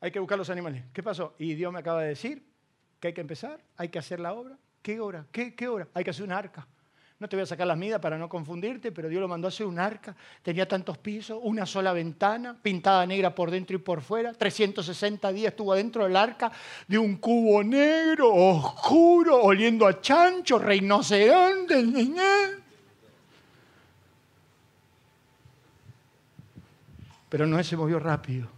Hay 0.00 0.10
que 0.10 0.18
buscar 0.18 0.38
los 0.38 0.48
animales. 0.48 0.82
¿Qué 0.94 1.02
pasó? 1.02 1.34
Y 1.38 1.52
Dios 1.56 1.70
me 1.74 1.80
acaba 1.80 2.00
de 2.00 2.08
decir 2.08 2.50
que 2.98 3.08
hay 3.08 3.12
que 3.12 3.20
empezar, 3.20 3.62
hay 3.76 3.90
que 3.90 3.98
hacer 3.98 4.18
la 4.18 4.32
obra. 4.32 4.56
¿Qué 4.80 4.98
hora? 4.98 5.26
¿Qué, 5.30 5.54
qué 5.54 5.68
hora? 5.68 5.88
Hay 5.92 6.04
que 6.04 6.10
hacer 6.10 6.24
un 6.24 6.32
arca. 6.32 6.66
No 7.20 7.28
te 7.28 7.36
voy 7.36 7.44
a 7.44 7.46
sacar 7.46 7.66
las 7.66 7.78
midas 7.78 8.00
para 8.00 8.18
no 8.18 8.28
confundirte, 8.28 8.90
pero 8.90 9.08
Dios 9.08 9.20
lo 9.20 9.28
mandó 9.28 9.46
a 9.46 9.50
hacer 9.50 9.66
un 9.66 9.78
arca. 9.78 10.16
Tenía 10.42 10.66
tantos 10.66 10.98
pisos, 10.98 11.38
una 11.42 11.64
sola 11.64 11.92
ventana, 11.92 12.56
pintada 12.60 13.06
negra 13.06 13.34
por 13.34 13.50
dentro 13.50 13.76
y 13.76 13.78
por 13.78 14.02
fuera. 14.02 14.32
360 14.32 15.32
días 15.32 15.52
estuvo 15.52 15.72
adentro 15.72 16.04
del 16.04 16.16
arca 16.16 16.50
de 16.88 16.98
un 16.98 17.16
cubo 17.16 17.62
negro, 17.62 18.34
oscuro, 18.34 19.42
oliendo 19.42 19.86
a 19.86 20.00
chancho, 20.00 20.58
rinoceronte. 20.58 21.84
Pero 27.28 27.46
no 27.46 27.62
se 27.62 27.76
movió 27.76 28.00
rápido. 28.00 28.48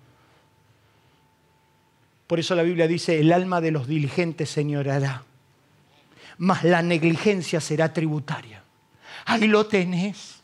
Por 2.26 2.40
eso 2.40 2.54
la 2.54 2.62
Biblia 2.62 2.88
dice, 2.88 3.20
el 3.20 3.32
alma 3.32 3.60
de 3.60 3.70
los 3.70 3.86
diligentes 3.86 4.48
señorará 4.48 5.22
mas 6.38 6.64
la 6.64 6.82
negligencia 6.82 7.60
será 7.60 7.92
tributaria. 7.92 8.62
Ahí 9.24 9.46
lo 9.46 9.66
tenés. 9.66 10.38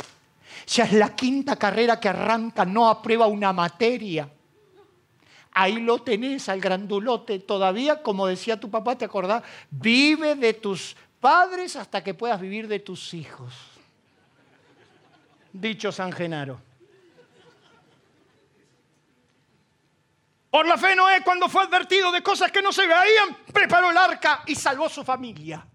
Ya 0.66 0.84
es 0.84 0.92
la 0.92 1.14
quinta 1.14 1.56
carrera 1.56 2.00
que 2.00 2.08
arranca, 2.08 2.64
no 2.64 2.88
aprueba 2.88 3.26
una 3.26 3.52
materia. 3.52 4.28
Ahí 5.52 5.80
lo 5.80 5.98
tenés 5.98 6.48
al 6.48 6.60
grandulote. 6.60 7.38
Todavía, 7.40 8.02
como 8.02 8.26
decía 8.26 8.58
tu 8.58 8.70
papá, 8.70 8.96
¿te 8.96 9.04
acordás? 9.04 9.42
Vive 9.70 10.34
de 10.34 10.54
tus 10.54 10.96
padres 11.20 11.76
hasta 11.76 12.02
que 12.02 12.14
puedas 12.14 12.40
vivir 12.40 12.68
de 12.68 12.80
tus 12.80 13.12
hijos. 13.12 13.52
Dicho 15.52 15.92
San 15.92 16.10
Genaro. 16.12 16.58
Por 20.50 20.66
la 20.66 20.76
fe 20.76 20.94
Noé, 20.94 21.22
cuando 21.22 21.48
fue 21.48 21.62
advertido 21.64 22.12
de 22.12 22.22
cosas 22.22 22.52
que 22.52 22.60
no 22.60 22.72
se 22.72 22.82
veían, 22.86 23.38
preparó 23.52 23.90
el 23.90 23.96
arca 23.96 24.42
y 24.46 24.54
salvó 24.54 24.88
su 24.88 25.02
familia. 25.02 25.66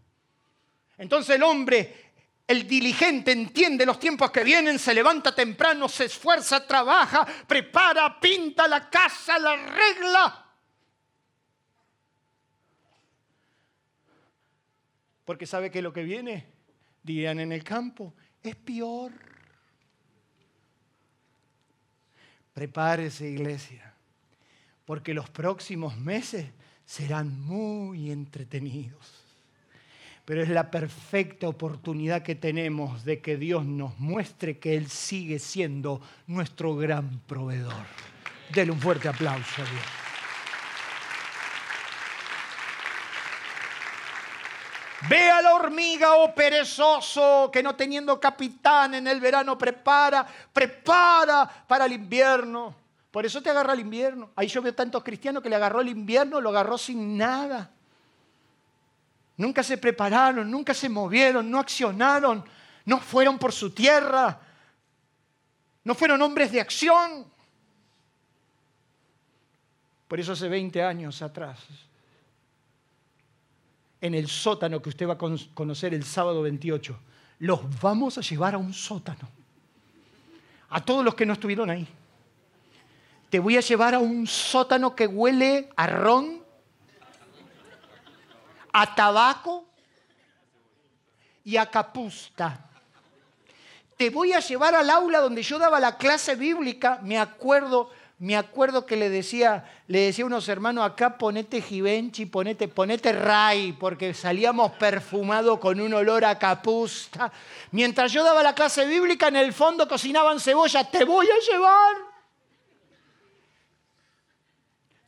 Entonces 0.97 1.35
el 1.35 1.43
hombre, 1.43 2.11
el 2.47 2.67
diligente, 2.67 3.31
entiende 3.31 3.85
los 3.85 3.99
tiempos 3.99 4.31
que 4.31 4.43
vienen, 4.43 4.79
se 4.79 4.93
levanta 4.93 5.35
temprano, 5.35 5.87
se 5.87 6.05
esfuerza, 6.05 6.65
trabaja, 6.65 7.25
prepara, 7.45 8.19
pinta 8.19 8.67
la 8.67 8.89
casa, 8.89 9.37
la 9.37 9.55
regla. 9.55 10.45
Porque 15.25 15.45
sabe 15.45 15.69
que 15.69 15.81
lo 15.81 15.91
que 15.91 16.03
viene, 16.03 16.45
dirían 17.03 17.39
en 17.39 17.51
el 17.51 17.63
campo, 17.63 18.13
es 18.41 18.55
peor. 18.55 19.11
Prepárese, 22.53 23.29
iglesia. 23.29 23.93
porque 24.85 25.13
los 25.13 25.29
próximos 25.29 25.97
meses 25.97 26.49
serán 26.85 27.41
muy 27.41 28.09
entretenidos. 28.09 29.26
Pero 30.27 30.43
es 30.43 30.49
la 30.49 30.69
perfecta 30.69 31.47
oportunidad 31.47 32.21
que 32.21 32.35
tenemos 32.35 33.05
de 33.05 33.21
que 33.21 33.37
Dios 33.37 33.63
nos 33.63 33.97
muestre 33.97 34.59
que 34.59 34.75
Él 34.75 34.89
sigue 34.89 35.39
siendo 35.39 36.01
nuestro 36.27 36.75
gran 36.75 37.21
proveedor. 37.27 37.85
Dele 38.53 38.73
un 38.73 38.81
fuerte 38.81 39.07
aplauso 39.07 39.61
a 39.61 39.63
Dios. 39.63 39.83
Ve 45.07 45.29
a 45.29 45.41
la 45.41 45.53
hormiga, 45.53 46.17
oh 46.17 46.35
perezoso, 46.35 47.49
que 47.49 47.63
no 47.63 47.77
teniendo 47.77 48.19
capitán 48.19 48.95
en 48.95 49.07
el 49.07 49.21
verano 49.21 49.57
prepara, 49.57 50.27
prepara 50.51 51.49
para 51.65 51.85
el 51.85 51.93
invierno. 51.93 52.75
Por 53.11 53.25
eso 53.25 53.41
te 53.41 53.49
agarra 53.49 53.71
el 53.71 53.79
invierno. 53.79 54.31
Ahí 54.35 54.49
yo 54.49 54.61
veo 54.61 54.75
tantos 54.75 55.05
cristianos 55.05 55.41
que 55.41 55.47
le 55.47 55.55
agarró 55.55 55.79
el 55.79 55.87
invierno, 55.87 56.41
lo 56.41 56.49
agarró 56.49 56.77
sin 56.77 57.17
nada. 57.17 57.71
Nunca 59.37 59.63
se 59.63 59.77
prepararon, 59.77 60.49
nunca 60.49 60.73
se 60.73 60.89
movieron, 60.89 61.49
no 61.49 61.59
accionaron, 61.59 62.43
no 62.85 62.99
fueron 62.99 63.37
por 63.37 63.53
su 63.53 63.71
tierra, 63.71 64.39
no 65.83 65.95
fueron 65.95 66.21
hombres 66.21 66.51
de 66.51 66.59
acción. 66.59 67.25
Por 70.07 70.19
eso 70.19 70.31
hace 70.31 70.47
20 70.47 70.81
años 70.83 71.21
atrás 71.21 71.59
en 74.01 74.13
el 74.13 74.27
sótano 74.27 74.81
que 74.81 74.89
usted 74.89 75.07
va 75.07 75.13
a 75.13 75.17
conocer 75.17 75.93
el 75.93 76.03
sábado 76.03 76.41
28. 76.41 76.97
Los 77.39 77.79
vamos 77.81 78.17
a 78.17 78.21
llevar 78.21 78.55
a 78.55 78.57
un 78.57 78.73
sótano. 78.73 79.29
A 80.69 80.83
todos 80.83 81.03
los 81.03 81.15
que 81.15 81.25
no 81.25 81.33
estuvieron 81.33 81.69
ahí. 81.69 81.87
Te 83.29 83.39
voy 83.39 83.57
a 83.57 83.61
llevar 83.61 83.95
a 83.95 83.99
un 83.99 84.27
sótano 84.27 84.95
que 84.95 85.07
huele 85.07 85.69
a 85.75 85.87
ron, 85.87 86.41
a 88.73 88.95
tabaco 88.95 89.65
y 91.43 91.57
a 91.57 91.65
capusta. 91.65 92.59
Te 93.95 94.09
voy 94.09 94.33
a 94.33 94.39
llevar 94.39 94.75
al 94.75 94.89
aula 94.89 95.19
donde 95.19 95.41
yo 95.41 95.57
daba 95.57 95.79
la 95.79 95.97
clase 95.97 96.35
bíblica, 96.35 96.99
me 97.01 97.17
acuerdo, 97.17 97.89
me 98.19 98.35
acuerdo 98.35 98.85
que 98.85 98.95
le 98.95 99.09
decía, 99.09 99.65
le 99.87 100.01
decía 100.01 100.23
a 100.23 100.27
unos 100.27 100.49
hermanos 100.49 100.85
acá, 100.85 101.17
ponete 101.17 101.61
Givenchy, 101.61 102.25
ponete, 102.25 102.67
ponete 102.67 103.11
Ray, 103.13 103.71
porque 103.71 104.13
salíamos 104.13 104.73
perfumados 104.73 105.57
con 105.59 105.79
un 105.79 105.93
olor 105.93 106.25
a 106.25 106.37
capusta. 106.37 107.31
Mientras 107.71 108.11
yo 108.11 108.23
daba 108.23 108.43
la 108.43 108.53
clase 108.53 108.85
bíblica, 108.85 109.29
en 109.29 109.37
el 109.37 109.53
fondo 109.53 109.87
cocinaban 109.87 110.39
cebolla, 110.39 110.83
te 110.83 111.03
voy 111.03 111.27
a 111.27 111.51
llevar. 111.51 112.16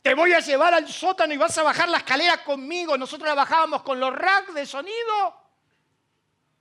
Te 0.02 0.14
voy 0.14 0.32
a 0.32 0.40
llevar 0.40 0.72
al 0.72 0.88
sótano 0.88 1.34
y 1.34 1.36
vas 1.36 1.56
a 1.58 1.62
bajar 1.62 1.88
la 1.88 1.98
escalera 1.98 2.42
conmigo. 2.42 2.96
Nosotros 2.96 3.28
la 3.28 3.34
bajábamos 3.34 3.82
con 3.82 4.00
los 4.00 4.14
racks 4.14 4.54
de 4.54 4.64
sonido. 4.64 5.36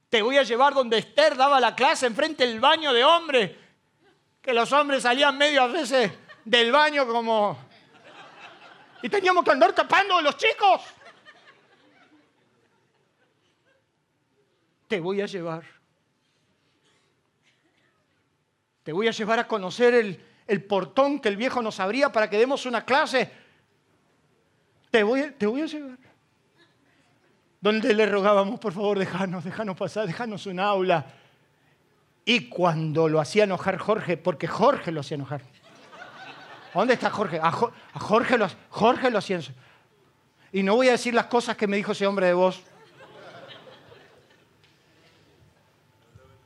Te 0.10 0.22
voy 0.22 0.38
a 0.38 0.44
llevar 0.44 0.74
donde 0.74 0.98
Esther 0.98 1.38
daba 1.38 1.60
la 1.60 1.74
clase 1.74 2.06
enfrente 2.06 2.46
del 2.46 2.60
baño 2.60 2.92
de 2.92 3.04
hombres. 3.04 3.52
Que 4.42 4.54
los 4.54 4.72
hombres 4.74 5.04
salían 5.04 5.38
medio 5.38 5.62
a 5.64 5.68
veces 5.68 6.12
del 6.44 6.72
baño 6.72 7.08
como... 7.08 7.58
Y 9.02 9.08
teníamos 9.08 9.46
que 9.46 9.52
andar 9.52 9.72
tapando 9.72 10.18
a 10.18 10.22
los 10.22 10.36
chicos. 10.36 10.82
Te 14.90 15.00
voy 15.00 15.22
a 15.22 15.28
llevar. 15.28 15.64
Te 18.84 18.92
voy 18.92 19.08
a 19.08 19.12
llevar 19.12 19.40
a 19.40 19.48
conocer 19.48 19.94
el, 19.94 20.29
el 20.50 20.64
portón 20.64 21.20
que 21.20 21.30
el 21.30 21.38
viejo 21.38 21.62
nos 21.62 21.80
abría 21.80 22.12
para 22.12 22.30
que 22.30 22.38
demos 22.38 22.66
una 22.66 22.84
clase. 22.84 23.32
Te 24.90 25.04
voy, 25.04 25.32
te 25.38 25.46
voy 25.46 25.62
a 25.62 25.66
llevar. 25.68 25.98
Donde 27.62 27.94
le 27.94 28.06
rogábamos, 28.06 28.60
por 28.60 28.74
favor, 28.74 28.98
déjanos, 28.98 29.44
déjanos 29.44 29.78
pasar, 29.78 30.08
déjanos 30.08 30.48
un 30.48 30.60
aula. 30.60 31.06
Y 32.26 32.50
cuando 32.50 33.08
lo 33.08 33.20
hacía 33.20 33.44
enojar 33.44 33.78
Jorge, 33.78 34.18
porque 34.18 34.48
Jorge 34.48 34.92
lo 34.92 35.02
hacía 35.02 35.16
enojar. 35.16 35.42
¿Dónde 36.74 36.96
está 36.96 37.10
Jorge? 37.10 37.40
A, 37.42 37.52
Jorge, 37.52 38.38
lo, 38.38 38.48
Jorge 38.70 39.12
lo 39.12 39.20
hacía. 39.20 39.40
Y 40.52 40.64
no 40.64 40.76
voy 40.76 40.88
a 40.88 40.92
decir 40.92 41.14
las 41.14 41.26
cosas 41.26 41.58
que 41.58 41.68
me 41.68 41.78
dijo 41.78 41.92
ese 41.92 42.08
hombre 42.08 42.28
de 42.28 42.34
voz. 42.34 42.64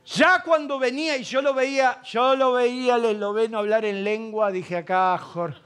Ya 0.06 0.42
cuando 0.42 0.78
venía 0.78 1.16
y 1.16 1.24
yo 1.24 1.40
lo 1.40 1.54
veía, 1.54 2.02
yo 2.02 2.36
lo 2.36 2.52
veía 2.52 2.96
el 2.96 3.06
esloveno 3.06 3.58
hablar 3.58 3.84
en 3.84 4.04
lengua, 4.04 4.50
dije 4.50 4.76
acá, 4.76 5.16
Jorge, 5.16 5.60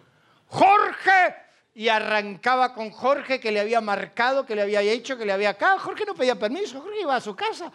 Jorge, 0.47 1.35
y 1.75 1.89
arrancaba 1.89 2.73
con 2.73 2.91
Jorge 2.91 3.41
que 3.41 3.51
le 3.51 3.61
había 3.61 3.81
marcado, 3.81 4.47
que 4.47 4.55
le 4.55 4.63
había 4.63 4.81
hecho, 4.81 5.17
que 5.17 5.27
le 5.27 5.33
había 5.33 5.51
acá. 5.51 5.79
Jorge 5.79 6.05
no 6.05 6.15
pedía 6.15 6.39
permiso, 6.39 6.81
Jorge 6.81 7.01
iba 7.01 7.17
a 7.17 7.21
su 7.21 7.35
casa. 7.35 7.73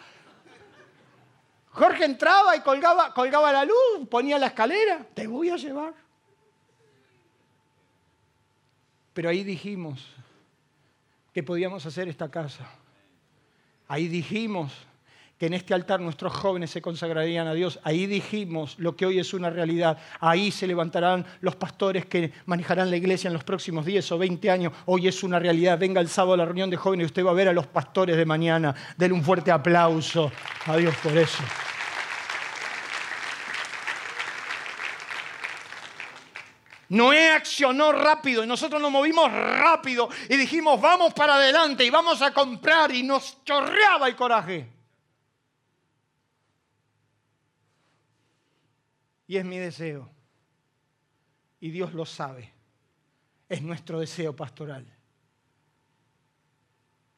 Jorge 1.70 2.04
entraba 2.04 2.56
y 2.56 2.60
colgaba, 2.60 3.12
colgaba 3.12 3.52
la 3.52 3.64
luz, 3.64 4.08
ponía 4.10 4.38
la 4.38 4.46
escalera, 4.46 5.06
te 5.12 5.26
voy 5.26 5.50
a 5.50 5.56
llevar. 5.56 5.92
Pero 9.12 9.28
ahí 9.28 9.44
dijimos 9.44 10.06
que 11.32 11.42
podíamos 11.42 11.84
hacer 11.84 12.08
esta 12.08 12.30
casa. 12.30 12.68
Ahí 13.88 14.08
dijimos 14.08 14.72
que 15.38 15.46
en 15.46 15.54
este 15.54 15.74
altar 15.74 16.00
nuestros 16.00 16.32
jóvenes 16.32 16.70
se 16.70 16.80
consagrarían 16.80 17.46
a 17.46 17.54
Dios. 17.54 17.80
Ahí 17.82 18.06
dijimos 18.06 18.76
lo 18.78 18.94
que 18.94 19.04
hoy 19.06 19.18
es 19.18 19.34
una 19.34 19.50
realidad. 19.50 19.98
Ahí 20.20 20.50
se 20.50 20.66
levantarán 20.66 21.26
los 21.40 21.56
pastores 21.56 22.06
que 22.06 22.32
manejarán 22.46 22.90
la 22.90 22.96
iglesia 22.96 23.28
en 23.28 23.34
los 23.34 23.44
próximos 23.44 23.84
10 23.84 24.12
o 24.12 24.18
20 24.18 24.50
años. 24.50 24.72
Hoy 24.86 25.08
es 25.08 25.22
una 25.24 25.38
realidad. 25.38 25.78
Venga 25.78 26.00
el 26.00 26.08
sábado 26.08 26.34
a 26.34 26.36
la 26.36 26.44
reunión 26.44 26.70
de 26.70 26.76
jóvenes 26.76 27.04
y 27.04 27.06
usted 27.06 27.24
va 27.24 27.30
a 27.30 27.34
ver 27.34 27.48
a 27.48 27.52
los 27.52 27.66
pastores 27.66 28.16
de 28.16 28.24
mañana. 28.24 28.74
Denle 28.96 29.14
un 29.14 29.24
fuerte 29.24 29.50
aplauso 29.50 30.30
a 30.66 30.76
Dios 30.76 30.94
por 31.02 31.16
eso. 31.18 31.42
Noé 36.90 37.30
accionó 37.30 37.90
rápido 37.90 38.44
y 38.44 38.46
nosotros 38.46 38.80
nos 38.80 38.90
movimos 38.90 39.32
rápido 39.32 40.08
y 40.28 40.36
dijimos, 40.36 40.80
vamos 40.80 41.12
para 41.12 41.34
adelante 41.34 41.84
y 41.84 41.90
vamos 41.90 42.22
a 42.22 42.32
comprar 42.32 42.94
y 42.94 43.02
nos 43.02 43.42
chorreaba 43.44 44.06
el 44.06 44.14
coraje. 44.14 44.73
Y 49.34 49.36
es 49.36 49.44
mi 49.44 49.58
deseo. 49.58 50.08
Y 51.58 51.72
Dios 51.72 51.92
lo 51.92 52.06
sabe. 52.06 52.52
Es 53.48 53.62
nuestro 53.62 53.98
deseo 53.98 54.36
pastoral. 54.36 54.86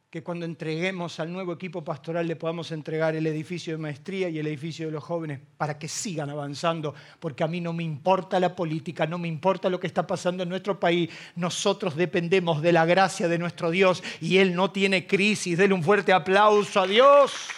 Que 0.08 0.22
cuando 0.22 0.46
entreguemos 0.46 1.20
al 1.20 1.30
nuevo 1.30 1.52
equipo 1.52 1.84
pastoral 1.84 2.26
le 2.26 2.36
podamos 2.36 2.72
entregar 2.72 3.14
el 3.16 3.26
edificio 3.26 3.74
de 3.74 3.82
maestría 3.82 4.30
y 4.30 4.38
el 4.38 4.46
edificio 4.46 4.86
de 4.86 4.92
los 4.92 5.04
jóvenes 5.04 5.40
para 5.58 5.78
que 5.78 5.88
sigan 5.88 6.30
avanzando, 6.30 6.94
porque 7.20 7.44
a 7.44 7.48
mí 7.48 7.60
no 7.60 7.74
me 7.74 7.82
importa 7.82 8.40
la 8.40 8.56
política, 8.56 9.06
no 9.06 9.18
me 9.18 9.28
importa 9.28 9.68
lo 9.68 9.78
que 9.78 9.86
está 9.86 10.06
pasando 10.06 10.42
en 10.42 10.48
nuestro 10.48 10.80
país. 10.80 11.10
Nosotros 11.34 11.96
dependemos 11.96 12.62
de 12.62 12.72
la 12.72 12.86
gracia 12.86 13.28
de 13.28 13.36
nuestro 13.36 13.70
Dios 13.70 14.02
y 14.22 14.38
Él 14.38 14.54
no 14.54 14.70
tiene 14.70 15.06
crisis. 15.06 15.58
Denle 15.58 15.74
un 15.74 15.82
fuerte 15.82 16.14
aplauso 16.14 16.80
a 16.80 16.86
Dios. 16.86 17.50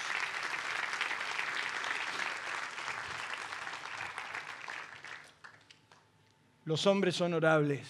Los 6.68 6.86
hombres 6.86 7.16
son 7.16 7.32
orables. 7.32 7.88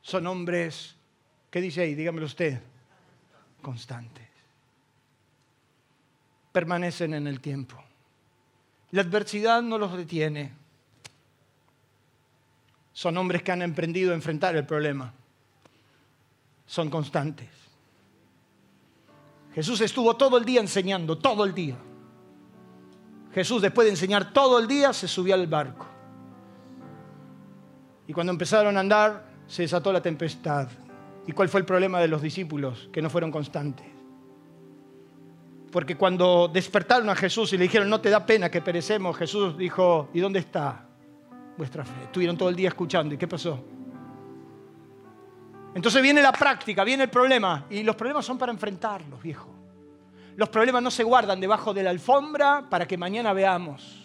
Son 0.00 0.24
hombres, 0.28 0.94
¿qué 1.50 1.60
dice 1.60 1.80
ahí? 1.80 1.96
Dígamelo 1.96 2.24
usted. 2.24 2.62
Constantes. 3.60 4.28
Permanecen 6.52 7.14
en 7.14 7.26
el 7.26 7.40
tiempo. 7.40 7.82
La 8.92 9.02
adversidad 9.02 9.60
no 9.60 9.76
los 9.76 9.96
detiene. 9.96 10.52
Son 12.92 13.16
hombres 13.16 13.42
que 13.42 13.50
han 13.50 13.62
emprendido 13.62 14.12
a 14.12 14.14
enfrentar 14.14 14.54
el 14.54 14.64
problema. 14.64 15.12
Son 16.64 16.88
constantes. 16.90 17.50
Jesús 19.52 19.80
estuvo 19.80 20.16
todo 20.16 20.38
el 20.38 20.44
día 20.44 20.60
enseñando, 20.60 21.18
todo 21.18 21.44
el 21.44 21.54
día. 21.54 21.76
Jesús 23.34 23.62
después 23.62 23.86
de 23.86 23.90
enseñar 23.90 24.32
todo 24.32 24.60
el 24.60 24.68
día 24.68 24.92
se 24.92 25.08
subió 25.08 25.34
al 25.34 25.48
barco. 25.48 25.89
Y 28.10 28.12
cuando 28.12 28.32
empezaron 28.32 28.76
a 28.76 28.80
andar, 28.80 29.22
se 29.46 29.62
desató 29.62 29.92
la 29.92 30.02
tempestad. 30.02 30.66
¿Y 31.28 31.30
cuál 31.30 31.48
fue 31.48 31.60
el 31.60 31.64
problema 31.64 32.00
de 32.00 32.08
los 32.08 32.20
discípulos? 32.20 32.88
Que 32.92 33.00
no 33.00 33.08
fueron 33.08 33.30
constantes. 33.30 33.86
Porque 35.70 35.96
cuando 35.96 36.50
despertaron 36.52 37.08
a 37.08 37.14
Jesús 37.14 37.52
y 37.52 37.56
le 37.56 37.62
dijeron, 37.62 37.88
no 37.88 38.00
te 38.00 38.10
da 38.10 38.26
pena 38.26 38.50
que 38.50 38.62
perecemos, 38.62 39.16
Jesús 39.16 39.56
dijo, 39.56 40.08
¿y 40.12 40.18
dónde 40.18 40.40
está 40.40 40.86
vuestra 41.56 41.84
fe? 41.84 42.02
Estuvieron 42.02 42.36
todo 42.36 42.48
el 42.48 42.56
día 42.56 42.70
escuchando. 42.70 43.14
¿Y 43.14 43.16
qué 43.16 43.28
pasó? 43.28 43.62
Entonces 45.72 46.02
viene 46.02 46.20
la 46.20 46.32
práctica, 46.32 46.82
viene 46.82 47.04
el 47.04 47.10
problema. 47.10 47.66
Y 47.70 47.84
los 47.84 47.94
problemas 47.94 48.26
son 48.26 48.38
para 48.38 48.50
enfrentarlos, 48.50 49.22
viejo. 49.22 49.54
Los 50.34 50.48
problemas 50.48 50.82
no 50.82 50.90
se 50.90 51.04
guardan 51.04 51.38
debajo 51.38 51.72
de 51.72 51.84
la 51.84 51.90
alfombra 51.90 52.66
para 52.68 52.88
que 52.88 52.96
mañana 52.96 53.32
veamos. 53.32 54.02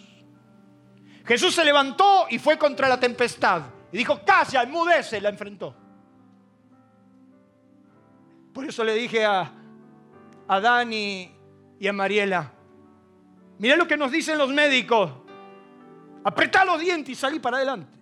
Jesús 1.24 1.52
se 1.52 1.64
levantó 1.64 2.26
y 2.30 2.38
fue 2.38 2.56
contra 2.56 2.88
la 2.88 3.00
tempestad. 3.00 3.74
Y 3.92 3.98
dijo, 3.98 4.20
calla, 4.24 4.62
enmudece, 4.62 5.20
la 5.20 5.28
enfrentó. 5.28 5.74
Por 8.52 8.64
eso 8.64 8.82
le 8.84 8.94
dije 8.94 9.24
a, 9.24 9.52
a 10.48 10.60
Dani 10.60 11.30
y 11.78 11.86
a 11.86 11.92
Mariela, 11.92 12.52
mirá 13.58 13.76
lo 13.76 13.86
que 13.86 13.96
nos 13.96 14.10
dicen 14.10 14.38
los 14.38 14.48
médicos, 14.48 15.10
apretá 16.24 16.64
los 16.64 16.80
dientes 16.80 17.10
y 17.10 17.14
salí 17.14 17.38
para 17.38 17.58
adelante. 17.58 17.96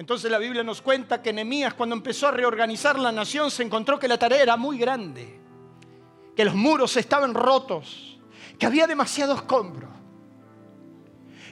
Entonces 0.00 0.30
la 0.30 0.38
Biblia 0.38 0.62
nos 0.62 0.80
cuenta 0.80 1.20
que 1.20 1.30
Nehemías 1.30 1.74
cuando 1.74 1.94
empezó 1.94 2.28
a 2.28 2.30
reorganizar 2.30 2.98
la 2.98 3.12
nación 3.12 3.50
se 3.50 3.62
encontró 3.62 3.98
que 3.98 4.08
la 4.08 4.16
tarea 4.16 4.42
era 4.42 4.56
muy 4.56 4.78
grande, 4.78 5.38
que 6.34 6.42
los 6.42 6.54
muros 6.54 6.96
estaban 6.96 7.34
rotos, 7.34 8.18
que 8.58 8.64
había 8.64 8.86
demasiado 8.86 9.34
escombro. 9.34 9.89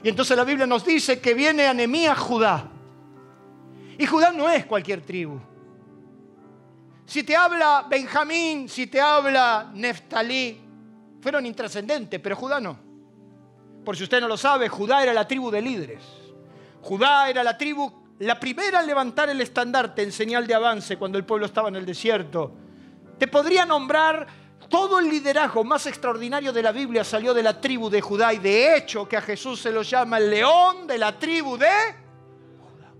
Y 0.03 0.09
entonces 0.09 0.35
la 0.35 0.43
Biblia 0.43 0.65
nos 0.65 0.85
dice 0.85 1.19
que 1.19 1.33
viene 1.33 1.67
a 2.07 2.15
Judá. 2.15 2.69
Y 3.97 4.05
Judá 4.05 4.31
no 4.31 4.49
es 4.49 4.65
cualquier 4.65 5.01
tribu. 5.01 5.39
Si 7.05 7.23
te 7.23 7.35
habla 7.35 7.85
Benjamín, 7.89 8.69
si 8.69 8.87
te 8.87 9.01
habla 9.01 9.71
Neftalí, 9.73 10.61
fueron 11.21 11.45
intrascendentes, 11.45 12.19
pero 12.19 12.35
Judá 12.35 12.59
no. 12.59 12.77
Por 13.83 13.97
si 13.97 14.03
usted 14.03 14.21
no 14.21 14.27
lo 14.27 14.37
sabe, 14.37 14.69
Judá 14.69 15.03
era 15.03 15.13
la 15.13 15.27
tribu 15.27 15.51
de 15.51 15.61
líderes. 15.61 16.03
Judá 16.81 17.29
era 17.29 17.43
la 17.43 17.57
tribu 17.57 17.99
la 18.19 18.37
primera 18.37 18.81
en 18.81 18.87
levantar 18.87 19.29
el 19.29 19.39
estandarte 19.39 20.03
en 20.03 20.11
señal 20.11 20.45
de 20.45 20.53
avance 20.53 20.97
cuando 20.97 21.17
el 21.17 21.23
pueblo 21.23 21.45
estaba 21.45 21.69
en 21.69 21.77
el 21.77 21.85
desierto. 21.85 22.51
Te 23.17 23.27
podría 23.27 23.65
nombrar 23.65 24.27
todo 24.69 24.99
el 24.99 25.09
liderazgo 25.09 25.63
más 25.63 25.87
extraordinario 25.87 26.53
de 26.53 26.61
la 26.61 26.71
Biblia 26.71 27.03
salió 27.03 27.33
de 27.33 27.43
la 27.43 27.59
tribu 27.59 27.89
de 27.89 28.01
Judá 28.01 28.33
y 28.33 28.37
de 28.37 28.77
hecho 28.77 29.07
que 29.07 29.17
a 29.17 29.21
Jesús 29.21 29.59
se 29.59 29.71
lo 29.71 29.81
llama 29.81 30.19
el 30.19 30.29
león 30.29 30.85
de 30.85 30.97
la 30.97 31.17
tribu 31.17 31.57
de 31.57 31.67
Judá. 32.61 32.91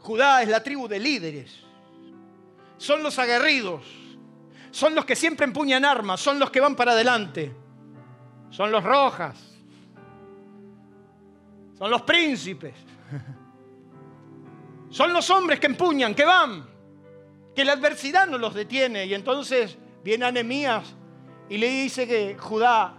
Judá 0.00 0.42
es 0.42 0.48
la 0.48 0.62
tribu 0.62 0.86
de 0.86 0.98
líderes. 0.98 1.64
Son 2.76 3.02
los 3.02 3.18
aguerridos. 3.18 3.82
Son 4.70 4.94
los 4.94 5.06
que 5.06 5.16
siempre 5.16 5.46
empuñan 5.46 5.84
armas. 5.84 6.20
Son 6.20 6.38
los 6.38 6.50
que 6.50 6.60
van 6.60 6.76
para 6.76 6.92
adelante. 6.92 7.54
Son 8.50 8.70
los 8.70 8.84
rojas. 8.84 9.36
Son 11.78 11.90
los 11.90 12.02
príncipes. 12.02 12.74
Son 14.90 15.12
los 15.12 15.28
hombres 15.30 15.58
que 15.58 15.66
empuñan, 15.66 16.14
que 16.14 16.24
van, 16.24 16.75
que 17.56 17.64
la 17.64 17.72
adversidad 17.72 18.26
no 18.26 18.36
los 18.36 18.54
detiene. 18.54 19.06
Y 19.06 19.14
entonces 19.14 19.78
viene 20.04 20.26
Anemías 20.26 20.94
y 21.48 21.56
le 21.56 21.68
dice 21.70 22.06
que 22.06 22.36
Judá, 22.38 22.94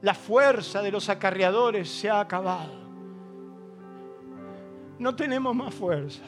la 0.00 0.14
fuerza 0.14 0.80
de 0.80 0.92
los 0.92 1.08
acarreadores 1.08 1.90
se 1.90 2.08
ha 2.08 2.20
acabado. 2.20 2.72
No 5.00 5.16
tenemos 5.16 5.54
más 5.54 5.74
fuerza. 5.74 6.22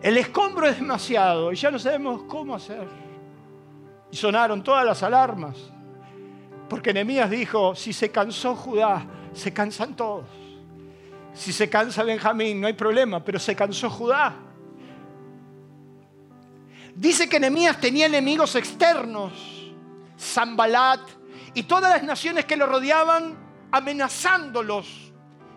El 0.00 0.16
escombro 0.18 0.66
es 0.68 0.76
demasiado 0.76 1.52
y 1.52 1.56
ya 1.56 1.70
no 1.70 1.78
sabemos 1.80 2.22
cómo 2.28 2.54
hacer. 2.54 2.86
Y 4.10 4.16
sonaron 4.16 4.62
todas 4.62 4.86
las 4.86 5.02
alarmas. 5.02 5.56
Porque 6.68 6.92
Nehemías 6.92 7.28
dijo, 7.28 7.74
si 7.74 7.92
se 7.92 8.10
cansó 8.10 8.54
Judá, 8.54 9.04
se 9.32 9.52
cansan 9.52 9.96
todos. 9.96 10.26
Si 11.34 11.52
se 11.52 11.68
cansa 11.68 12.04
Benjamín, 12.04 12.60
no 12.60 12.68
hay 12.68 12.72
problema, 12.74 13.24
pero 13.24 13.38
se 13.38 13.56
cansó 13.56 13.90
Judá. 13.90 14.51
Dice 16.94 17.28
que 17.28 17.40
Nehemías 17.40 17.80
tenía 17.80 18.06
enemigos 18.06 18.54
externos, 18.54 19.32
Zambalat 20.18 21.00
y 21.54 21.62
todas 21.64 21.90
las 21.90 22.02
naciones 22.02 22.44
que 22.44 22.56
lo 22.56 22.66
rodeaban 22.66 23.36
amenazándolos, 23.70 25.12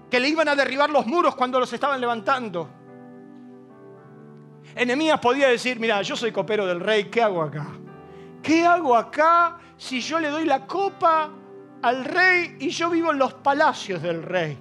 que 0.09 0.19
le 0.19 0.29
iban 0.29 0.47
a 0.47 0.55
derribar 0.55 0.89
los 0.89 1.05
muros 1.05 1.36
cuando 1.36 1.59
los 1.59 1.71
estaban 1.73 1.99
levantando. 1.99 2.69
Enemías 4.75 5.19
podía 5.19 5.49
decir, 5.49 5.79
mira, 5.79 6.01
yo 6.01 6.15
soy 6.15 6.31
copero 6.31 6.65
del 6.65 6.79
rey, 6.79 7.05
¿qué 7.05 7.21
hago 7.21 7.41
acá? 7.41 7.67
¿Qué 8.41 8.65
hago 8.65 8.95
acá 8.95 9.57
si 9.77 10.01
yo 10.01 10.19
le 10.19 10.29
doy 10.29 10.45
la 10.45 10.65
copa 10.65 11.31
al 11.81 12.05
rey 12.05 12.57
y 12.59 12.69
yo 12.69 12.89
vivo 12.89 13.11
en 13.11 13.19
los 13.19 13.33
palacios 13.36 14.01
del 14.01 14.23
rey? 14.23 14.57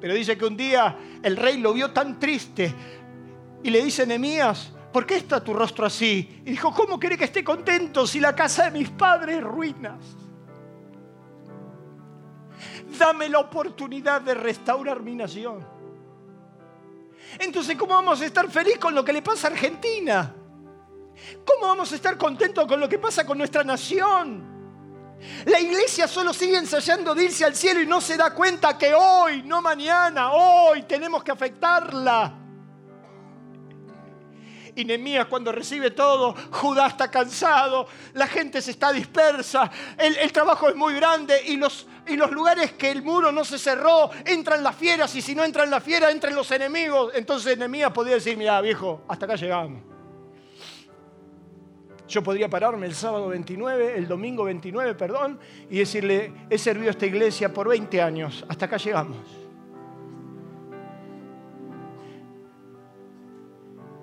Pero 0.00 0.14
dice 0.14 0.36
que 0.36 0.44
un 0.44 0.56
día 0.56 0.96
el 1.22 1.36
rey 1.36 1.58
lo 1.58 1.72
vio 1.72 1.90
tan 1.90 2.18
triste 2.18 2.74
y 3.62 3.70
le 3.70 3.82
dice, 3.82 4.06
Nehemías, 4.06 4.73
¿por 4.94 5.04
qué 5.04 5.16
está 5.16 5.42
tu 5.42 5.52
rostro 5.52 5.84
así? 5.84 6.40
Y 6.46 6.50
dijo, 6.52 6.72
¿cómo 6.72 7.00
quiere 7.00 7.18
que 7.18 7.24
esté 7.24 7.42
contento 7.42 8.06
si 8.06 8.20
la 8.20 8.32
casa 8.32 8.66
de 8.66 8.70
mis 8.70 8.90
padres 8.90 9.42
ruinas? 9.42 9.98
Dame 12.96 13.28
la 13.28 13.40
oportunidad 13.40 14.20
de 14.20 14.34
restaurar 14.34 15.02
mi 15.02 15.16
nación. 15.16 15.66
Entonces, 17.40 17.76
¿cómo 17.76 17.94
vamos 17.94 18.20
a 18.20 18.24
estar 18.24 18.48
felices 18.48 18.78
con 18.78 18.94
lo 18.94 19.04
que 19.04 19.12
le 19.12 19.20
pasa 19.20 19.48
a 19.48 19.50
Argentina? 19.50 20.32
¿Cómo 21.44 21.66
vamos 21.66 21.90
a 21.90 21.96
estar 21.96 22.16
contentos 22.16 22.64
con 22.68 22.78
lo 22.78 22.88
que 22.88 23.00
pasa 23.00 23.26
con 23.26 23.36
nuestra 23.36 23.64
nación? 23.64 24.44
La 25.46 25.58
iglesia 25.58 26.06
solo 26.06 26.32
sigue 26.32 26.56
ensayando 26.56 27.16
de 27.16 27.24
irse 27.24 27.44
al 27.44 27.56
cielo 27.56 27.82
y 27.82 27.86
no 27.86 28.00
se 28.00 28.16
da 28.16 28.32
cuenta 28.32 28.78
que 28.78 28.94
hoy, 28.94 29.42
no 29.42 29.60
mañana, 29.60 30.30
hoy 30.30 30.84
tenemos 30.84 31.24
que 31.24 31.32
afectarla. 31.32 32.43
Y 34.76 34.84
Nehemías 34.84 35.26
cuando 35.26 35.52
recibe 35.52 35.92
todo, 35.92 36.34
Judá 36.50 36.88
está 36.88 37.10
cansado, 37.10 37.86
la 38.14 38.26
gente 38.26 38.60
se 38.60 38.72
está 38.72 38.92
dispersa, 38.92 39.70
el, 39.96 40.32
trabajo 40.32 40.68
es 40.68 40.74
muy 40.74 40.94
grande 40.94 41.40
y 41.46 41.56
los, 41.56 41.86
y 42.08 42.16
los 42.16 42.32
lugares 42.32 42.72
que 42.72 42.90
el 42.90 43.02
muro 43.02 43.30
no 43.30 43.44
se 43.44 43.58
cerró, 43.58 44.10
entran 44.24 44.64
las 44.64 44.74
fieras 44.74 45.14
y 45.14 45.22
si 45.22 45.34
no 45.34 45.44
entran 45.44 45.70
las 45.70 45.82
fieras, 45.82 46.10
entran 46.12 46.34
los 46.34 46.50
enemigos. 46.50 47.12
Entonces 47.14 47.56
Nehemías 47.56 47.92
podía 47.92 48.14
decir, 48.14 48.36
mira 48.36 48.60
viejo, 48.60 49.04
hasta 49.08 49.26
acá 49.26 49.36
llegamos. 49.36 49.82
Yo 52.08 52.22
podría 52.22 52.50
pararme 52.50 52.86
el 52.86 52.94
sábado 52.94 53.28
29, 53.28 53.96
el 53.96 54.08
domingo 54.08 54.44
29, 54.44 54.94
perdón, 54.94 55.38
y 55.70 55.78
decirle, 55.78 56.32
he 56.50 56.58
servido 56.58 56.88
a 56.88 56.90
esta 56.90 57.06
iglesia 57.06 57.52
por 57.52 57.68
20 57.68 58.02
años, 58.02 58.44
hasta 58.48 58.66
acá 58.66 58.76
llegamos. 58.76 59.43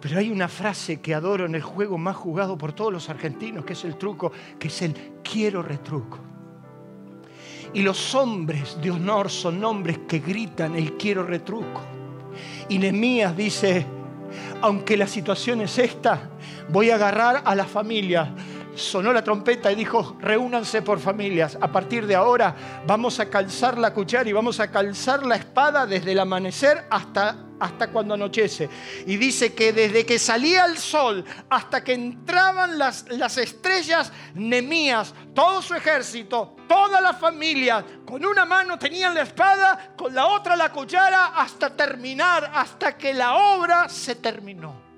Pero 0.02 0.18
hay 0.18 0.32
una 0.32 0.48
frase 0.48 1.00
que 1.00 1.14
adoro 1.14 1.46
en 1.46 1.54
el 1.54 1.62
juego 1.62 1.98
más 1.98 2.16
jugado 2.16 2.58
por 2.58 2.74
todos 2.74 2.92
los 2.92 3.10
argentinos, 3.10 3.64
que 3.64 3.74
es 3.74 3.86
el 3.86 3.98
truco, 3.98 4.32
que 4.58 4.68
es 4.68 4.82
el 4.82 4.96
quiero 5.24 5.62
retruco. 5.62 6.20
Y 7.74 7.84
los 7.84 8.16
hombres 8.16 8.78
de 8.82 8.92
honor 8.92 9.30
son 9.30 9.64
hombres 9.64 10.00
que 10.08 10.20
gritan 10.20 10.76
el 10.76 10.98
quiero 10.98 11.24
retruco. 11.24 11.82
Y 12.68 12.80
Nemías 12.80 13.38
dice, 13.38 13.86
aunque 14.62 14.98
la 14.98 15.08
situación 15.08 15.62
es 15.62 15.78
esta, 15.78 16.30
voy 16.70 16.90
a 16.90 16.96
agarrar 16.96 17.44
a 17.46 17.56
la 17.56 17.66
familia. 17.66 18.34
Sonó 18.76 19.12
la 19.12 19.24
trompeta 19.24 19.70
y 19.72 19.76
dijo, 19.76 20.16
reúnanse 20.20 20.82
por 20.82 21.00
familias. 21.00 21.58
A 21.60 21.72
partir 21.72 22.08
de 22.08 22.16
ahora 22.16 22.56
vamos 22.88 23.20
a 23.20 23.30
calzar 23.30 23.78
la 23.78 23.94
cuchara 23.94 24.30
y 24.30 24.34
vamos 24.34 24.60
a 24.62 24.72
calzar 24.72 25.26
la 25.26 25.36
espada 25.36 25.86
desde 25.86 26.14
el 26.14 26.20
amanecer 26.20 26.86
hasta, 26.90 27.36
hasta 27.60 27.92
cuando 27.92 28.14
anochece. 28.14 28.70
Y 29.06 29.18
dice 29.18 29.54
que 29.54 29.74
desde 29.74 30.06
que 30.06 30.18
salía 30.18 30.66
el 30.66 30.78
sol 30.78 31.26
hasta 31.50 31.84
que 31.84 31.94
entraban 31.94 32.78
las, 32.78 33.06
las 33.10 33.38
estrellas, 33.38 34.12
Nemías, 34.36 35.14
todo 35.36 35.62
su 35.62 35.76
ejército, 35.76 36.56
toda 36.68 37.02
la 37.02 37.14
familia, 37.14 37.86
con 38.06 38.26
una 38.26 38.46
mano 38.46 38.80
tenían 38.80 39.14
la 39.14 39.24
espada, 39.24 39.94
con 39.98 40.16
la 40.16 40.28
otra 40.28 40.56
la 40.56 40.72
cuchara, 40.72 41.34
hasta 41.36 41.76
terminar, 41.76 42.50
hasta 42.54 42.98
que 42.98 43.14
la 43.14 43.36
obra 43.36 43.90
se 43.90 44.16
terminó. 44.16 44.91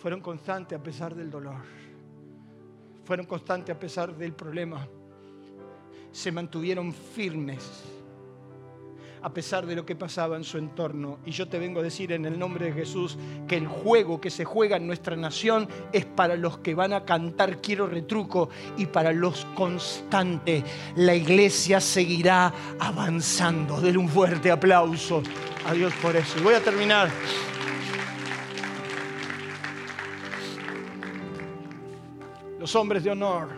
Fueron 0.00 0.20
constantes 0.20 0.78
a 0.78 0.82
pesar 0.82 1.14
del 1.14 1.30
dolor, 1.30 1.62
fueron 3.04 3.26
constantes 3.26 3.74
a 3.74 3.78
pesar 3.78 4.16
del 4.16 4.32
problema, 4.32 4.86
se 6.12 6.32
mantuvieron 6.32 6.92
firmes 6.92 7.84
a 9.20 9.32
pesar 9.32 9.66
de 9.66 9.74
lo 9.74 9.84
que 9.84 9.96
pasaba 9.96 10.36
en 10.36 10.44
su 10.44 10.58
entorno. 10.58 11.18
Y 11.24 11.32
yo 11.32 11.48
te 11.48 11.58
vengo 11.58 11.80
a 11.80 11.82
decir 11.82 12.12
en 12.12 12.24
el 12.24 12.38
nombre 12.38 12.66
de 12.66 12.72
Jesús 12.72 13.18
que 13.48 13.56
el 13.56 13.66
juego 13.66 14.20
que 14.20 14.30
se 14.30 14.44
juega 14.44 14.76
en 14.76 14.86
nuestra 14.86 15.16
nación 15.16 15.68
es 15.92 16.04
para 16.04 16.36
los 16.36 16.58
que 16.58 16.74
van 16.74 16.92
a 16.92 17.04
cantar 17.04 17.60
quiero 17.60 17.88
retruco 17.88 18.48
y 18.76 18.86
para 18.86 19.12
los 19.12 19.44
constantes. 19.56 20.62
La 20.94 21.16
iglesia 21.16 21.80
seguirá 21.80 22.52
avanzando. 22.78 23.80
Denle 23.80 23.98
un 23.98 24.08
fuerte 24.08 24.50
aplauso 24.52 25.22
a 25.66 25.72
Dios 25.72 25.92
por 26.00 26.14
eso. 26.14 26.38
Y 26.38 26.42
voy 26.42 26.54
a 26.54 26.62
terminar. 26.62 27.10
Los 32.68 32.76
hombres 32.76 33.02
de 33.02 33.10
honor, 33.10 33.48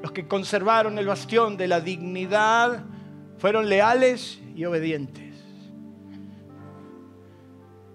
los 0.00 0.12
que 0.12 0.28
conservaron 0.28 0.96
el 1.00 1.06
bastión 1.08 1.56
de 1.56 1.66
la 1.66 1.80
dignidad, 1.80 2.84
fueron 3.38 3.68
leales 3.68 4.40
y 4.54 4.64
obedientes. 4.64 5.34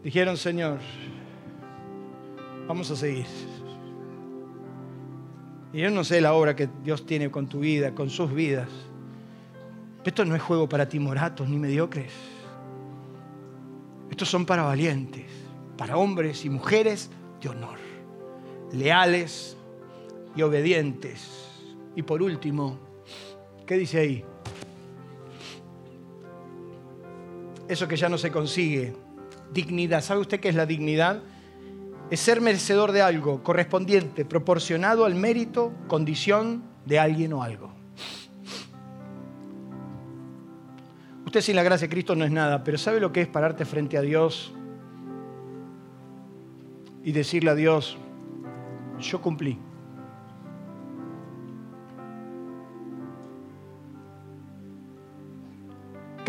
Dijeron, 0.03 0.35
Señor, 0.35 0.79
vamos 2.67 2.91
a 2.91 2.97
seguir. 2.97 3.27
Y 5.71 5.79
yo 5.79 5.89
no 5.89 6.03
sé 6.03 6.19
la 6.19 6.33
obra 6.33 6.53
que 6.53 6.67
Dios 6.83 7.05
tiene 7.05 7.31
con 7.31 7.47
tu 7.47 7.61
vida, 7.61 7.95
con 7.95 8.09
sus 8.09 8.33
vidas. 8.33 8.67
Esto 10.03 10.25
no 10.25 10.35
es 10.35 10.41
juego 10.41 10.67
para 10.67 10.89
timoratos 10.89 11.47
ni 11.47 11.55
mediocres. 11.55 12.11
Estos 14.11 14.27
son 14.27 14.45
para 14.45 14.63
valientes, 14.63 15.31
para 15.77 15.95
hombres 15.95 16.43
y 16.43 16.49
mujeres 16.49 17.09
de 17.39 17.47
honor, 17.47 17.79
leales 18.73 19.55
y 20.35 20.41
obedientes. 20.41 21.49
Y 21.95 22.03
por 22.03 22.21
último, 22.21 22.79
¿qué 23.65 23.77
dice 23.77 23.99
ahí? 23.99 24.25
Eso 27.67 27.87
que 27.87 27.95
ya 27.95 28.09
no 28.09 28.17
se 28.17 28.31
consigue, 28.31 28.93
dignidad. 29.53 30.01
¿Sabe 30.01 30.21
usted 30.21 30.39
qué 30.39 30.49
es 30.49 30.55
la 30.55 30.65
dignidad? 30.65 31.21
Es 32.09 32.19
ser 32.19 32.41
merecedor 32.41 32.91
de 32.91 33.01
algo 33.01 33.43
correspondiente, 33.43 34.25
proporcionado 34.25 35.05
al 35.05 35.13
mérito, 35.13 35.73
condición 35.87 36.63
de 36.85 36.99
alguien 36.99 37.33
o 37.33 37.43
algo. 37.43 37.71
Usted 41.25 41.41
sin 41.41 41.55
la 41.55 41.61
gracia 41.61 41.87
de 41.87 41.91
Cristo 41.91 42.15
no 42.15 42.25
es 42.25 42.31
nada, 42.31 42.63
pero 42.63 42.79
¿sabe 42.79 42.99
lo 42.99 43.13
que 43.13 43.21
es 43.21 43.27
pararte 43.27 43.63
frente 43.63 43.99
a 43.99 44.01
Dios 44.01 44.51
y 47.03 47.11
decirle 47.11 47.51
a 47.51 47.55
Dios, 47.55 47.99
yo 48.99 49.21
cumplí? 49.21 49.59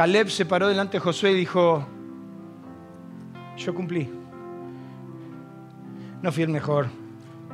Caleb 0.01 0.31
se 0.31 0.47
paró 0.47 0.67
delante 0.67 0.97
de 0.97 1.01
Josué 1.01 1.33
y 1.33 1.35
dijo, 1.35 1.85
yo 3.55 3.75
cumplí. 3.75 4.09
No 6.23 6.33
fui 6.33 6.43
el 6.43 6.49
mejor, 6.49 6.87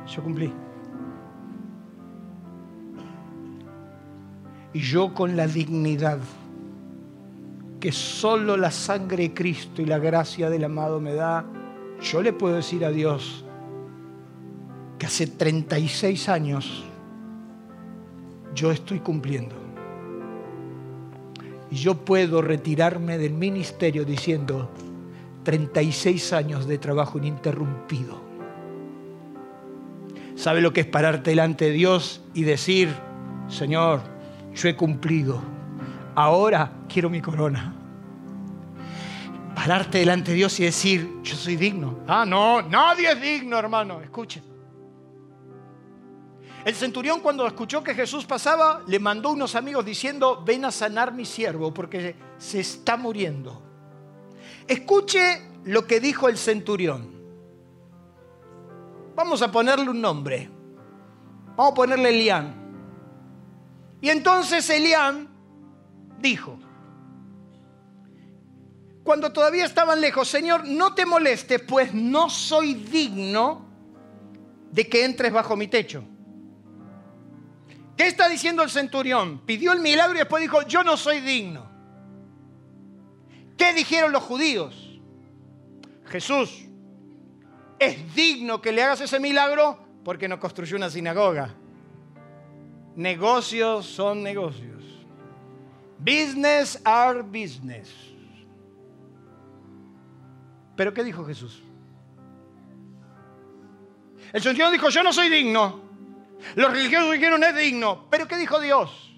yo 0.07 0.23
cumplí. 0.23 0.53
Y 4.71 4.79
yo 4.79 5.13
con 5.13 5.35
la 5.35 5.45
dignidad 5.45 6.19
que 7.81 7.91
solo 7.91 8.55
la 8.55 8.71
sangre 8.71 9.23
de 9.23 9.33
Cristo 9.33 9.81
y 9.81 9.85
la 9.85 9.99
gracia 9.99 10.49
del 10.49 10.63
amado 10.63 11.01
me 11.01 11.15
da, 11.15 11.43
yo 12.01 12.21
le 12.21 12.31
puedo 12.31 12.55
decir 12.55 12.85
a 12.85 12.91
Dios 12.91 13.43
que 14.97 15.05
hace 15.05 15.27
36 15.27 16.29
años 16.29 16.85
yo 18.55 18.71
estoy 18.71 19.01
cumpliendo. 19.01 19.66
Y 21.71 21.75
yo 21.75 21.95
puedo 21.95 22.41
retirarme 22.41 23.17
del 23.17 23.33
ministerio 23.33 24.05
diciendo 24.05 24.71
36 25.43 26.33
años 26.33 26.67
de 26.67 26.77
trabajo 26.77 27.17
ininterrumpido. 27.17 28.21
¿Sabe 30.35 30.61
lo 30.61 30.71
que 30.71 30.81
es 30.81 30.87
pararte 30.87 31.31
delante 31.31 31.65
de 31.65 31.71
Dios 31.71 32.21
y 32.33 32.43
decir, 32.43 32.89
Señor, 33.47 34.01
yo 34.53 34.69
he 34.69 34.75
cumplido? 34.75 35.57
ahora 36.17 36.71
quiero 36.91 37.09
mi 37.09 37.21
corona. 37.21 37.73
Pararte 39.55 39.99
delante 39.99 40.31
de 40.31 40.37
Dios 40.37 40.59
y 40.59 40.63
decir, 40.63 41.21
yo 41.23 41.35
soy 41.35 41.55
digno. 41.55 41.99
Ah, 42.07 42.25
no, 42.27 42.61
nadie 42.63 43.11
es 43.11 43.21
digno, 43.21 43.57
hermano. 43.57 44.01
Escuchen. 44.01 44.43
El 46.67 46.75
centurión 46.75 47.21
cuando 47.21 47.47
escuchó 47.47 47.81
que 47.81 47.95
Jesús 47.95 48.25
pasaba, 48.25 48.83
le 48.87 48.99
mandó 48.99 49.29
unos 49.29 49.55
amigos 49.55 49.85
diciendo, 49.85 50.43
ven 50.45 50.65
a 50.65 50.71
sanar 50.73 51.13
mi 51.13 51.23
siervo 51.23 51.73
porque 51.73 52.13
se 52.37 52.59
está 52.59 52.97
muriendo. 52.97 53.61
Escuche 54.67 55.43
lo 55.63 55.87
que 55.87 56.01
dijo 56.01 56.27
el 56.27 56.37
centurión. 56.37 57.09
Vamos 59.15 59.41
a 59.41 59.49
ponerle 59.49 59.89
un 59.89 60.01
nombre. 60.01 60.49
Vamos 61.55 61.71
a 61.71 61.73
ponerle 61.73 62.09
Elián. 62.09 62.53
Y 64.01 64.09
entonces 64.09 64.69
Elián 64.69 65.29
dijo, 66.19 66.59
cuando 69.05 69.31
todavía 69.31 69.63
estaban 69.63 70.01
lejos, 70.01 70.27
Señor, 70.27 70.67
no 70.67 70.93
te 70.93 71.05
molestes, 71.05 71.61
pues 71.61 71.93
no 71.93 72.29
soy 72.29 72.73
digno 72.73 73.65
de 74.69 74.85
que 74.89 75.05
entres 75.05 75.31
bajo 75.31 75.55
mi 75.55 75.69
techo. 75.69 76.03
¿Qué 77.97 78.05
está 78.05 78.29
diciendo 78.29 78.61
el 78.61 78.69
centurión? 78.69 79.39
Pidió 79.39 79.73
el 79.73 79.79
milagro 79.79 80.15
y 80.15 80.19
después 80.19 80.41
dijo, 80.41 80.61
yo 80.61 80.83
no 80.83 80.95
soy 80.95 81.19
digno. 81.19 81.67
¿Qué 83.57 83.73
dijeron 83.73 84.11
los 84.11 84.21
judíos? 84.21 84.99
Jesús, 86.05 86.65
es 87.79 88.15
digno 88.15 88.61
que 88.61 88.71
le 88.71 88.83
hagas 88.83 89.01
ese 89.01 89.19
milagro 89.19 89.79
porque 90.03 90.27
no 90.27 90.39
construyó 90.39 90.77
una 90.77 90.91
sinagoga. 90.91 91.55
Negocios 92.95 93.87
son 93.87 94.21
negocios. 94.21 94.83
Business 95.97 96.79
are 96.85 97.23
business. 97.23 97.89
Pero 100.75 100.93
¿qué 100.93 101.03
dijo 101.03 101.25
Jesús? 101.25 101.63
El 104.31 104.41
Señor 104.41 104.71
dijo, 104.71 104.89
yo 104.89 105.01
no 105.01 105.11
soy 105.11 105.29
digno. 105.29 105.86
Los 106.55 106.71
religiosos 106.71 107.11
dijeron, 107.13 107.43
es 107.43 107.55
digno. 107.55 108.07
Pero 108.09 108.27
¿qué 108.27 108.37
dijo 108.37 108.59
Dios? 108.59 109.13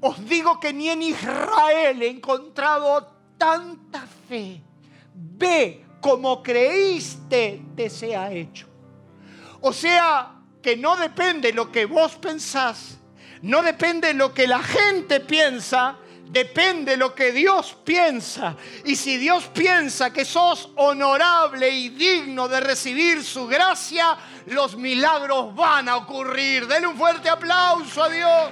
Os 0.00 0.28
digo 0.28 0.60
que 0.60 0.72
ni 0.72 0.88
en 0.88 1.02
Israel 1.02 2.02
he 2.02 2.08
encontrado 2.08 3.14
tanta 3.36 4.06
fe. 4.28 4.62
Ve 5.14 5.84
como 6.00 6.42
creíste 6.42 7.62
te 7.74 7.90
sea 7.90 8.32
hecho. 8.32 8.68
O 9.60 9.72
sea, 9.72 10.34
que 10.62 10.76
no 10.76 10.96
depende 10.96 11.52
lo 11.52 11.72
que 11.72 11.86
vos 11.86 12.14
pensás, 12.16 12.98
no 13.42 13.62
depende 13.62 14.08
de 14.08 14.14
lo 14.14 14.34
que 14.34 14.46
la 14.46 14.62
gente 14.62 15.20
piensa, 15.20 15.96
depende 16.30 16.92
de 16.92 16.96
lo 16.96 17.14
que 17.14 17.32
Dios 17.32 17.76
piensa. 17.84 18.56
Y 18.84 18.96
si 18.96 19.16
Dios 19.16 19.46
piensa 19.48 20.12
que 20.12 20.24
sos 20.24 20.70
honorable 20.76 21.68
y 21.68 21.90
digno 21.90 22.48
de 22.48 22.60
recibir 22.60 23.24
su 23.24 23.46
gracia, 23.46 24.16
los 24.46 24.76
milagros 24.76 25.54
van 25.54 25.88
a 25.88 25.96
ocurrir. 25.96 26.66
Denle 26.66 26.88
un 26.88 26.96
fuerte 26.96 27.28
aplauso 27.28 28.02
a 28.02 28.08
Dios. 28.08 28.50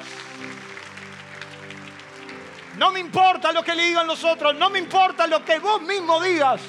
No 2.79 2.91
me 2.91 3.01
importa 3.01 3.53
lo 3.53 3.63
que 3.63 3.75
le 3.75 3.85
digan 3.85 4.07
los 4.07 4.23
otros, 4.23 4.55
no 4.55 4.69
me 4.69 4.79
importa 4.79 5.27
lo 5.27 5.45
que 5.45 5.59
vos 5.59 5.81
mismo 5.81 6.21
digas. 6.21 6.61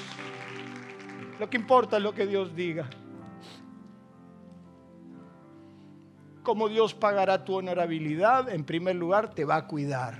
Lo 1.37 1.49
que 1.49 1.57
importa 1.57 1.97
es 1.97 2.03
lo 2.03 2.13
que 2.13 2.25
Dios 2.25 2.55
diga. 2.55 2.89
¿Cómo 6.43 6.69
Dios 6.69 6.93
pagará 6.93 7.43
tu 7.43 7.55
honorabilidad? 7.55 8.47
En 8.47 8.63
primer 8.63 8.95
lugar, 8.95 9.33
te 9.33 9.43
va 9.43 9.57
a 9.57 9.67
cuidar. 9.67 10.17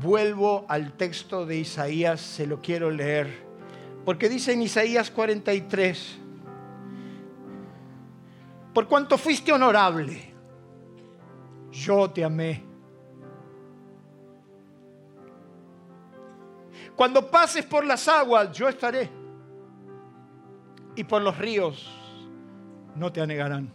Vuelvo 0.00 0.64
al 0.68 0.92
texto 0.92 1.46
de 1.46 1.56
Isaías, 1.56 2.20
se 2.20 2.46
lo 2.46 2.60
quiero 2.60 2.90
leer. 2.90 3.44
Porque 4.04 4.28
dice 4.28 4.52
en 4.52 4.62
Isaías 4.62 5.10
43, 5.10 6.18
por 8.74 8.88
cuanto 8.88 9.16
fuiste 9.16 9.52
honorable, 9.52 10.34
yo 11.70 12.10
te 12.10 12.24
amé. 12.24 12.64
Cuando 16.96 17.28
pases 17.30 17.64
por 17.64 17.84
las 17.84 18.06
aguas, 18.08 18.52
yo 18.52 18.68
estaré. 18.68 19.10
Y 20.96 21.04
por 21.04 21.22
los 21.22 21.36
ríos, 21.38 21.90
no 22.94 23.12
te 23.12 23.20
anegarán. 23.20 23.72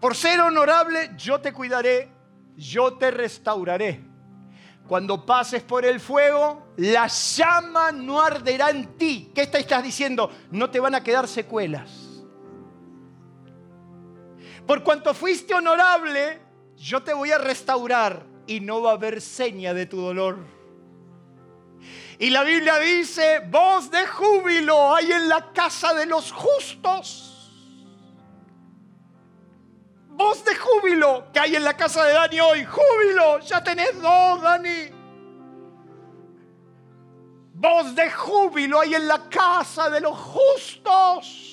Por 0.00 0.14
ser 0.14 0.40
honorable, 0.40 1.10
yo 1.16 1.40
te 1.40 1.52
cuidaré, 1.52 2.10
yo 2.56 2.94
te 2.94 3.10
restauraré. 3.10 4.04
Cuando 4.86 5.24
pases 5.24 5.62
por 5.62 5.84
el 5.84 5.98
fuego, 5.98 6.74
la 6.76 7.06
llama 7.06 7.90
no 7.90 8.20
arderá 8.20 8.70
en 8.70 8.98
ti. 8.98 9.32
¿Qué 9.34 9.42
estás 9.42 9.82
diciendo? 9.82 10.30
No 10.50 10.70
te 10.70 10.78
van 10.78 10.94
a 10.94 11.02
quedar 11.02 11.26
secuelas. 11.26 12.22
Por 14.66 14.82
cuanto 14.82 15.14
fuiste 15.14 15.54
honorable, 15.54 16.40
yo 16.76 17.02
te 17.02 17.14
voy 17.14 17.30
a 17.30 17.38
restaurar 17.38 18.26
y 18.46 18.60
no 18.60 18.82
va 18.82 18.90
a 18.90 18.94
haber 18.94 19.20
seña 19.20 19.72
de 19.72 19.86
tu 19.86 20.00
dolor. 20.00 20.38
Y 22.18 22.30
la 22.30 22.44
Biblia 22.44 22.78
dice, 22.78 23.40
voz 23.50 23.90
de 23.90 24.06
júbilo 24.06 24.94
hay 24.94 25.12
en 25.12 25.28
la 25.28 25.52
casa 25.52 25.94
de 25.94 26.06
los 26.06 26.30
justos 26.30 27.33
voz 30.16 30.44
de 30.44 30.54
júbilo 30.54 31.26
que 31.32 31.40
hay 31.40 31.56
en 31.56 31.64
la 31.64 31.76
casa 31.76 32.04
de 32.04 32.12
Dani 32.14 32.40
hoy. 32.40 32.64
Júbilo, 32.64 33.40
ya 33.40 33.62
tenés 33.62 34.00
dos, 34.00 34.42
Dani. 34.42 34.90
Voz 37.54 37.94
de 37.94 38.10
júbilo 38.10 38.80
hay 38.80 38.94
en 38.94 39.08
la 39.08 39.28
casa 39.28 39.90
de 39.90 40.00
los 40.00 40.16
justos. 40.18 41.50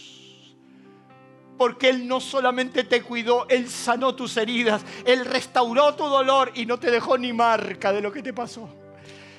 Porque 1.57 1.89
Él 1.89 2.07
no 2.07 2.20
solamente 2.20 2.84
te 2.86 3.03
cuidó, 3.03 3.45
Él 3.47 3.70
sanó 3.70 4.16
tus 4.16 4.36
heridas, 4.38 4.84
Él 5.05 5.26
restauró 5.26 5.93
tu 5.95 6.05
dolor 6.05 6.51
y 6.55 6.66
no 6.66 6.80
te 6.80 6.89
dejó 6.89 7.18
ni 7.18 7.34
marca 7.34 7.93
de 7.93 8.01
lo 8.01 8.12
que 8.12 8.24
te 8.24 8.34
pasó. 8.34 8.68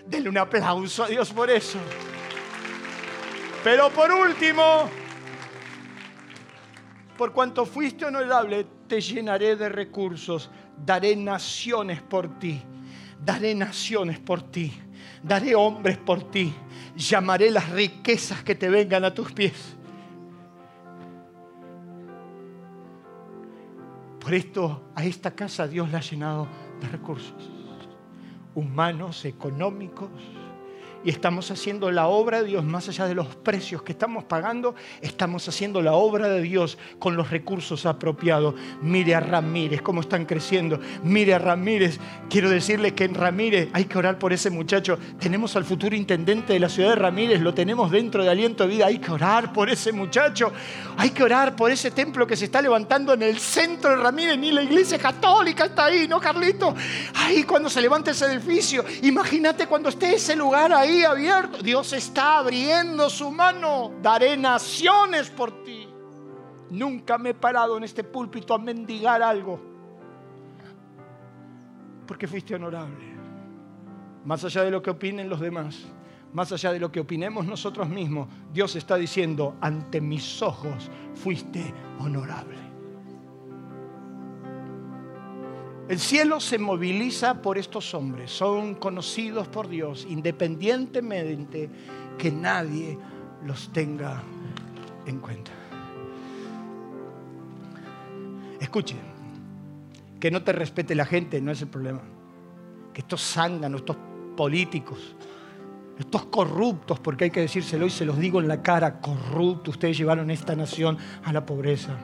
Denle 0.06 0.28
un 0.28 0.38
aplauso 0.38 1.04
a 1.04 1.08
Dios 1.08 1.32
por 1.32 1.50
eso. 1.50 1.78
Pero 3.64 3.90
por 3.90 4.10
último, 4.10 4.88
Por 7.16 7.32
cuanto 7.32 7.66
fuiste 7.66 8.04
honorable, 8.04 8.66
te 8.92 9.00
llenaré 9.00 9.56
de 9.56 9.70
recursos. 9.70 10.50
Daré 10.84 11.16
naciones 11.16 12.02
por 12.02 12.38
ti. 12.38 12.60
Daré 13.24 13.54
naciones 13.54 14.18
por 14.18 14.42
ti. 14.42 14.70
Daré 15.22 15.54
hombres 15.54 15.96
por 15.96 16.30
ti. 16.30 16.52
Llamaré 16.94 17.50
las 17.50 17.70
riquezas 17.70 18.42
que 18.42 18.54
te 18.54 18.68
vengan 18.68 19.02
a 19.06 19.14
tus 19.14 19.32
pies. 19.32 19.78
Por 24.20 24.34
esto 24.34 24.90
a 24.94 25.06
esta 25.06 25.30
casa 25.30 25.66
Dios 25.66 25.90
la 25.90 25.96
ha 25.96 26.02
llenado 26.02 26.46
de 26.78 26.88
recursos 26.88 27.50
humanos, 28.54 29.24
económicos, 29.24 30.10
y 31.04 31.10
estamos 31.10 31.50
haciendo 31.50 31.90
la 31.90 32.06
obra 32.06 32.42
de 32.42 32.48
Dios 32.48 32.64
más 32.64 32.88
allá 32.88 33.06
de 33.06 33.14
los 33.14 33.34
precios 33.36 33.82
que 33.82 33.92
estamos 33.92 34.24
pagando, 34.24 34.74
estamos 35.00 35.48
haciendo 35.48 35.82
la 35.82 35.92
obra 35.94 36.28
de 36.28 36.40
Dios 36.42 36.78
con 36.98 37.16
los 37.16 37.30
recursos 37.30 37.86
apropiados. 37.86 38.54
Mire 38.82 39.14
a 39.14 39.20
Ramírez, 39.20 39.82
cómo 39.82 40.00
están 40.00 40.24
creciendo. 40.24 40.80
Mire 41.02 41.34
a 41.34 41.38
Ramírez, 41.38 41.98
quiero 42.30 42.50
decirle 42.50 42.94
que 42.94 43.04
en 43.04 43.14
Ramírez 43.14 43.68
hay 43.72 43.84
que 43.84 43.98
orar 43.98 44.18
por 44.18 44.32
ese 44.32 44.50
muchacho. 44.50 44.98
Tenemos 45.18 45.56
al 45.56 45.64
futuro 45.64 45.96
intendente 45.96 46.52
de 46.52 46.60
la 46.60 46.68
ciudad 46.68 46.90
de 46.90 46.96
Ramírez, 46.96 47.40
lo 47.40 47.54
tenemos 47.54 47.90
dentro 47.90 48.22
de 48.22 48.30
Aliento 48.30 48.64
de 48.64 48.74
Vida, 48.74 48.86
hay 48.86 48.98
que 48.98 49.10
orar 49.10 49.52
por 49.52 49.70
ese 49.70 49.92
muchacho. 49.92 50.52
Hay 50.96 51.10
que 51.10 51.22
orar 51.22 51.56
por 51.56 51.70
ese 51.70 51.90
templo 51.90 52.26
que 52.26 52.36
se 52.36 52.44
está 52.44 52.62
levantando 52.62 53.14
en 53.14 53.22
el 53.22 53.38
centro 53.38 53.90
de 53.90 53.96
Ramírez, 53.96 54.38
ni 54.38 54.52
la 54.52 54.62
iglesia 54.62 54.98
católica 54.98 55.66
está 55.66 55.86
ahí, 55.86 56.06
¿no, 56.06 56.20
Carlito? 56.20 56.74
Ahí 57.14 57.44
cuando 57.44 57.68
se 57.68 57.80
levante 57.80 58.10
ese 58.10 58.26
edificio, 58.26 58.84
imagínate 59.02 59.66
cuando 59.66 59.88
esté 59.88 60.14
ese 60.14 60.36
lugar 60.36 60.72
ahí 60.72 60.91
abierto. 61.00 61.62
Dios 61.62 61.92
está 61.92 62.38
abriendo 62.38 63.08
su 63.08 63.30
mano. 63.30 63.92
Daré 64.02 64.36
naciones 64.36 65.30
por 65.30 65.64
ti. 65.64 65.88
Nunca 66.70 67.18
me 67.18 67.30
he 67.30 67.34
parado 67.34 67.76
en 67.76 67.84
este 67.84 68.04
púlpito 68.04 68.54
a 68.54 68.58
mendigar 68.58 69.22
algo. 69.22 69.60
Porque 72.06 72.26
fuiste 72.26 72.54
honorable. 72.54 73.12
Más 74.24 74.44
allá 74.44 74.62
de 74.62 74.70
lo 74.70 74.82
que 74.82 74.90
opinen 74.90 75.28
los 75.28 75.40
demás, 75.40 75.84
más 76.32 76.52
allá 76.52 76.72
de 76.72 76.78
lo 76.78 76.90
que 76.90 77.00
opinemos 77.00 77.44
nosotros 77.44 77.88
mismos, 77.88 78.28
Dios 78.52 78.76
está 78.76 78.96
diciendo, 78.96 79.56
ante 79.60 80.00
mis 80.00 80.40
ojos 80.42 80.90
fuiste 81.14 81.74
honorable. 81.98 82.71
El 85.92 85.98
cielo 85.98 86.40
se 86.40 86.58
moviliza 86.58 87.42
por 87.42 87.58
estos 87.58 87.92
hombres, 87.92 88.30
son 88.30 88.76
conocidos 88.76 89.46
por 89.48 89.68
Dios 89.68 90.06
independientemente 90.08 91.68
que 92.16 92.32
nadie 92.32 92.98
los 93.44 93.70
tenga 93.74 94.22
en 95.04 95.20
cuenta. 95.20 95.50
Escuchen, 98.58 98.96
que 100.18 100.30
no 100.30 100.42
te 100.42 100.52
respete 100.52 100.94
la 100.94 101.04
gente 101.04 101.42
no 101.42 101.52
es 101.52 101.60
el 101.60 101.68
problema. 101.68 102.00
Que 102.94 103.02
estos 103.02 103.20
zánganos, 103.20 103.82
estos 103.82 103.98
políticos, 104.34 105.14
estos 105.98 106.24
corruptos, 106.24 107.00
porque 107.00 107.24
hay 107.24 107.30
que 107.30 107.40
decírselo 107.40 107.84
y 107.84 107.90
se 107.90 108.06
los 108.06 108.16
digo 108.16 108.40
en 108.40 108.48
la 108.48 108.62
cara, 108.62 108.98
corruptos, 108.98 109.74
ustedes 109.74 109.98
llevaron 109.98 110.30
esta 110.30 110.56
nación 110.56 110.96
a 111.22 111.34
la 111.34 111.44
pobreza 111.44 111.98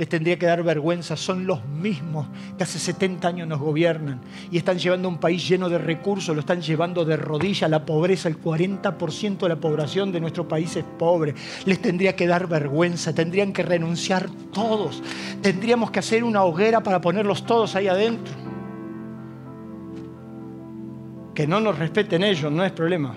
les 0.00 0.08
tendría 0.08 0.38
que 0.38 0.46
dar 0.46 0.62
vergüenza. 0.62 1.14
Son 1.14 1.46
los 1.46 1.62
mismos 1.66 2.26
que 2.56 2.64
hace 2.64 2.78
70 2.78 3.28
años 3.28 3.46
nos 3.46 3.60
gobiernan 3.60 4.22
y 4.50 4.56
están 4.56 4.78
llevando 4.78 5.10
un 5.10 5.18
país 5.18 5.46
lleno 5.46 5.68
de 5.68 5.76
recursos, 5.76 6.34
lo 6.34 6.40
están 6.40 6.62
llevando 6.62 7.04
de 7.04 7.18
rodilla 7.18 7.66
a 7.66 7.68
la 7.68 7.84
pobreza. 7.84 8.26
El 8.26 8.40
40% 8.40 9.40
de 9.40 9.48
la 9.50 9.56
población 9.56 10.10
de 10.10 10.18
nuestro 10.22 10.48
país 10.48 10.74
es 10.74 10.84
pobre. 10.98 11.34
Les 11.66 11.82
tendría 11.82 12.16
que 12.16 12.26
dar 12.26 12.48
vergüenza, 12.48 13.14
tendrían 13.14 13.52
que 13.52 13.62
renunciar 13.62 14.30
todos. 14.54 15.02
Tendríamos 15.42 15.90
que 15.90 15.98
hacer 15.98 16.24
una 16.24 16.44
hoguera 16.44 16.82
para 16.82 17.02
ponerlos 17.02 17.44
todos 17.44 17.76
ahí 17.76 17.86
adentro. 17.86 18.32
Que 21.34 21.46
no 21.46 21.60
nos 21.60 21.78
respeten 21.78 22.24
ellos, 22.24 22.50
no 22.50 22.64
es 22.64 22.72
problema. 22.72 23.14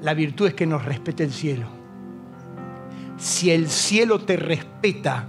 La 0.00 0.14
virtud 0.14 0.46
es 0.46 0.54
que 0.54 0.64
nos 0.64 0.84
respete 0.84 1.24
el 1.24 1.32
cielo 1.32 1.81
si 3.22 3.52
el 3.52 3.70
cielo 3.70 4.18
te 4.18 4.36
respeta, 4.36 5.28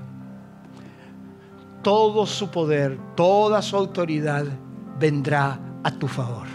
todo 1.84 2.26
su 2.26 2.50
poder, 2.50 2.98
toda 3.16 3.62
su 3.62 3.78
autoridad 3.78 4.46
vendrá 5.00 5.60
a 5.84 5.92
tu 5.92 6.08
favor. 6.08 6.48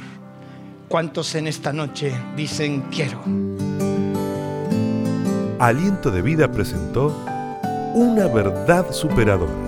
¿Cuántos 0.88 1.36
en 1.36 1.46
esta 1.46 1.72
noche 1.72 2.12
dicen 2.34 2.86
quiero? 2.90 3.22
Aliento 5.60 6.10
de 6.10 6.22
Vida 6.22 6.50
presentó 6.50 7.14
una 7.94 8.26
verdad 8.26 8.90
superadora. 8.90 9.67